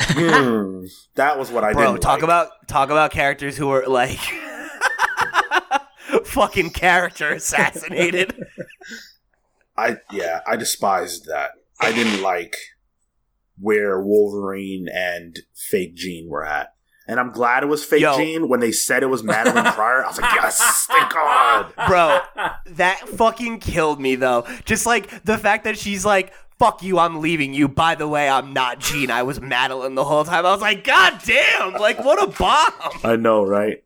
[0.00, 0.86] Hmm,
[1.16, 2.22] that was what I Bro, didn't talk like.
[2.22, 4.20] about talk about characters who are like
[6.24, 8.34] fucking character assassinated.
[9.76, 11.52] I yeah, I despised that.
[11.80, 12.56] I didn't like
[13.58, 16.68] where Wolverine and Fake Jean were at.
[17.08, 18.16] And I'm glad it was Fake Yo.
[18.16, 20.04] Jean when they said it was Madelyne Pryor.
[20.04, 21.72] I was like, yes, thank God.
[21.86, 22.20] Bro,
[22.66, 24.46] that fucking killed me though.
[24.64, 27.68] Just like the fact that she's like fuck you, I'm leaving you.
[27.68, 29.10] By the way, I'm not Jean.
[29.10, 30.46] I was Madelyne the whole time.
[30.46, 33.00] I was like, God damn, like what a bomb.
[33.04, 33.84] I know, right?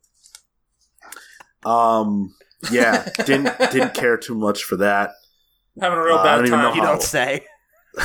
[1.65, 2.35] Um,
[2.71, 5.11] yeah, didn't didn't care too much for that.
[5.81, 6.75] Having a real Uh, bad don't know time.
[6.77, 7.45] You how- don't say.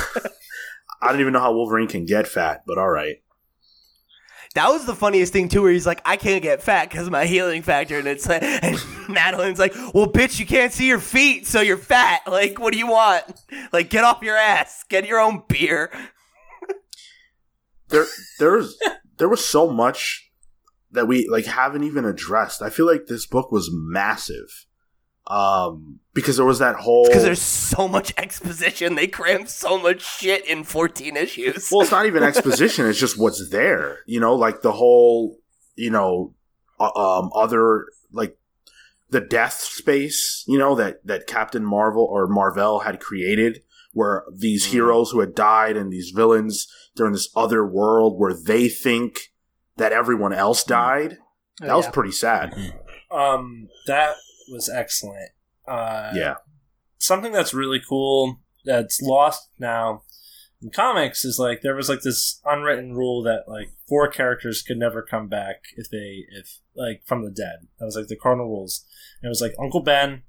[1.01, 3.17] I don't even know how Wolverine can get fat, but all right.
[4.55, 7.25] That was the funniest thing too, where he's like, "I can't get fat because my
[7.25, 8.77] healing factor," and it's like, and
[9.09, 12.21] Madelyne's like, "Well, bitch, you can't see your feet, so you're fat.
[12.25, 13.25] Like, what do you want?
[13.73, 15.91] Like, get off your ass, get your own beer."
[17.89, 18.05] There,
[18.39, 18.77] there's
[19.17, 20.31] there was so much
[20.91, 22.61] that we like haven't even addressed.
[22.61, 24.65] I feel like this book was massive,
[25.27, 27.05] um, because there was that whole.
[27.07, 31.69] Because there's so much exposition, they crammed so much shit in 14 issues.
[31.71, 33.99] well, it's not even exposition; it's just what's there.
[34.05, 35.37] You know, like the whole,
[35.75, 36.33] you know,
[36.79, 38.37] uh, um, other like
[39.09, 40.43] the death space.
[40.47, 43.61] You know that that Captain Marvel or Mar-Vell had created,
[43.93, 44.71] where these Mhm.
[44.71, 49.33] heroes who had died and these villains they're in this other world where they think
[49.75, 51.17] that everyone else died.
[51.61, 52.53] Oh, That was pretty sad.
[53.11, 54.15] Um, that
[54.49, 55.31] was excellent.
[55.67, 56.35] Uh, Yeah.
[56.97, 60.03] something that's really cool that's lost now
[60.61, 64.77] in comics is like there was like this unwritten rule that like four characters could
[64.77, 67.67] never come back if they if like from the dead.
[67.79, 68.85] That was like the cardinal rules.
[69.21, 70.23] And it was like Uncle Ben,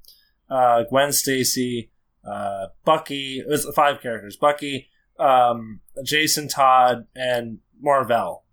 [0.50, 1.90] uh, Gwen Stacy,
[2.24, 3.38] uh, Bucky.
[3.38, 4.88] It was five characters: Bucky,
[5.18, 8.44] um, Jason Todd, and Mar-Vell.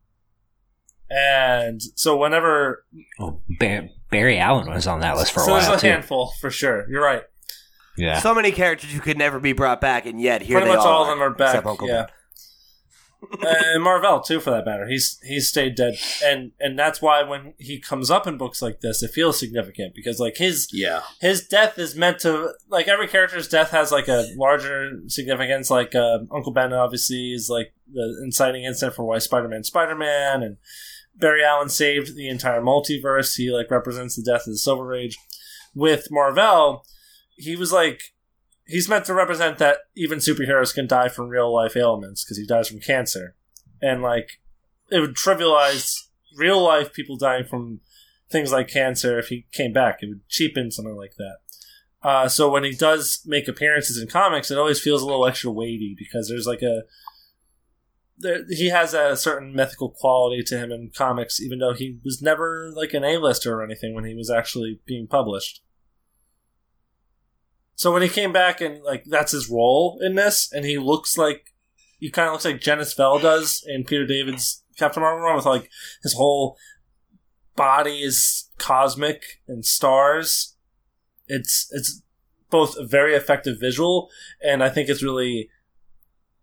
[1.09, 2.85] And so whenever
[3.19, 5.47] Oh, Bar- Barry Allen was on that list for a while.
[5.47, 5.91] so while there's a too.
[5.91, 6.89] handful for sure.
[6.89, 7.23] You're right.
[7.97, 8.19] Yeah.
[8.19, 10.85] So many characters who could never be brought back, and yet here Pretty they much
[10.85, 11.63] all all of them are back.
[11.65, 12.07] Uncle Yeah.
[13.41, 14.87] and Mar-Vell too, for that matter.
[14.87, 18.81] He's he's stayed dead, and and that's why when he comes up in books like
[18.81, 21.01] this, it feels significant because like his Yeah.
[21.21, 25.69] his death is meant to like every character's death has like a larger significance.
[25.69, 29.95] Like uh, Uncle Ben obviously is like the inciting incident for why Spider Man Spider
[29.95, 30.57] Man, and
[31.15, 33.35] Barry Allen saved the entire multiverse.
[33.35, 35.17] He like represents the death of the Silver Age.
[35.75, 36.85] With Mar-Vell,
[37.35, 38.01] he was like
[38.65, 42.45] he's meant to represent that even superheroes can die from real life ailments because he
[42.45, 43.35] dies from cancer,
[43.81, 44.39] and like
[44.91, 47.81] it would trivialize real life people dying from
[48.29, 49.99] things like cancer if he came back.
[50.01, 51.37] It would cheapen something like that.
[52.01, 55.51] Uh, so when he does make appearances in comics, it always feels a little extra
[55.51, 56.83] weighty because there's like a
[58.17, 62.21] there, he has a certain mythical quality to him in comics, even though he was
[62.21, 65.61] never like an A-lister or anything when he was actually being published.
[67.75, 71.17] So when he came back and like that's his role in this, and he looks
[71.17, 71.53] like
[71.99, 75.69] he kind of looks like Genis-Vell does in Peter David's Captain Marvel with like
[76.01, 76.57] his whole
[77.55, 80.55] body is cosmic and stars.
[81.27, 82.01] It's it's
[82.49, 84.09] both a very effective visual,
[84.41, 85.49] and I think it's really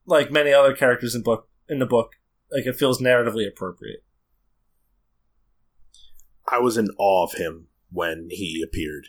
[0.07, 2.17] like many other characters in book in the book,
[2.53, 4.03] like it feels narratively appropriate.
[6.51, 9.07] I was in awe of him when he appeared.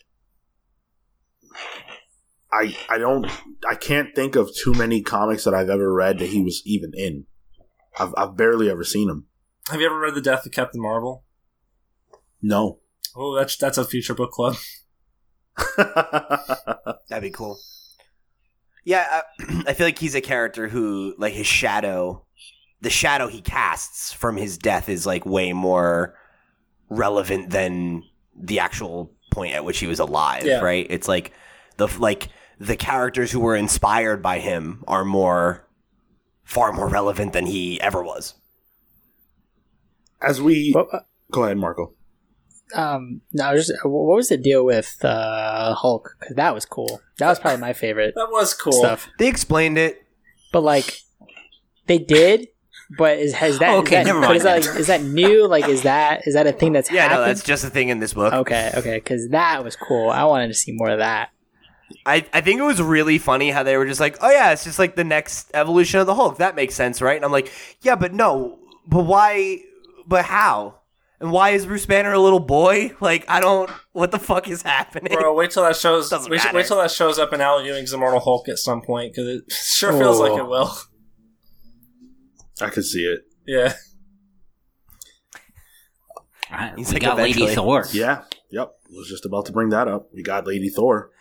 [2.53, 3.29] I I don't
[3.67, 6.91] I can't think of too many comics that I've ever read that he was even
[6.93, 7.25] in.
[7.99, 9.25] I've I've barely ever seen him.
[9.69, 11.25] Have you ever read The Death of Captain Marvel?
[12.41, 12.79] No.
[13.15, 14.55] Oh, that's that's a future book club.
[15.77, 17.59] That'd be cool.
[18.83, 22.25] Yeah, I, I feel like he's a character who, like, his shadow,
[22.81, 26.15] the shadow he casts from his death is like way more
[26.89, 28.03] relevant than
[28.35, 30.45] the actual point at which he was alive.
[30.45, 30.59] Yeah.
[30.61, 30.87] Right?
[30.89, 31.31] It's like
[31.77, 32.29] the like
[32.59, 35.67] the characters who were inspired by him are more,
[36.43, 38.35] far more relevant than he ever was.
[40.21, 40.99] As we What, uh,
[41.31, 41.93] go ahead, Marco.
[42.75, 46.15] um, no, just what was the deal with uh, Hulk?
[46.19, 47.01] Because that was cool.
[47.17, 48.73] That was probably my favorite That was cool.
[48.73, 49.09] stuff.
[49.17, 50.03] They explained it.
[50.53, 50.99] But like,
[51.87, 52.47] they did.
[52.97, 53.73] But is has that?
[53.79, 55.47] Okay, is that, never mind Is that, like, is that new?
[55.47, 57.29] Like, is that is that a thing that's Yeah, no, happened?
[57.29, 58.33] that's just a thing in this book.
[58.33, 60.09] okay, okay, because that was cool.
[60.09, 61.29] I wanted to see more of that.
[62.05, 64.63] I, I think it was really funny how they were just like, oh yeah, it's
[64.63, 66.37] just like the next evolution of the Hulk.
[66.37, 67.15] That makes sense, right?
[67.15, 67.51] And I'm like,
[67.81, 69.59] yeah, but no, but why?
[70.07, 70.75] But how?
[71.19, 72.93] And why is Bruce Banner a little boy?
[72.99, 73.69] Like, I don't.
[73.91, 75.13] What the fuck is happening?
[75.13, 76.09] Bro, wait till that shows.
[76.09, 79.13] Doesn't Wait, wait till that shows up in Al Ewing's Immortal Hulk at some point
[79.13, 80.23] because it sure feels Oh.
[80.23, 80.73] like it will.
[82.61, 83.21] I could see it.
[83.47, 83.73] Yeah,
[86.51, 87.85] Right, He's we like got Lady Thor.
[87.91, 88.23] Yeah.
[88.51, 88.71] Yep.
[88.91, 90.09] Was just about to bring that up.
[90.13, 91.11] We got Lady Thor.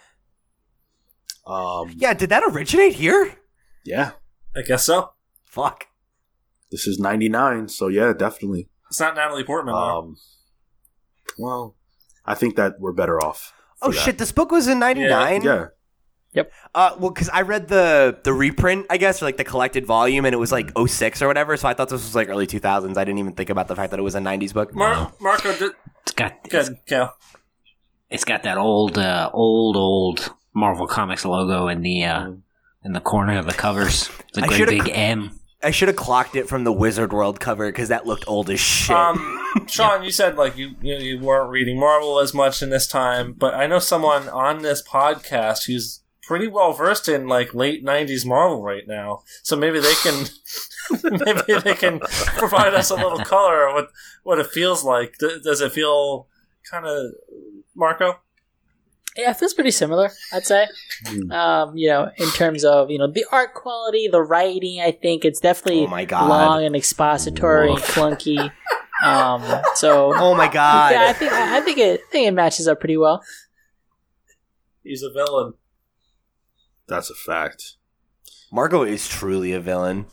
[1.47, 1.93] Um.
[1.97, 3.37] yeah, did that originate here?
[3.85, 4.13] Yeah.
[4.55, 5.13] I guess so.
[5.45, 5.87] Fuck.
[6.71, 8.69] This is '99, so yeah, definitely.
[8.89, 9.75] It's not Natalie Portman.
[9.75, 10.17] Um.
[11.39, 11.77] Well,
[12.25, 13.53] I think that we're better off.
[13.83, 13.99] Oh that.
[13.99, 15.43] shit, this book was in '99.
[15.43, 15.67] Yeah.
[16.35, 20.25] Uh, well, because I read the the reprint, I guess, or like the collected volume,
[20.25, 21.57] and it was like 06 or whatever.
[21.57, 22.97] So I thought this was like early 2000s.
[22.97, 24.75] I didn't even think about the fact that it was a 90s book.
[24.75, 27.17] Mar- Marco, did, It's got it's, good, Cal.
[28.09, 32.31] it's got that old uh, old old Marvel Comics logo in the uh,
[32.85, 34.09] in the corner of the covers.
[34.29, 35.41] It's a I great big cl- M.
[35.63, 38.61] I should have clocked it from the Wizard World cover because that looked old as
[38.61, 38.97] shit.
[38.97, 39.37] Um,
[39.67, 43.33] Sean, you said like you, you you weren't reading Marvel as much in this time,
[43.33, 46.00] but I know someone on this podcast who's
[46.31, 49.25] pretty well versed in like late '90s Marvel right now.
[49.43, 50.27] So maybe they can
[51.03, 51.99] maybe they can
[52.39, 53.89] provide us a little color of what
[54.23, 55.17] what it feels like.
[55.19, 56.29] D- does it feel
[56.71, 57.15] kind of
[57.75, 58.21] Marco?
[59.17, 60.13] Yeah, it feels pretty similar.
[60.33, 60.69] I'd say.
[61.33, 65.25] Um, you know, in terms of you know the art quality, the writing, I think
[65.25, 66.29] it's definitely oh my god!
[66.29, 68.53] long and expository and clunky.
[69.03, 69.43] Um,
[69.77, 70.93] so Oh my god!
[70.93, 73.25] yeah, I think I think it I think it matches up pretty well.
[74.85, 75.55] He's a villain.
[76.91, 77.77] That's a fact.
[78.53, 80.07] Marco is truly a villain.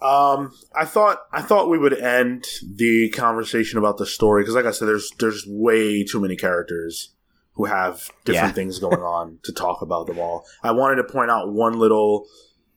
[0.00, 2.44] Um, I thought I thought we would end
[2.74, 7.14] the conversation about the story because, like I said, there's there's way too many characters
[7.54, 8.52] who have different Yeah.
[8.52, 10.44] things going on to talk about them all.
[10.64, 12.26] I wanted to point out one little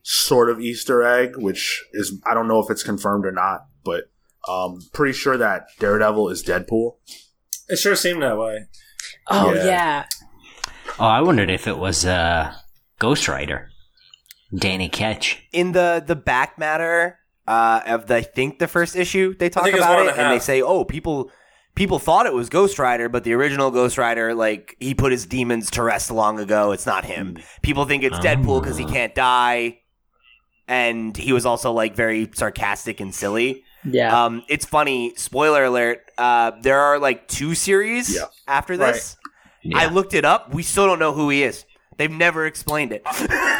[0.02, 4.04] sort of Easter egg, which is I don't know if it's confirmed or not, but
[4.48, 6.92] um, pretty sure that Daredevil is Deadpool.
[7.68, 8.66] It sure seemed that way.
[9.28, 9.64] Oh Yeah.
[9.64, 10.04] yeah,
[11.00, 12.54] Oh, I wondered if it was uh,
[12.98, 13.70] Ghost Rider,
[14.56, 15.42] Danny Ketch.
[15.52, 19.68] In the the back matter uh, of the I think the first issue, they talk
[19.68, 21.30] about it and and they say, oh, people
[21.74, 25.26] people thought it was Ghost Rider, but the original Ghost Rider, like he put his
[25.26, 26.72] demons to rest long ago.
[26.72, 27.36] It's not him.
[27.62, 29.80] People think it's Deadpool because he can't die,
[30.66, 33.62] and he was also like very sarcastic and silly.
[33.84, 34.24] yeah.
[34.24, 35.14] Um, it's funny.
[35.16, 36.00] Spoiler alert.
[36.16, 38.24] Uh, there are like two series Yeah.
[38.48, 39.16] after this.
[39.62, 39.78] Yeah.
[39.78, 40.54] I looked it up.
[40.54, 41.65] We still don't know who he is.
[41.96, 43.02] They've never explained it.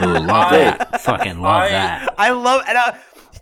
[0.02, 1.00] Ooh, love I- that.
[1.02, 2.14] Fucking love I- that.
[2.18, 2.92] I love and uh,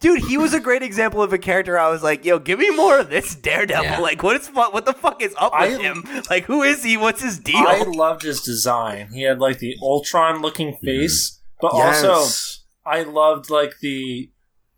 [0.00, 1.78] dude, he was a great example of a character.
[1.78, 3.84] I was like, yo, give me more of this Daredevil.
[3.84, 3.98] Yeah.
[3.98, 6.04] Like, what is fu- what the fuck is up with him?
[6.30, 6.96] Like, who is he?
[6.96, 7.56] What's his deal?
[7.56, 9.08] I loved his design.
[9.12, 12.24] He had like the Ultron looking face, but also
[12.86, 14.30] I loved like the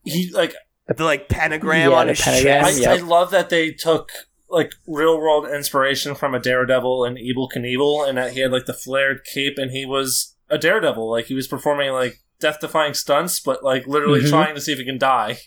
[0.04, 0.54] he like
[0.88, 2.80] the like pentagram Yeah, on the his pentagram, I, chest.
[2.82, 2.92] yeah.
[2.92, 4.10] I love that they took
[4.48, 8.66] like real world inspiration from a Daredevil and Evel Knievel, and that he had like
[8.66, 11.10] the flared cape, and he was a Daredevil.
[11.10, 14.28] Like he was performing like death defying stunts, but like literally Mhm.
[14.30, 15.38] trying to see if he can die.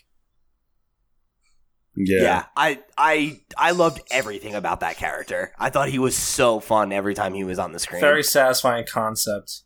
[1.96, 2.22] yeah.
[2.22, 2.44] Yeah.
[2.56, 5.52] I I I loved everything about that character.
[5.58, 8.00] I thought he was so fun every time he was on the screen.
[8.00, 9.62] Very satisfying concept.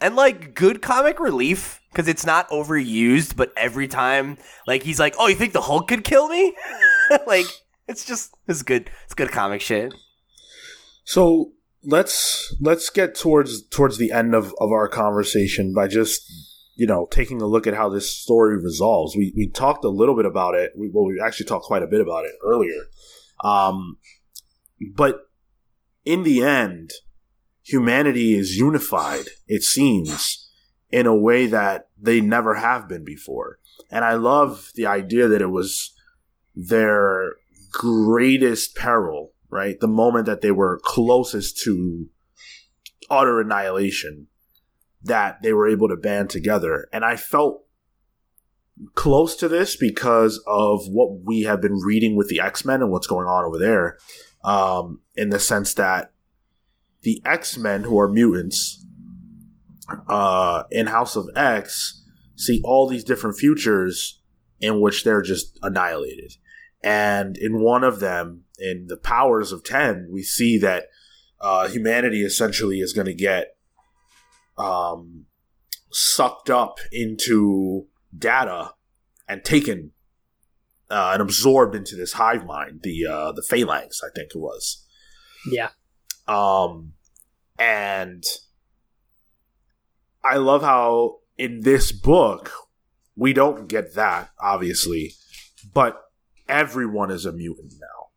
[0.00, 5.14] and like good comic relief because it's not overused, but every time like he's like,
[5.18, 6.54] "Oh, you think the Hulk could kill me?"
[7.26, 7.46] like
[7.92, 8.90] it's just it's good.
[9.04, 9.94] It's good comic shit.
[11.04, 11.52] So
[11.84, 16.22] let's let's get towards towards the end of, of our conversation by just
[16.74, 19.14] you know taking a look at how this story resolves.
[19.16, 20.72] We we talked a little bit about it.
[20.76, 22.88] We, well, we actually talked quite a bit about it earlier.
[23.44, 23.98] Um,
[24.94, 25.28] but
[26.04, 26.90] in the end,
[27.62, 29.26] humanity is unified.
[29.46, 30.50] It seems
[30.90, 33.58] in a way that they never have been before,
[33.90, 35.92] and I love the idea that it was
[36.54, 37.34] their
[37.72, 39.78] greatest peril, right?
[39.80, 42.06] The moment that they were closest to
[43.10, 44.28] utter annihilation,
[45.02, 46.88] that they were able to band together.
[46.92, 47.64] And I felt
[48.94, 52.90] close to this because of what we have been reading with the X Men and
[52.90, 53.98] what's going on over there.
[54.44, 56.12] Um, in the sense that
[57.02, 58.84] the X Men, who are mutants,
[60.08, 62.02] uh, in House of X,
[62.36, 64.20] see all these different futures
[64.60, 66.32] in which they're just annihilated.
[66.82, 70.86] And in one of them, in the powers of 10, we see that
[71.40, 73.56] uh, humanity essentially is going to get
[74.58, 75.26] um,
[75.90, 77.86] sucked up into
[78.16, 78.72] data
[79.28, 79.92] and taken
[80.90, 84.86] uh, and absorbed into this hive mind, the uh, the phalanx, I think it was.
[85.50, 85.70] yeah.
[86.28, 86.92] Um,
[87.58, 88.22] and
[90.22, 92.52] I love how in this book
[93.16, 95.14] we don't get that, obviously,
[95.72, 96.01] but
[96.52, 98.10] everyone is a mutant now,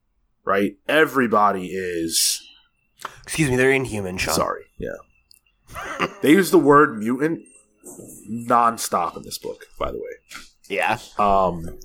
[0.44, 0.78] right?
[0.88, 2.42] Everybody is.
[3.24, 4.36] Excuse me, they're inhuman, Sean.
[4.36, 6.08] Sorry, yeah.
[6.22, 7.42] they use the word mutant
[8.30, 10.38] nonstop in this book, by the way.
[10.70, 10.98] Yeah.
[11.18, 11.80] Um,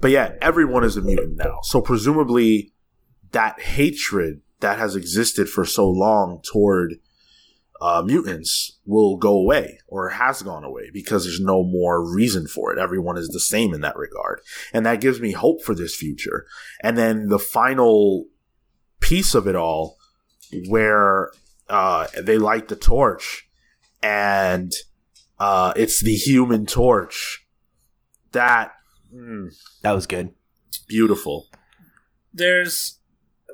[0.00, 1.60] but yeah, everyone is a mutant now.
[1.62, 2.72] So presumably,
[3.32, 6.94] that hatred that has existed for so long toward
[7.82, 12.72] uh, mutants will go away or has gone away because there's no more reason for
[12.72, 12.78] it.
[12.78, 14.40] Everyone is the same in that regard.
[14.72, 16.46] And that gives me hope for this future.
[16.80, 18.26] And then the final
[19.00, 19.98] piece of it all,
[20.68, 21.32] where
[21.68, 23.48] uh, they light the torch,
[24.02, 24.70] and
[25.40, 27.44] uh, it's the Human Torch.
[28.30, 28.72] That
[29.12, 29.48] mm,
[29.82, 30.30] That was good.
[30.86, 31.48] beautiful.
[32.32, 32.98] there's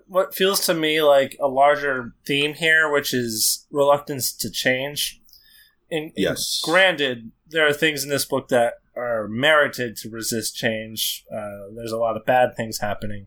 [0.08, 5.20] what feels to me like a larger theme here, which is reluctance to change.
[5.90, 6.60] And, and Yes.
[6.64, 11.24] granted, there are things in this book that are merited to resist change.
[11.32, 13.26] Uh, there's a lot of bad things happening,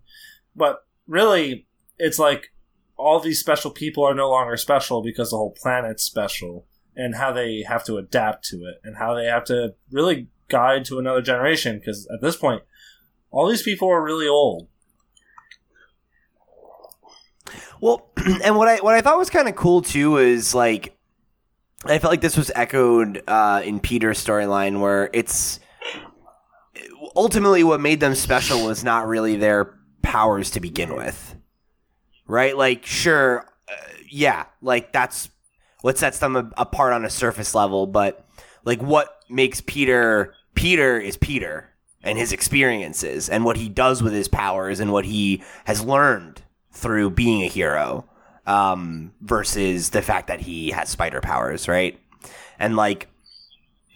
[0.55, 1.67] but really,
[1.97, 2.51] it's like
[2.97, 7.31] all these special people are no longer special because the whole planet's special, and how
[7.31, 11.21] they have to adapt to it, and how they have to really guide to another
[11.21, 11.79] generation.
[11.79, 12.63] Because at this point,
[13.31, 14.67] all these people are really old.
[17.81, 18.11] Well,
[18.43, 20.95] and what I what I thought was kind of cool too is like
[21.83, 25.59] I felt like this was echoed uh, in Peter's storyline where it's
[27.15, 31.35] ultimately what made them special was not really their powers to begin with,
[32.27, 32.55] right?
[32.55, 35.29] Like, sure, uh, yeah, like that's
[35.81, 38.27] what sets them apart on a surface level, but
[38.63, 41.69] like what makes Peter Peter is Peter
[42.03, 46.43] and his experiences and what he does with his powers and what he has learned
[46.71, 48.05] through being a hero
[48.45, 51.99] um, versus the fact that he has spider powers, right?
[52.59, 53.07] And like,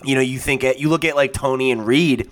[0.04, 2.30] you know, you think you look at like Tony and Reed.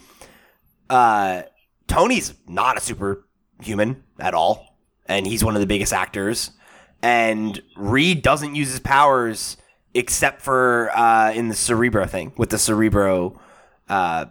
[0.89, 1.43] Uh,
[1.87, 6.51] Tony's not a superhuman at all, and he's one of the biggest actors.
[7.01, 9.57] And Reed doesn't use his powers
[9.93, 13.39] except for uh, in the Cerebro thing with the Cerebro
[13.89, 14.25] uh,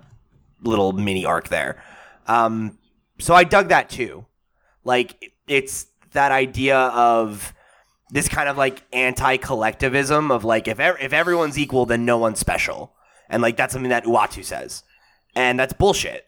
[0.62, 1.82] little mini arc there.
[2.26, 2.78] Um,
[3.18, 4.26] so I dug that too.
[4.84, 7.55] Like it's that idea of
[8.10, 12.94] this kind of like anti-collectivism of like if if everyone's equal, then no one's special,
[13.28, 14.82] and like that's something that Uatu says,
[15.34, 16.26] and that's bullshit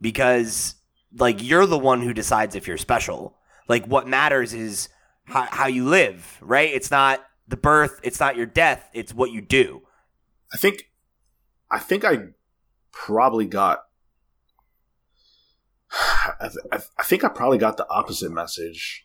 [0.00, 0.74] because
[1.16, 3.36] like you're the one who decides if you're special.
[3.68, 4.88] Like what matters is
[5.24, 6.70] how, how you live, right?
[6.72, 9.82] It's not the birth, it's not your death, it's what you do.
[10.52, 10.90] I think,
[11.70, 12.28] I think I
[12.92, 13.84] probably got.
[16.40, 19.04] I, th- I think I probably got the opposite message,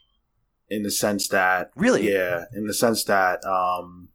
[0.69, 2.11] in the sense that Really?
[2.11, 4.09] yeah, in the sense that um,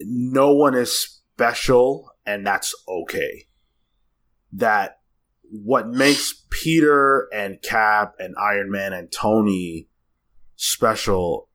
[0.00, 3.46] no one is special, and that's okay.
[4.52, 4.98] That
[5.42, 9.88] what makes Peter and Cap and Iron Man and Tony
[10.56, 11.48] special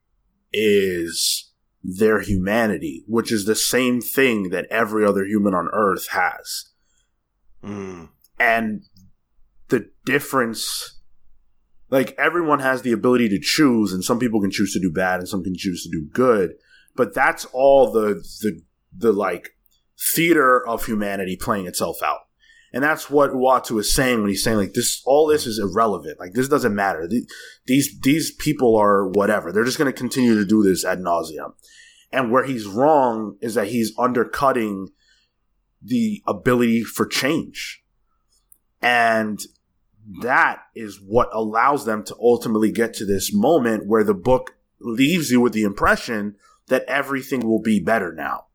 [0.52, 1.52] is
[1.84, 6.70] their humanity, which is the same thing that every other human on Earth has.
[7.64, 8.10] Mm.
[8.40, 8.84] And
[9.70, 11.00] the difference,
[11.90, 15.20] like everyone has the ability to choose, and some people can choose to do bad,
[15.20, 16.54] and some can choose to do good.
[16.96, 18.62] But that's all the the
[18.96, 19.52] the like
[20.00, 22.20] theater of humanity playing itself out.
[22.72, 25.02] And that's what Uatu is saying when he's saying like this.
[25.06, 26.20] All this is irrelevant.
[26.20, 27.10] Like this doesn't matter.
[27.66, 29.52] These these people are whatever.
[29.52, 31.54] They're just going to continue to do this ad nauseum.
[32.12, 34.90] And where he's wrong is that he's undercutting
[35.82, 37.84] the ability for change.
[38.82, 39.40] And
[40.22, 45.30] that is what allows them to ultimately get to this moment where the book leaves
[45.30, 46.36] you with the impression
[46.68, 48.46] that everything will be better now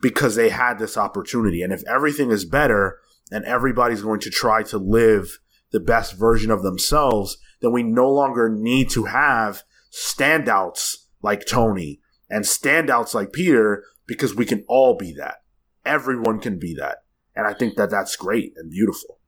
[0.00, 1.62] because they had this opportunity.
[1.62, 2.98] And if everything is better
[3.30, 5.38] and everybody's going to try to live
[5.72, 9.62] the best version of themselves, then we no longer need to have
[9.92, 12.00] standouts like Tony
[12.30, 15.36] and standouts like Peter because we can all be that.
[15.84, 16.98] Everyone can be that.
[17.34, 19.18] And I think that that's great and beautiful.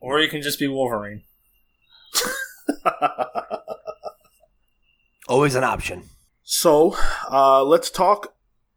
[0.00, 1.22] Or you can just be Wolverine.
[5.28, 6.04] Always an option.
[6.42, 6.96] So,
[7.30, 8.34] uh, let's talk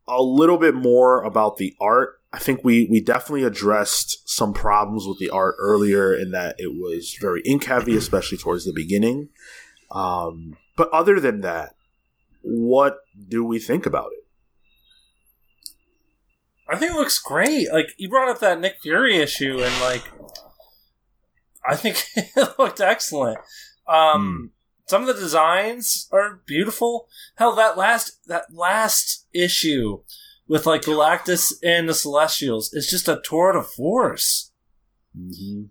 [0.07, 2.19] a little bit more about the art.
[2.31, 6.73] I think we, we definitely addressed some problems with the art earlier in that it
[6.73, 9.29] was very ink heavy, especially towards the beginning.
[9.91, 11.75] Um, but other than that,
[12.41, 12.97] what
[13.29, 14.23] do we think about it?
[16.67, 17.71] I think it looks great.
[17.71, 20.03] Like you brought up that Nick Fury issue, and like
[21.65, 23.39] I think it looked excellent.
[23.87, 24.51] Um,
[24.85, 27.07] Some of the designs are beautiful.
[27.35, 30.01] Hell, that last that last issue
[30.47, 34.51] with like Galactus and the Celestials is just a tour de force.
[35.17, 35.63] Mm-hmm.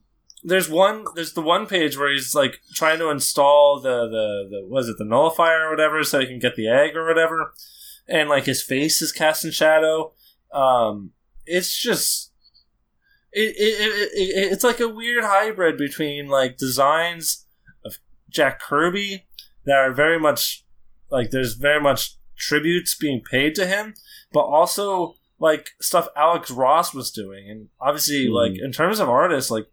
[0.44, 1.05] There's one.
[1.14, 4.98] There's the one page where he's like trying to install the the the was it
[4.98, 7.55] the nullifier or whatever, so he can get the egg or whatever,
[8.09, 10.12] and like his face is cast in shadow.
[10.52, 11.12] Um,
[11.47, 12.32] it's just
[13.33, 17.47] it, it, it, it it's like a weird hybrid between like designs
[17.85, 17.99] of
[18.29, 19.27] Jack Kirby
[19.65, 20.65] that are very much
[21.11, 23.95] like there's very much tributes being paid to him,
[24.33, 28.33] but also like stuff Alex Ross was doing, and obviously Mhm.
[28.33, 29.67] like in terms of artists, like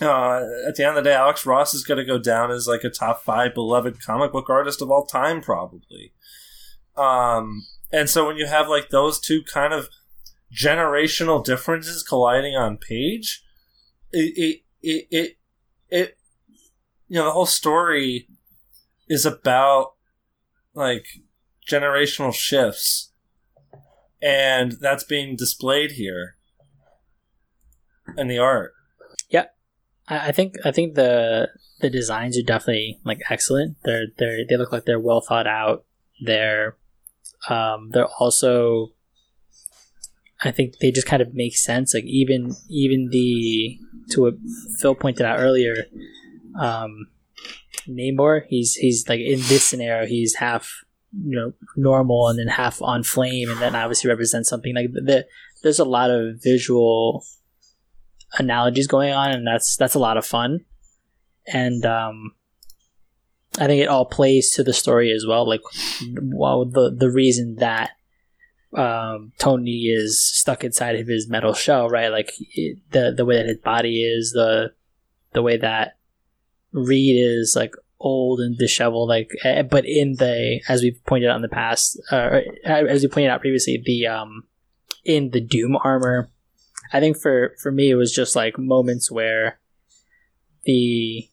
[0.00, 2.68] uh, at the end of the day, Alex Ross is going to go down as
[2.68, 6.12] like a top five beloved comic book artist of all time, probably.
[6.96, 9.88] Um, and so when you have like those two kind of
[10.54, 13.44] generational differences colliding on page,
[14.12, 15.36] it it it it,
[15.88, 16.18] it
[17.08, 18.28] you know the whole story
[19.08, 19.94] is about
[20.74, 21.06] like
[21.68, 23.12] generational shifts,
[24.22, 26.36] and that's being displayed here
[28.16, 28.72] in the art.
[30.08, 31.48] I I think I think the
[31.80, 33.76] the designs are definitely like excellent.
[33.84, 35.84] They're they're they look like they're well thought out.
[36.24, 36.76] They're
[37.48, 38.88] um, they're also
[40.40, 41.94] I think they just kind of make sense.
[41.94, 43.78] Like even even the
[44.10, 44.34] to what
[44.78, 45.86] Phil pointed out earlier,
[46.58, 47.08] um,
[47.88, 48.42] Namor.
[48.48, 53.02] He's he's like in this scenario, he's half you know normal and then half on
[53.02, 55.26] flame, and then obviously represents something like the,
[55.62, 57.24] there's a lot of visual
[58.38, 60.60] analogies going on, and that's that's a lot of fun.
[61.46, 62.34] And um,
[63.58, 65.48] I think it all plays to the story as well.
[65.48, 65.62] Like,
[66.22, 67.90] well, the the reason that
[68.76, 72.08] um, Tony is stuck inside of his metal shell, right?
[72.08, 74.72] Like it, the the way that his body is, the
[75.32, 75.96] the way that
[76.72, 81.36] Reed is like old and disheveled, like eh, but in the as we've pointed out
[81.36, 84.44] in the past, uh, as we pointed out previously, the um
[85.04, 86.30] in the Doom armor.
[86.92, 89.58] I think for for me it was just like moments where
[90.64, 91.28] the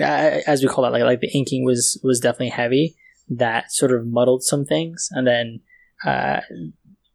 [0.00, 2.96] uh, as we call it like like the inking was was definitely heavy
[3.28, 5.60] that sort of muddled some things and then
[6.04, 6.40] uh,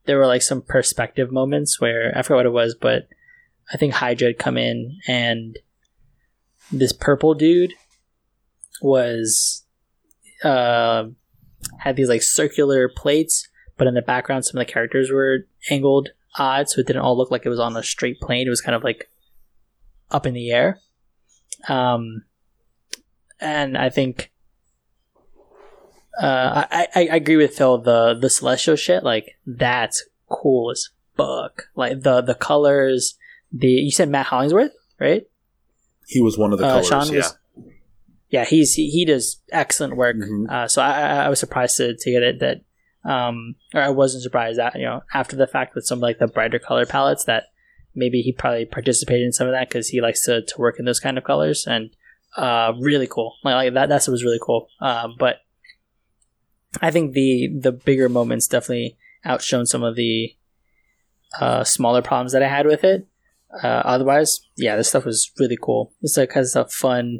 [0.05, 3.07] there were like some perspective moments where I forgot what it was, but
[3.71, 5.57] I think Hydra had come in and
[6.71, 7.73] this purple dude
[8.81, 9.63] was
[10.43, 11.05] uh,
[11.79, 13.47] had these like circular plates,
[13.77, 17.17] but in the background some of the characters were angled odd, so it didn't all
[17.17, 18.47] look like it was on a straight plane.
[18.47, 19.09] It was kind of like
[20.11, 20.79] up in the air.
[21.67, 22.23] Um,
[23.39, 24.31] and I think
[26.21, 27.77] uh, I, I, I agree with Phil.
[27.79, 31.63] The the celestial shit, like that's cool as fuck.
[31.75, 33.17] Like the the colors.
[33.51, 35.23] The you said Matt Hollingsworth, right?
[36.07, 36.87] He was one of the Uh, colors.
[36.87, 37.17] Sean yeah.
[37.17, 37.37] was-
[38.29, 40.17] Yeah, he's he, he does excellent work.
[40.17, 40.49] Mhm.
[40.49, 42.61] Uh, so I, I I was surprised to, to get it that,
[43.09, 46.27] um, or I wasn't surprised that you know after the fact with some like the
[46.27, 47.43] brighter color palettes that
[47.93, 50.85] maybe he probably participated in some of that because he likes to, to work in
[50.85, 51.91] those kind of colors and
[52.35, 53.35] uh, really cool.
[53.43, 54.67] Like, like that that was really cool.
[54.81, 55.37] Uh, but
[56.81, 60.35] I think the the bigger moments definitely outshone some of the
[61.39, 63.07] uh, smaller problems that I had with it.
[63.63, 65.93] Uh, otherwise, yeah, this stuff was really cool.
[66.01, 67.19] It's like has a fun,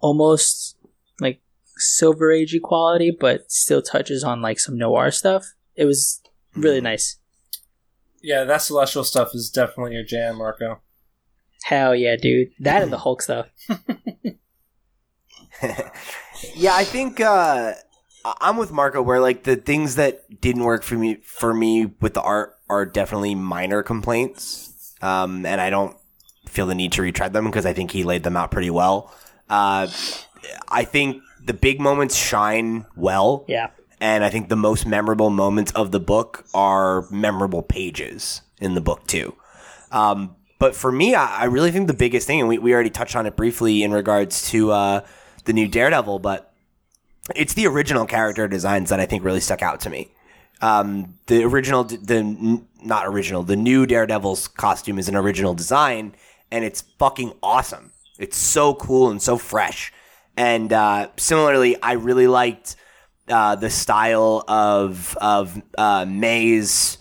[0.00, 0.76] almost
[1.20, 1.40] like
[1.76, 5.44] silver agey quality, but still touches on like some noir stuff.
[5.76, 6.20] It was
[6.54, 7.18] really nice.
[8.22, 10.80] Yeah, that celestial stuff is definitely your jam, Marco.
[11.64, 12.48] Hell yeah, dude!
[12.60, 13.48] That and the Hulk stuff.
[16.54, 17.76] yeah, I think uh, I-
[18.24, 22.14] I'm with Marco where like the things that didn't work for me for me with
[22.14, 25.96] the art are definitely minor complaints, um, and I don't
[26.48, 29.12] feel the need to retread them because I think he laid them out pretty well.
[29.48, 29.88] Uh,
[30.68, 33.70] I think the big moments shine well, Yeah,
[34.00, 38.80] and I think the most memorable moments of the book are memorable pages in the
[38.80, 39.34] book too.
[39.90, 42.90] Um, but for me, I, I really think the biggest thing, and we, we already
[42.90, 45.06] touched on it briefly in regards to uh,
[45.44, 46.53] the new Daredevil, but
[47.34, 50.10] it's the original character designs that I think really stuck out to me.
[50.60, 56.14] Um, the original, the not original, the new Daredevil's costume is an original design,
[56.50, 57.92] and it's fucking awesome.
[58.18, 59.92] It's so cool and so fresh.
[60.36, 62.76] And uh, similarly, I really liked
[63.28, 66.98] uh, the style of of uh, May's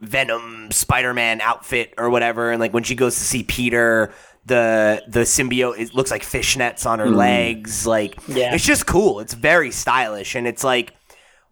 [0.00, 4.12] Venom Spider Man outfit or whatever, and like when she goes to see Peter,
[4.46, 7.86] the the symbiote it looks like fishnets on her legs.
[7.86, 8.54] Like Yeah.
[8.54, 9.20] it's just cool.
[9.20, 10.94] It's very stylish, and it's like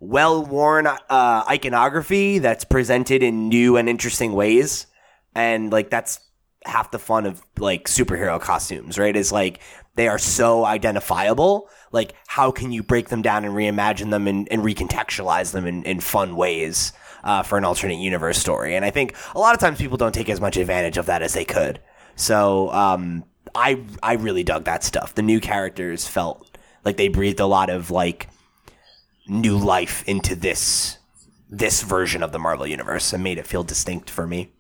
[0.00, 4.86] well worn uh, iconography that's presented in new and interesting ways,
[5.34, 6.18] and like that's
[6.66, 9.14] half the fun of like superhero costumes, right?
[9.16, 9.60] Is like
[9.94, 11.68] they are so identifiable.
[11.92, 15.82] Like, how can you break them down and reimagine them and, and recontextualize them in,
[15.82, 16.92] in fun ways
[17.24, 18.76] uh, for an alternate universe story?
[18.76, 21.22] And I think a lot of times people don't take as much advantage of that
[21.22, 21.80] as they could.
[22.20, 23.24] So um,
[23.54, 25.14] I I really dug that stuff.
[25.14, 26.46] The new characters felt
[26.84, 28.28] like they breathed a lot of like
[29.26, 30.98] new life into this
[31.48, 34.50] this version of the Marvel universe and made it feel distinct for me.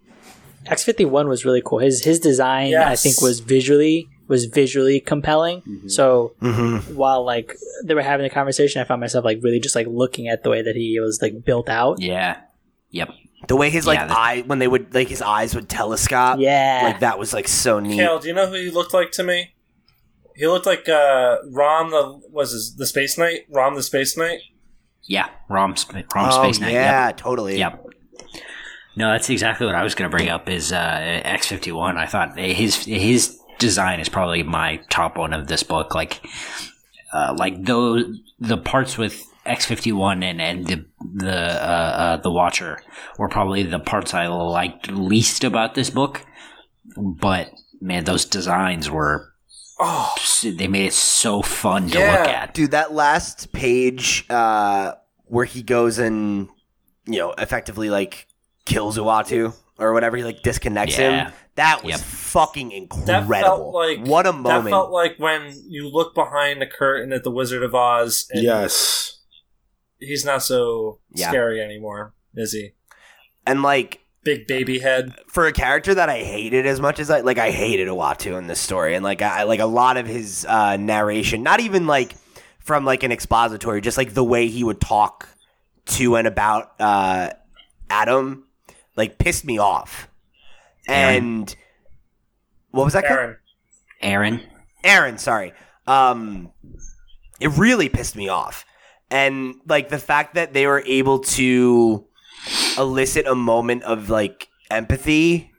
[0.66, 1.78] X fifty one was really cool.
[1.78, 5.62] His his design I think was visually was visually compelling.
[5.88, 6.94] So Mm-hmm.
[6.94, 10.28] while like they were having a conversation, I found myself like really just like looking
[10.28, 12.00] at the way that he was like built out.
[12.00, 12.38] Yeah.
[12.90, 13.10] Yep.
[13.48, 16.36] The way his like Yeah, that- eye when they would like his eyes would telescope.
[16.38, 16.80] Yeah.
[16.84, 17.96] Like that was like so neat.
[17.96, 19.54] Cale, do you know who he looked like to me?
[20.36, 23.40] He looked like uh, Rom the was his, the Space Knight.
[23.50, 24.40] Rom the Space Knight.
[25.02, 25.74] Yeah, Rom,
[26.14, 26.72] Rom oh Space Knight.
[26.72, 27.58] yeah, totally.
[27.58, 27.72] Yep.
[27.84, 27.94] Yep.
[28.96, 30.48] No, that's exactly what I was going to bring up.
[30.48, 30.76] Is uh,
[31.24, 31.96] X fifty one?
[31.96, 35.94] I thought his his design is probably my top one of this book.
[35.94, 36.20] Like,
[37.12, 38.04] uh, like those
[38.38, 40.84] the parts with X fifty one and and the
[41.14, 42.78] the uh, uh, the Watcher
[43.18, 46.24] were probably the parts I liked least about this book.
[46.96, 47.50] But
[47.80, 49.26] man, those designs were
[49.82, 52.10] Oh, they made it so fun to Yeah.
[52.12, 52.52] look at.
[52.52, 54.92] Dude, that last page uh,
[55.24, 56.48] where he goes and
[57.06, 58.26] you know effectively like
[58.66, 61.28] kills Uatu or whatever, he like disconnects Yeah.
[61.28, 61.32] him.
[61.54, 62.00] That was Yep.
[62.00, 63.40] fucking that incredible.
[63.40, 64.64] felt like what a moment.
[64.64, 68.26] That felt like when you look behind the curtain at the Wizard of Oz.
[68.30, 69.16] And Yes.
[70.00, 71.28] He's not so Yeah.
[71.28, 72.72] scary anymore, is he?
[73.46, 75.14] and like Big baby head.
[75.28, 78.48] for a character that I hated as much as I like I hated Uatu in
[78.48, 82.14] this story and like I like a lot of his uh, narration, not even like
[82.58, 85.26] from like an expository, just like the way he would talk
[85.86, 87.30] to and about uh,
[87.88, 88.44] Adam,
[88.94, 90.06] like pissed me off.
[90.86, 91.54] And
[92.72, 93.04] what was that?
[93.06, 93.18] called?
[93.20, 93.36] Aaron.
[94.02, 94.40] Aaron,
[94.84, 95.52] Aaron, sorry.
[95.86, 96.52] Um,
[97.40, 98.64] it really pissed me off,
[99.10, 102.06] and like the fact that they were able to
[102.78, 105.50] elicit a moment of like empathy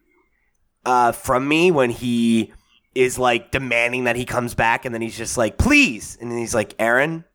[0.86, 2.54] uh, from me when he
[2.96, 6.38] is like demanding that he comes back, and then he's just like, "Please," and then
[6.38, 7.26] he's like, "Aaron,"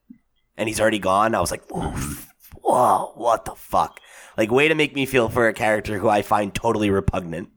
[0.56, 1.34] and he's already gone.
[1.34, 2.28] I was like, "Oof,
[2.62, 4.00] "Whoa, what the fuck?"
[4.36, 7.48] Like, way to make me feel for a character who I find totally repugnant.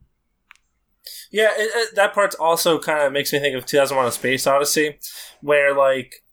[1.31, 4.47] Yeah, it, it, that part's also kind of makes me think of 2001: A Space
[4.47, 4.99] Odyssey,
[5.41, 6.23] where like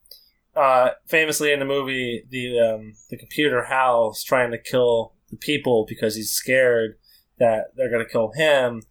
[0.57, 5.85] uh, famously in the movie, the um, the computer Hal's trying to kill the people
[5.87, 6.97] because he's scared
[7.37, 8.81] that they're going to kill him,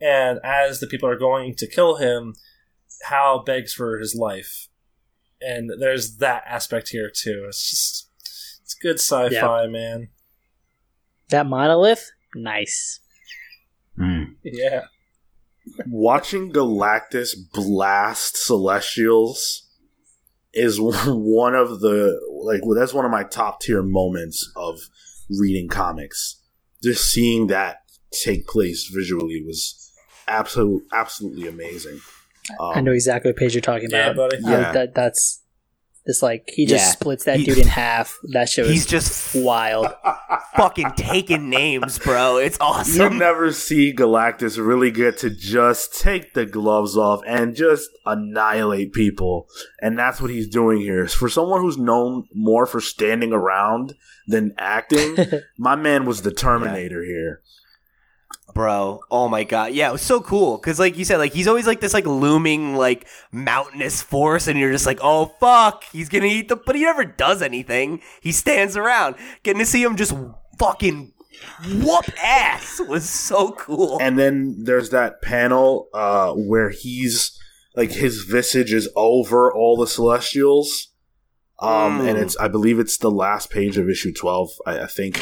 [0.00, 2.34] and as the people are going to kill him,
[3.08, 4.68] Hal begs for his life,
[5.40, 7.46] and there's that aspect here too.
[7.48, 8.08] It's just
[8.62, 10.08] it's good sci-fi, man.
[11.30, 13.00] that monolith, nice.
[13.98, 14.36] Mm.
[14.44, 14.84] Yeah.
[15.88, 19.65] Watching Galactus blast Celestials
[20.56, 24.80] is one of the like well, that's one of my top tier moments of
[25.38, 26.42] reading comics.
[26.82, 27.82] Just seeing that
[28.24, 29.92] take place visually was
[30.26, 32.00] absolute absolutely amazing.
[32.58, 33.96] Um, I know exactly what page you're talking about.
[33.98, 34.30] Yeah, about.
[34.30, 34.42] buddy.
[34.42, 34.72] Yeah.
[34.72, 35.42] that that's
[36.06, 36.90] it's like he just Yeah.
[36.92, 38.16] splits that He- dude in half.
[38.32, 39.88] That shit was He's just wild.
[40.56, 42.38] fucking taking names, bro.
[42.38, 43.12] It's awesome.
[43.14, 48.92] You never see Galactus really get to just take the gloves off and just annihilate
[48.92, 49.48] people.
[49.82, 51.06] And that's what he's doing here.
[51.08, 53.94] For someone who's known more for standing around
[54.26, 55.16] than acting,
[55.58, 57.40] my man was the Terminator here.
[58.56, 59.00] Bro.
[59.10, 61.66] Oh my god, yeah, it was so cool because, like you said, like he's always
[61.66, 66.24] like this like looming like mountainous force, and you're just like, oh fuck, he's gonna
[66.26, 66.56] eat the.
[66.56, 68.00] But he never does anything.
[68.20, 69.14] He stands around.
[69.44, 70.14] Getting to see him just
[70.58, 71.12] fucking
[71.82, 73.98] whoop ass was so cool.
[74.00, 77.38] And then there's that panel uh, where he's
[77.76, 80.88] like his visage is over all the Celestials.
[81.58, 82.08] Um, Mm.
[82.08, 84.50] and it's I believe it's the last page of issue twelve.
[84.66, 85.20] I, I think.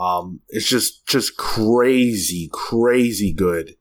[0.00, 3.76] Um, it's just just crazy, crazy good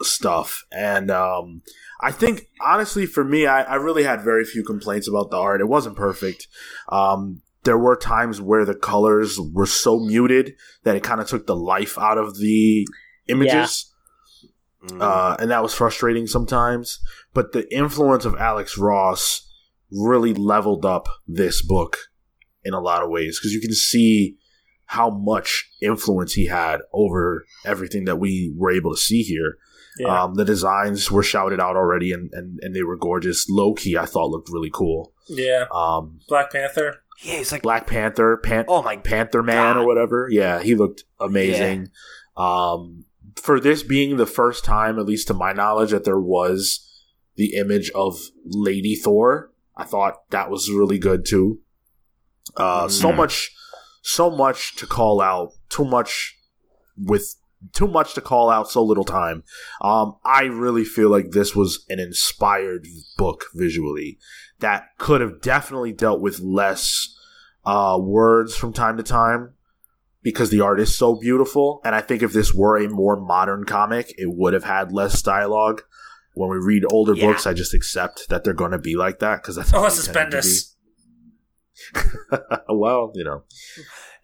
[0.00, 0.64] stuff.
[0.72, 1.62] And um,
[2.00, 5.60] I think honestly, for me, I, I really had very few complaints about the art.
[5.60, 6.46] It wasn't perfect.
[6.88, 10.54] Um, there were times where the colors were so muted
[10.84, 12.86] that it kind of took the life out of the
[13.26, 13.92] images.
[14.84, 15.02] Mm.
[15.02, 17.00] Uh, and that was frustrating sometimes.
[17.34, 19.46] But the influence of Alex Ross
[19.90, 21.98] really leveled up this book
[22.64, 24.36] in a lot of ways because you can see
[24.90, 29.58] how much influence he had over everything that we were able to see here.
[29.98, 30.22] Yeah.
[30.24, 33.48] Um, the designs were shouted out already and, and, and they were gorgeous.
[33.50, 35.12] Loki, I thought looked really cool.
[35.30, 35.36] Mm.
[35.38, 35.64] yeah.
[35.74, 37.02] Um, Black Panther.
[37.22, 39.76] yeah, he's like, Black Panther, Pan- oh my Panther Man God.
[39.82, 40.28] or whatever.
[40.30, 41.88] Yeah, he looked amazing.
[42.36, 43.04] Um,
[43.36, 46.84] for this being the first time, at least to my knowledge, that there was
[47.36, 51.60] the image of Lady Thor, I thought that was really good too.
[52.56, 53.16] Uh, so Mhm.
[53.16, 53.52] much,
[54.08, 55.52] so much to call out.
[55.68, 56.38] Too much
[56.96, 57.36] with
[57.72, 58.70] too much to call out.
[58.70, 59.44] So little time.
[59.82, 62.86] Um, I really feel like this was an inspired
[63.18, 64.18] book visually
[64.60, 67.14] that could have definitely dealt with less
[67.66, 69.52] uh, words from time to time
[70.22, 71.80] because the art is so beautiful.
[71.84, 75.20] And I think if this were a more modern comic, it would have had less
[75.20, 75.82] dialogue.
[76.34, 77.26] When we read older Yeah.
[77.26, 80.06] books, I just accept that they're going to be like that because that's how Unless
[80.06, 80.48] they tend to be.
[82.68, 83.42] well, you know,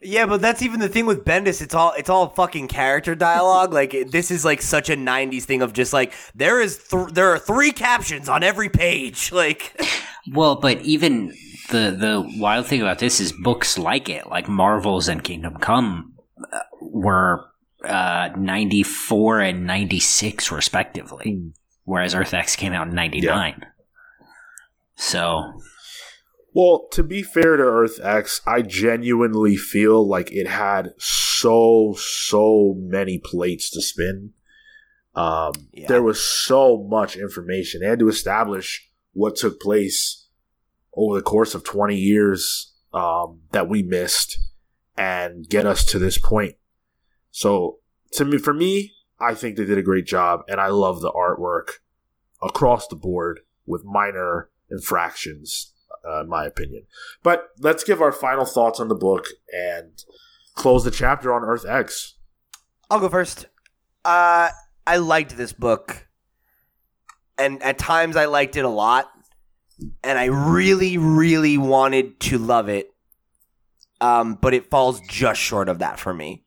[0.01, 1.63] Yeah, but that's even the thing with Bendis.
[1.63, 3.73] It's all it's all fucking character dialogue.
[3.73, 7.31] like this is like such a '90s thing of just like there is th- there
[7.31, 9.33] are three captions on every page.
[9.45, 9.81] Like,
[10.33, 11.29] Well, but even
[11.71, 16.15] the the wild thing about this is books like it, like Marvels and Kingdom Come,
[16.53, 17.47] uh, were
[17.85, 21.41] uh, ninety four and ninety six respectively,
[21.85, 23.67] whereas Earth X came out in ninety nine.
[24.97, 25.61] So
[26.55, 32.77] Well, to be fair to Earth X, I genuinely feel like it had so so
[32.79, 34.31] many plates to spin.
[35.17, 35.89] Um, Yeah.
[35.89, 37.81] There was so much information.
[37.81, 40.29] They had to establish what took place
[40.97, 44.39] over the course of twenty years um, that we missed,
[44.97, 46.55] and get us to this point.
[47.33, 47.81] So,
[48.13, 51.11] to me, for me, I think they did a great job, and I love the
[51.11, 51.81] artwork
[52.41, 55.74] across the board with minor infractions
[56.09, 56.85] uh, my opinion.
[57.23, 60.05] But let's give our final thoughts on the book and
[60.55, 62.15] close the chapter on Earth X.
[62.91, 63.47] I'll go first.
[64.05, 64.51] Uh,
[64.87, 66.07] I liked this book,
[67.39, 69.11] and at times I liked it a lot,
[70.03, 72.91] and I really, really wanted to love it.
[74.01, 76.45] Um, but it falls just short of that for me.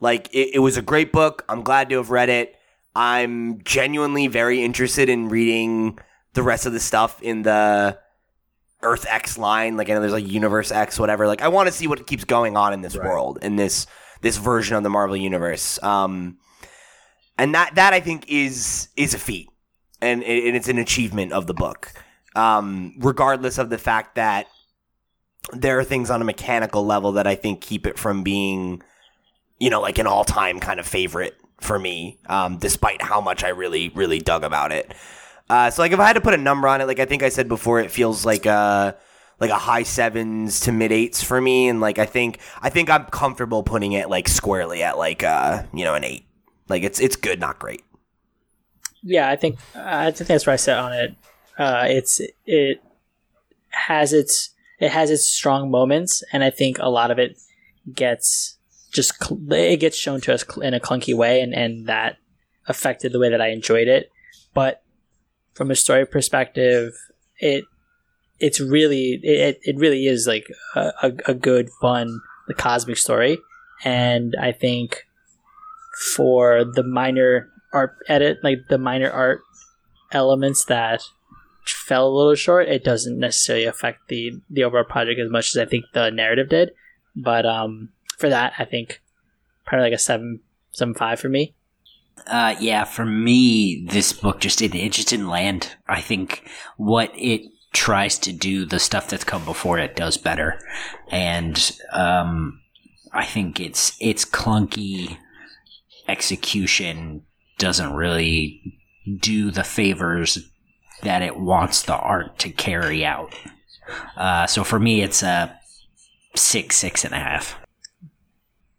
[0.00, 1.44] Like it, it was a great book.
[1.48, 2.54] I'm glad to have read it.
[2.94, 5.98] I'm genuinely very interested in reading
[6.34, 7.98] the rest of the stuff in the
[8.82, 9.76] Earth X line.
[9.76, 11.26] Like I know there's like Universe X, whatever.
[11.26, 13.06] Like I want to see what keeps going on in this Right.
[13.06, 13.86] world, in this
[14.22, 15.82] this version of the Marvel universe.
[15.82, 16.38] Um,
[17.38, 19.48] and that that I think is is a feat,
[20.02, 21.92] and, it, and it's an achievement of the book.
[22.36, 24.46] Um, regardless of the fact that
[25.52, 28.82] there are things on a mechanical level that I think keep it from being,
[29.58, 32.18] you know, like an all time kind of favorite for me.
[32.26, 34.92] Um, despite how much I really really dug about it.
[35.50, 37.24] Uh, so like if I had to put a number on it, like I think
[37.24, 38.96] I said before, it feels like a
[39.40, 42.88] like a high sevens to mid eights for me, and like I think I think
[42.88, 46.24] I'm comfortable putting it like squarely at like uh you know an eight.
[46.68, 47.82] Like it's it's good, not great.
[49.02, 51.16] Yeah, I think I think that's where I set on it.
[51.58, 52.80] Uh, it's it
[53.70, 57.36] has its it has its strong moments, and I think a lot of it
[57.92, 58.56] gets
[58.92, 62.18] just cl- it gets shown to us cl- in a clunky way, and and that
[62.68, 64.12] affected the way that I enjoyed it.
[64.54, 64.84] But
[65.60, 66.94] from a story perspective,
[67.38, 67.66] it
[68.38, 73.36] it's really it, it really is like a, a, good fun the cosmic story,
[73.84, 75.04] and I think
[76.14, 79.42] for the minor art edit, like the minor art
[80.12, 81.02] elements that
[81.66, 85.58] fell a little short, it doesn't necessarily affect the the overall project as much as
[85.58, 86.70] I think the narrative did.
[87.14, 89.02] But um, for that, I think
[89.66, 91.52] probably like a seven seven five for me.
[92.26, 95.76] Uh, yeah, for me, this book just it, it just didn't land.
[95.88, 97.42] I think what it
[97.72, 100.58] tries to do, the stuff that's come before it, does better,
[101.10, 102.60] and um,
[103.12, 105.16] I think it's it's clunky
[106.08, 107.22] execution
[107.58, 108.78] doesn't really
[109.20, 110.38] do the favors
[111.02, 113.34] that it wants the art to carry out.
[114.16, 115.58] Uh, so for me, it's a
[116.36, 117.58] six, six and a half.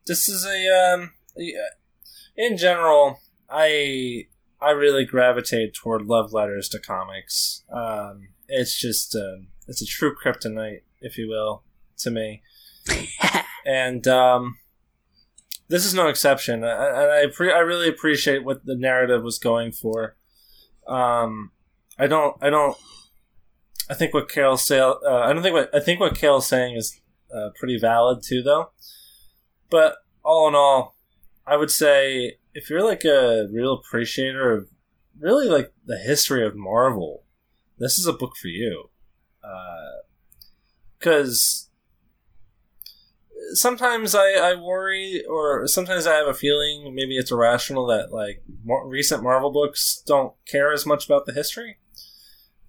[0.05, 1.11] This is a um,
[2.35, 3.19] in general,
[3.51, 4.27] I
[4.61, 7.63] I really gravitate toward love letters to comics.
[7.71, 11.63] Um, it's just um, it's a true kryptonite, if you will,
[11.99, 12.43] to me.
[13.65, 14.57] and um,
[15.67, 16.63] this is no exception.
[16.63, 20.15] I, I, I, pre- I really appreciate what the narrative was going for.
[20.87, 21.51] Um,
[21.97, 22.35] I don't.
[22.41, 22.77] I don't.
[23.89, 24.79] I think what Cale's say.
[24.79, 26.99] Uh, I don't think what I think what Cale's saying is
[27.33, 28.71] uh, pretty valid too, though.
[29.69, 30.95] But all in all,
[31.47, 34.69] I would say if you're like a real appreciator of
[35.19, 37.23] really like the history of Marvel,
[37.77, 38.89] this is a book for you.
[40.97, 41.69] Because
[43.53, 48.43] sometimes I, I worry, or sometimes I have a feeling, maybe it's irrational, that like
[48.63, 51.77] more recent Marvel books don't care as much about the history.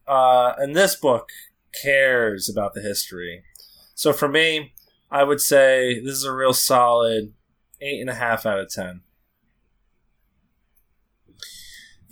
[0.07, 1.29] Uh, and this book
[1.83, 3.45] cares about the history.
[3.95, 4.75] So for me,
[5.11, 7.35] I would say this is a real solid
[7.81, 9.03] eight and a half out of ten.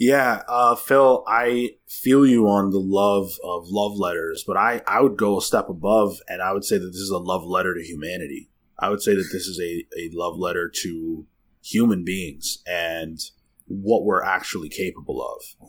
[0.00, 5.02] Yeah, uh, Phil, I feel you on the love of love letters, but I, I
[5.02, 7.74] would go a step above and I would say that this is a love letter
[7.74, 8.48] to humanity.
[8.78, 11.26] I would say that this is a, a love letter to
[11.62, 13.18] human beings and
[13.66, 15.68] what we're actually capable of.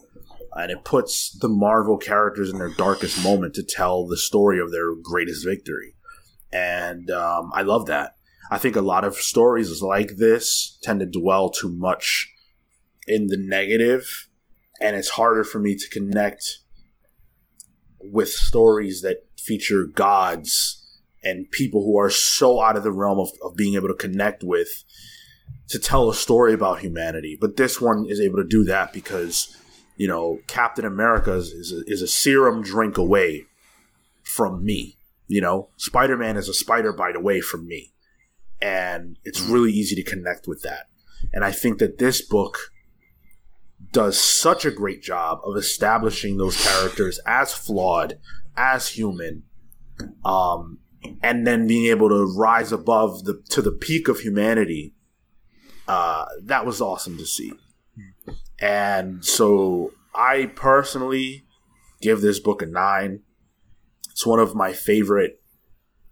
[0.54, 4.72] And it puts the Marvel characters in their darkest moment to tell the story of
[4.72, 5.94] their greatest victory.
[6.54, 8.16] And um, I love that.
[8.50, 12.31] I think a lot of stories like this tend to dwell too much
[13.08, 14.28] in the negative,
[14.80, 16.60] and it's harder for me to connect
[18.00, 20.78] with stories that feature gods
[21.24, 24.44] and people who are so out of the realm of, of being able to connect
[24.44, 24.84] with
[25.70, 27.38] to tell a story about humanity.
[27.40, 29.56] But this one is able to do that because,
[29.98, 33.46] you know, Captain America is, is, a, is a serum drink away
[34.24, 34.98] from me.
[35.28, 37.94] You know, Spider Man is a spider bite away from me.
[38.62, 40.88] And it's really easy to connect with that.
[41.34, 42.72] And I think that this book
[43.92, 48.20] does such a great job of establishing those characters as flawed,
[48.56, 49.44] as human,
[50.24, 50.80] um,
[51.22, 54.94] and then being able to rise above the to the peak of humanity.
[55.88, 57.52] Uh, that was awesome to see.
[58.60, 61.46] And so I personally
[62.02, 63.22] give this book a nine.
[64.12, 65.42] It's one of my favorite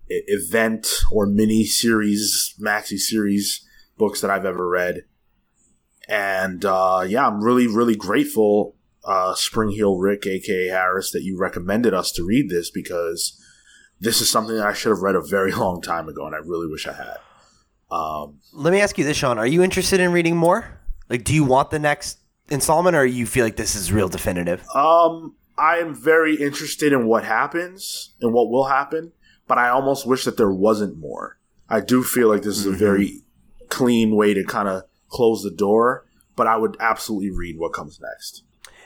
[0.08, 3.66] event or mini series, maxi series
[3.98, 5.04] books that I've ever read.
[6.10, 8.76] And uh, yeah, I'm really, really grateful,
[9.06, 13.40] uh, Spring Heel Rick, aka Harris, that you recommended us to read this because
[14.00, 16.40] this is something that I should have read a very long time ago, and I
[16.40, 17.18] really wish I had.
[17.92, 19.38] Um, Let me ask you this, Sean.
[19.38, 20.80] Are you interested in reading more?
[21.10, 22.18] Like, do you want the next
[22.50, 24.64] installment, or you feel like this is real definitive?
[24.74, 29.12] Um, I am very interested in what happens and what will happen,
[29.48, 31.38] but I almost wish that there wasn't more.
[31.70, 33.22] I do feel like this is a very
[33.70, 36.06] clean way to kind of close the door,
[36.36, 38.44] but I would absolutely read what comes next.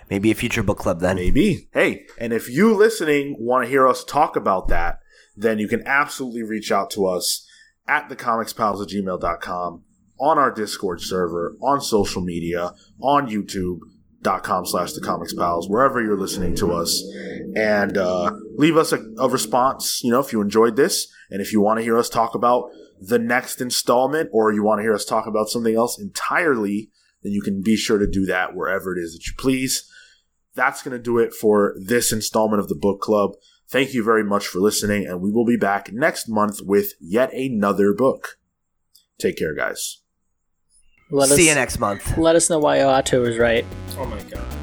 [0.10, 1.16] Maybe a future book club then.
[1.16, 1.70] Maybe.
[1.74, 5.00] Hey, and if you listening want to hear us talk about that,
[5.36, 7.48] then you can absolutely reach out to us
[7.88, 9.84] at thecomicspals at gmail.com,
[10.20, 16.20] on our Discord server, on social media, on YouTube.com slash the comics pals, wherever you're
[16.20, 17.04] listening to us.
[17.56, 21.52] And uh, leave us a, a response, you know, if you enjoyed this, and if
[21.52, 22.70] you want to hear us talk about
[23.08, 26.90] the next installment, or you want to hear us talk about something else entirely,
[27.22, 29.90] then you can be sure to do that wherever it is that you please.
[30.56, 33.32] That's going to do it for this installment of the book club.
[33.70, 37.34] Thank you very much for listening, and we will be back next month with yet
[37.34, 38.38] another book.
[39.20, 40.02] Take care, guys.
[41.10, 42.18] Let See us, you next month.
[42.18, 43.66] Let us know why Uatu was right.
[43.98, 44.63] Oh my god.